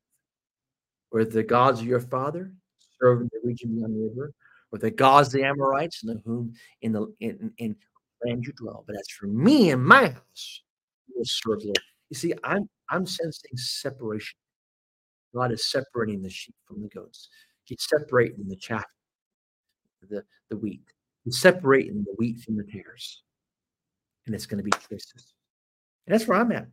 Whether 1.09 1.30
the 1.30 1.43
gods 1.43 1.82
of 1.82 1.88
your 1.88 1.99
father, 1.99 2.53
serve 3.01 3.22
in 3.22 3.30
the 3.34 3.39
region 3.43 3.76
beyond 3.76 3.95
the 3.95 4.09
river, 4.09 4.34
or 4.72 4.80
the 4.80 4.91
gods 4.91 5.32
the 5.32 5.43
Amorites, 5.43 6.03
in 6.03 6.09
the 6.09 6.22
whom 6.26 6.53
in 6.82 6.91
the 6.91 7.07
in, 7.20 7.51
in 7.57 7.76
land 8.26 8.45
you 8.45 8.53
dwell. 8.53 8.84
But 8.88 8.95
as 8.97 9.07
for 9.20 9.28
me 9.28 9.72
and 9.72 9.84
my 9.84 10.07
house, 10.09 10.61
will 11.13 11.26
serve 11.26 11.59
the 11.59 11.68
Lord. 11.68 11.80
You 12.09 12.15
see, 12.15 12.34
I'm 12.43 12.70
I'm 12.89 13.05
sensing 13.05 13.55
separation. 13.55 14.38
God 15.36 15.51
is 15.51 15.70
separating 15.70 16.22
the 16.22 16.30
sheep 16.30 16.55
from 16.65 16.82
the 16.82 16.88
goats. 16.88 17.30
He's 17.65 17.86
separating 17.88 18.47
the 18.47 18.55
chaff, 18.55 18.86
the, 20.09 20.24
the 20.49 20.57
wheat. 20.57 20.84
He's 21.26 21.39
separating 21.39 22.03
the 22.03 22.15
wheat 22.18 22.39
from 22.39 22.55
the 22.55 22.63
tares. 22.63 23.24
And 24.26 24.34
it's 24.34 24.45
going 24.45 24.59
to 24.59 24.63
be 24.63 24.72
choices. 24.89 25.34
And 26.05 26.13
that's 26.13 26.28
where 26.28 26.39
I'm 26.39 26.51
at. 26.53 26.68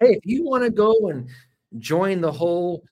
Hey, 0.00 0.10
if 0.10 0.24
you 0.24 0.44
want 0.44 0.62
to 0.62 0.70
go 0.70 1.08
and 1.08 1.28
join 1.78 2.20
the 2.20 2.30
whole 2.30 2.84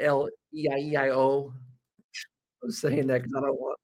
L 0.00 0.28
G 0.54 0.68
K 0.68 0.72
L 0.72 0.76
M 0.76 0.80
N 0.80 0.80
A 0.80 0.80
E 0.80 0.96
L 0.96 0.96
O 0.96 0.96
L 0.96 0.96
E 0.96 0.96
I 0.96 0.96
E 0.96 0.96
I 0.96 1.10
O. 1.10 1.52
I'm 2.62 2.70
saying 2.70 3.06
that 3.08 3.22
because 3.22 3.34
I 3.36 3.40
don't 3.40 3.60
want 3.60 3.78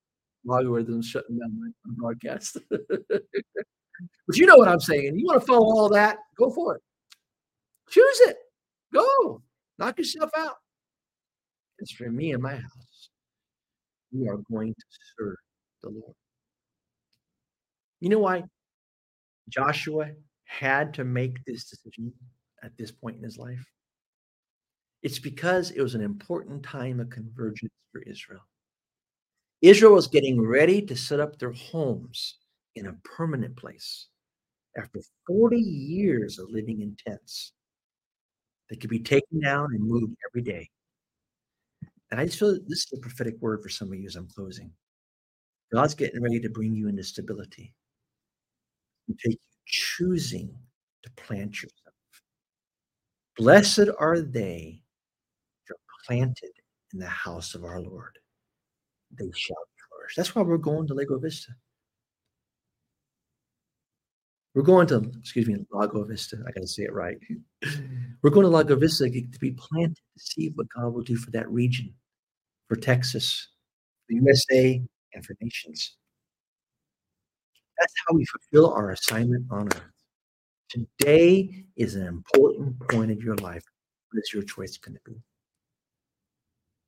algorithms 0.47 1.05
shutting 1.05 1.39
down 1.39 1.61
my 1.61 1.71
broadcast. 1.85 2.59
but 2.71 4.37
you 4.37 4.47
know 4.47 4.57
what 4.57 4.69
I'm 4.69 4.81
saying. 4.81 5.19
You 5.19 5.27
want 5.27 5.41
to 5.41 5.47
follow 5.47 5.67
all 5.67 5.89
that? 5.91 6.19
Go 6.39 6.51
for 6.51 6.77
it. 6.77 6.83
Choose 7.91 8.21
it. 8.21 8.37
Go. 8.93 9.43
Knock 9.79 9.99
yourself 9.99 10.31
out. 10.37 10.57
As 11.83 11.91
for 11.91 12.11
me 12.11 12.33
and 12.33 12.43
my 12.43 12.55
house, 12.55 13.11
we 14.13 14.29
are 14.29 14.39
going 14.51 14.75
to 14.75 14.85
serve 15.19 15.37
the 15.83 15.91
Lord. 15.91 16.15
You 18.01 18.09
know 18.09 18.19
why 18.19 18.45
Joshua 19.49 20.11
had 20.45 20.95
to 20.95 21.05
make 21.05 21.45
this 21.45 21.65
decision 21.65 22.13
at 22.63 22.77
this 22.77 22.91
point 22.91 23.17
in 23.17 23.23
his 23.23 23.39
life? 23.39 23.65
It's 25.03 25.19
because 25.19 25.71
it 25.71 25.81
was 25.81 25.95
an 25.95 26.03
important 26.03 26.63
time 26.63 27.01
of 27.01 27.11
convergence 27.11 27.73
for 27.93 28.03
Israel. 28.03 28.43
Israel 29.63 29.95
was 29.95 30.07
getting 30.07 30.41
ready 30.41 30.83
to 30.83 30.97
set 30.97 31.21
up 31.21 31.39
their 31.39 31.53
homes 31.53 32.37
in 32.77 32.87
a 32.87 32.95
permanent 33.05 33.57
place 33.57 34.09
after 34.77 35.01
40 35.27 35.57
years 35.57 36.39
of 36.39 36.51
living 36.51 36.81
in 36.81 36.97
tents. 37.07 37.53
that 38.69 38.81
could 38.81 38.91
be 38.91 39.01
taken 39.01 39.41
down 39.41 39.75
and 39.75 39.83
moved 39.83 40.15
every 40.31 40.43
day. 40.43 40.71
And 42.11 42.21
I 42.21 42.25
just 42.27 42.39
feel 42.39 42.53
this 42.69 42.87
is 42.87 42.93
a 42.97 43.01
prophetic 43.01 43.37
word 43.41 43.63
for 43.63 43.69
some 43.69 43.93
of 43.93 43.99
you 43.99 44.07
as 44.07 44.17
I'm 44.17 44.29
closing. 44.29 44.71
God's 45.73 45.95
getting 45.95 46.23
ready 46.23 46.41
to 46.41 46.49
bring 46.49 46.75
you 46.75 46.89
into 46.89 47.03
stability. 47.03 47.75
Take 49.25 49.41
choosing 49.67 50.55
to 51.03 51.11
plant 51.13 51.63
yourself. 51.63 51.95
Blessed 53.37 53.89
are 53.99 54.21
they 54.21 54.83
planted 56.07 56.53
in 56.93 56.99
the 56.99 57.07
house 57.07 57.55
of 57.55 57.65
our 57.65 57.81
Lord. 57.81 58.19
They 59.19 59.31
shall 59.35 59.57
flourish. 59.89 60.15
That's 60.17 60.35
why 60.35 60.43
we're 60.43 60.57
going 60.57 60.87
to 60.89 60.95
Lago 60.95 61.19
Vista. 61.19 61.53
We're 64.55 64.63
going 64.63 64.89
to, 64.89 65.11
excuse 65.19 65.47
me, 65.47 65.65
Lago 65.73 66.05
Vista. 66.05 66.37
I 66.47 66.51
got 66.51 66.63
to 66.63 66.67
say 66.67 66.83
it 66.83 66.93
right. 66.93 67.17
We're 68.23 68.31
going 68.31 68.45
to 68.45 68.51
Lago 68.51 68.75
Vista 68.75 69.09
to 69.09 69.39
be 69.39 69.53
planted 69.53 69.97
to 69.97 70.23
see 70.23 70.53
what 70.57 70.67
God 70.77 70.93
will 70.93 71.03
do 71.03 71.17
for 71.17 71.31
that 71.31 71.49
region, 71.49 71.95
for 72.69 72.75
Texas, 72.75 73.49
the 74.09 74.17
USA, 74.17 74.83
and 75.15 75.25
for 75.25 75.37
nations. 75.41 75.97
That's 77.79 77.95
how 78.07 78.15
we 78.15 78.27
fulfill 78.27 78.73
our 78.73 78.91
assignment 78.91 79.47
on 79.51 79.69
earth. 79.69 79.83
Today 80.69 81.65
is 81.77 81.95
an 81.95 82.07
important 82.07 82.79
point 82.89 83.11
of 83.11 83.23
your 83.23 83.37
life. 83.37 83.65
What 84.11 84.21
is 84.21 84.33
your 84.35 84.43
choice 84.43 84.77
going 84.77 84.95
to 84.95 85.01
be? 85.11 85.17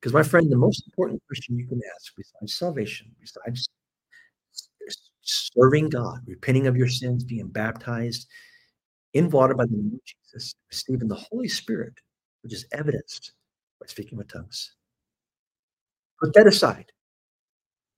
Because, 0.03 0.12
my 0.12 0.24
friend, 0.24 0.50
the 0.50 0.57
most 0.57 0.84
important 0.84 1.22
question 1.28 1.57
you 1.57 1.68
can 1.68 1.80
ask 1.94 2.12
besides 2.16 2.59
salvation, 2.59 3.14
besides 3.20 3.68
serving 5.20 5.90
God, 5.90 6.18
repenting 6.26 6.66
of 6.66 6.76
your 6.76 6.88
sins, 6.88 7.22
being 7.22 7.46
baptized 7.46 8.26
in 9.14 9.30
water 9.30 9.55
by 9.55 9.64
the 9.64 9.76
name 9.76 9.92
of 9.94 10.00
Jesus, 10.05 10.57
receiving 10.68 11.07
the 11.07 11.14
Holy 11.14 11.46
Spirit, 11.46 11.94
which 12.42 12.53
is 12.53 12.66
evidenced 12.72 13.34
by 13.80 13.86
speaking 13.86 14.18
with 14.18 14.26
tongues. 14.26 14.74
Put 16.20 16.34
that 16.34 16.48
aside. 16.48 16.90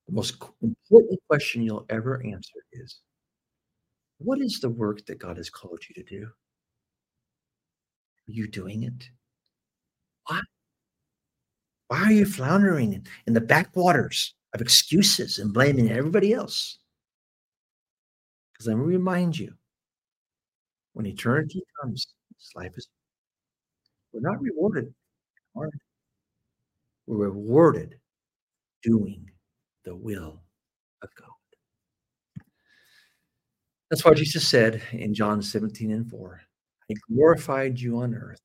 The 0.07 0.13
most 0.13 0.37
important 0.63 1.21
question 1.27 1.63
you'll 1.63 1.87
ever 1.89 2.23
answer 2.23 2.59
is 2.75 3.01
what 4.19 4.43
is 4.43 4.61
the 4.61 4.69
work 4.69 5.07
that 5.07 5.19
God 5.19 5.39
has 5.39 5.49
called 5.49 5.81
you 5.89 6.03
to 6.03 6.03
do? 6.03 6.25
Are 6.25 8.33
you 8.33 8.47
doing 8.47 8.83
it? 8.83 9.09
Why? 10.27 10.41
Why 11.95 12.07
are 12.07 12.13
you 12.13 12.27
floundering 12.27 13.07
in 13.29 13.35
the 13.35 13.41
backwaters 13.41 14.35
of 14.53 14.61
excuses 14.61 15.39
and 15.39 15.55
blaming 15.55 15.93
everybody 15.93 16.33
else? 16.33 16.79
Because 18.53 18.67
let 18.67 18.79
me 18.79 18.83
remind 18.83 19.39
you, 19.39 19.55
when 20.95 21.07
eternity 21.07 21.63
comes, 21.81 22.05
this 22.37 22.51
life 22.57 22.73
is 22.77 22.89
we're 24.13 24.29
not 24.29 24.41
rewarded. 24.43 24.93
We're 25.55 25.69
rewarded 27.07 28.01
doing 28.83 29.31
the 29.85 29.95
will 29.95 30.41
of 31.01 31.11
God. 31.15 31.29
That's 33.89 34.05
why 34.05 34.15
Jesus 34.15 34.49
said 34.49 34.83
in 34.91 35.15
John 35.15 35.41
17 35.41 35.93
and 35.93 36.11
4, 36.11 36.41
I 36.91 36.95
glorified 37.09 37.79
you 37.79 37.99
on 37.99 38.17
earth, 38.17 38.41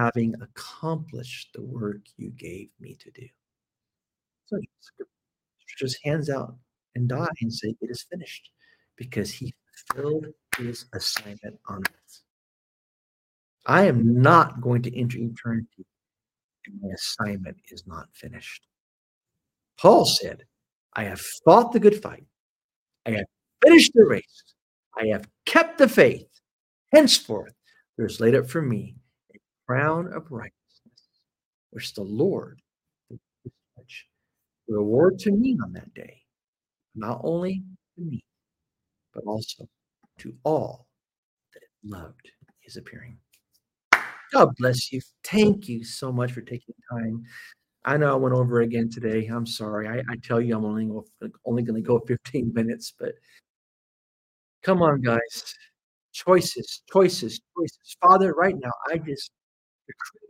having 0.00 0.34
accomplished 0.40 1.50
the 1.54 1.62
work 1.62 2.00
you 2.16 2.30
gave 2.30 2.68
me 2.80 2.96
to 3.00 3.10
do. 3.10 3.26
So 4.46 4.56
he 4.58 4.68
just 5.78 5.98
hands 6.02 6.30
out 6.30 6.56
and 6.94 7.08
die 7.08 7.16
mm-hmm. 7.16 7.42
and 7.42 7.52
say, 7.52 7.74
It 7.80 7.90
is 7.90 8.06
finished 8.10 8.50
because 8.96 9.30
he 9.30 9.54
fulfilled 9.88 10.26
his 10.56 10.86
assignment 10.94 11.58
on 11.68 11.78
earth. 11.78 12.22
I 13.66 13.84
am 13.84 14.20
not 14.20 14.60
going 14.60 14.82
to 14.82 14.98
enter 14.98 15.18
eternity 15.18 15.86
and 16.66 16.80
my 16.80 16.88
assignment 16.94 17.58
is 17.68 17.86
not 17.86 18.08
finished. 18.14 18.66
Paul 19.78 20.04
said, 20.04 20.44
I 20.94 21.04
have 21.04 21.20
fought 21.44 21.72
the 21.72 21.80
good 21.80 22.02
fight. 22.02 22.24
I 23.06 23.10
have 23.12 23.26
finished 23.62 23.92
the 23.94 24.04
race. 24.04 24.44
I 24.98 25.06
have 25.08 25.28
kept 25.46 25.78
the 25.78 25.88
faith. 25.88 26.26
Henceforth, 26.92 27.54
there 27.96 28.06
is 28.06 28.20
laid 28.20 28.34
up 28.34 28.48
for 28.48 28.60
me 28.60 28.96
crown 29.70 30.12
of 30.12 30.28
righteousness, 30.32 31.00
which 31.70 31.94
the 31.94 32.02
Lord 32.02 32.60
will. 33.08 33.20
Reward 34.66 35.20
to 35.20 35.30
me 35.30 35.56
on 35.62 35.72
that 35.74 35.94
day, 35.94 36.22
not 36.96 37.20
only 37.22 37.62
to 37.96 38.04
me, 38.04 38.24
but 39.14 39.22
also 39.26 39.68
to 40.18 40.34
all 40.42 40.88
that 41.54 41.62
loved 41.84 42.32
his 42.58 42.76
appearing. 42.76 43.16
God 44.32 44.52
bless 44.58 44.92
you. 44.92 45.00
Thank 45.22 45.68
you 45.68 45.84
so 45.84 46.10
much 46.10 46.32
for 46.32 46.40
taking 46.40 46.74
time. 46.90 47.22
I 47.84 47.96
know 47.96 48.12
I 48.12 48.16
went 48.16 48.34
over 48.34 48.62
again 48.62 48.90
today. 48.90 49.26
I'm 49.26 49.46
sorry. 49.46 49.86
I, 49.86 49.98
I 49.98 50.16
tell 50.20 50.40
you, 50.40 50.56
I'm 50.56 50.64
only 50.64 50.90
only 51.46 51.62
going 51.62 51.80
to 51.80 51.86
go 51.86 52.00
15 52.08 52.52
minutes, 52.52 52.92
but 52.98 53.12
come 54.64 54.82
on, 54.82 55.00
guys. 55.00 55.54
Choices, 56.12 56.82
choices, 56.92 57.40
choices. 57.56 57.96
Father, 58.02 58.32
right 58.32 58.56
now, 58.58 58.72
I 58.90 58.98
just 58.98 59.30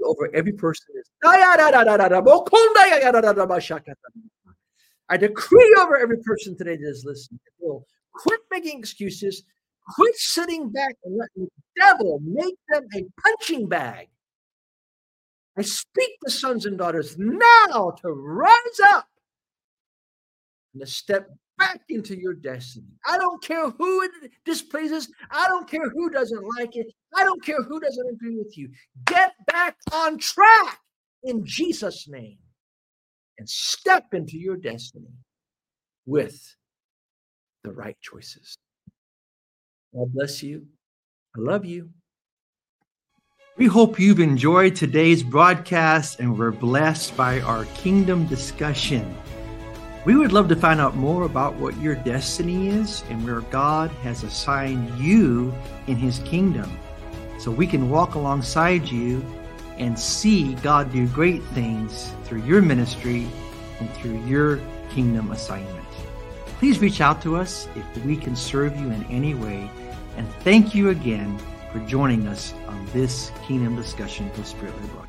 over 0.05 0.31
every 0.35 0.53
person. 0.53 0.87
I 5.09 5.17
decree 5.17 5.77
over 5.81 5.97
every 5.99 6.19
person 6.19 6.57
today 6.57 6.77
that 6.77 6.89
is 6.89 7.05
listening. 7.05 7.41
Quit 8.13 8.41
making 8.51 8.79
excuses. 8.79 9.45
Quit 9.95 10.15
sitting 10.17 10.71
back 10.71 10.95
and 11.05 11.17
letting 11.17 11.49
the 11.49 11.51
devil 11.81 12.21
make 12.23 12.55
them 12.69 12.87
a 12.95 13.05
punching 13.21 13.69
bag. 13.69 14.09
I 15.57 15.63
speak 15.63 16.11
to 16.25 16.31
sons 16.31 16.65
and 16.67 16.79
daughters 16.79 17.17
now 17.19 17.93
to 18.03 18.09
rise 18.09 18.81
up 18.85 19.09
and 20.73 20.81
to 20.81 20.87
step 20.87 21.29
back 21.61 21.83
into 21.89 22.19
your 22.19 22.35
destiny. 22.35 22.87
I 23.07 23.19
don't 23.19 23.43
care 23.43 23.71
who 23.71 24.03
it 24.03 24.11
displeases. 24.45 25.09
I 25.31 25.47
don't 25.47 25.71
care 25.71 25.89
who 25.91 26.11
doesn't 26.11 26.45
like 26.59 26.75
it. 26.75 26.87
I 27.17 27.25
don't 27.25 27.45
care 27.45 27.63
who 27.63 27.79
doesn't 27.79 28.09
agree 28.09 28.37
with 28.37 28.57
you. 28.59 28.71
Get 29.07 29.35
back 29.47 29.77
on 29.93 30.19
track 30.19 30.81
in 31.23 31.45
Jesus' 31.45 32.09
name 32.09 32.39
and 33.39 33.49
step 33.49 34.07
into 34.13 34.39
your 34.39 34.57
destiny 34.57 35.13
with 36.07 36.57
the 37.63 37.73
right 37.73 37.97
choices. 38.01 38.57
God 39.95 40.13
bless 40.13 40.43
you. 40.43 40.67
I 41.37 41.41
love 41.41 41.65
you. 41.65 41.91
We 43.57 43.67
hope 43.67 44.01
you've 44.01 44.21
enjoyed 44.21 44.75
today's 44.75 45.23
broadcast 45.23 46.21
and 46.21 46.39
were 46.39 46.53
blessed 46.53 47.15
by 47.17 47.41
our 47.41 47.67
kingdom 47.75 48.27
discussion. 48.27 49.15
We 50.05 50.17
would 50.17 50.33
love 50.33 50.49
to 50.49 50.57
find 50.57 50.81
out 50.81 50.97
more 50.97 51.25
about 51.25 51.57
what 51.57 51.77
your 51.79 51.95
destiny 51.95 52.69
is 52.69 53.05
and 53.11 53.23
where 53.25 53.43
God 53.43 53.91
has 54.03 54.23
assigned 54.23 54.99
you 54.99 55.55
in 55.89 55.97
his 55.97 56.21
kingdom 56.21 56.79
so 57.39 57.51
we 57.51 57.67
can 57.67 57.91
walk 57.91 58.15
alongside 58.15 58.89
you 58.89 59.23
and 59.77 59.99
see 59.99 60.55
God 60.57 60.91
do 60.93 61.07
great 61.09 61.43
things 61.55 62.13
through 62.25 62.43
your 62.45 62.63
ministry 62.63 63.27
and 63.79 63.91
through 63.95 64.25
your 64.25 64.59
kingdom 64.91 65.33
assignment. 65.33 65.87
Please 66.59 66.79
reach 66.79 67.01
out 67.01 67.21
to 67.23 67.37
us 67.37 67.69
if 67.75 68.05
we 68.05 68.17
can 68.17 68.37
serve 68.37 68.77
you 68.79 68.91
in 68.91 69.05
any 69.05 69.35
way. 69.35 69.71
And 70.17 70.29
thank 70.41 70.75
you 70.75 70.91
again 70.91 71.39
for 71.73 71.79
joining 71.81 72.27
us 72.27 72.53
on 72.67 72.87
this 72.93 73.33
Kingdom 73.47 73.77
Discussion 73.77 74.31
with 74.37 74.47
Spirit 74.47 74.75
Led 74.81 75.00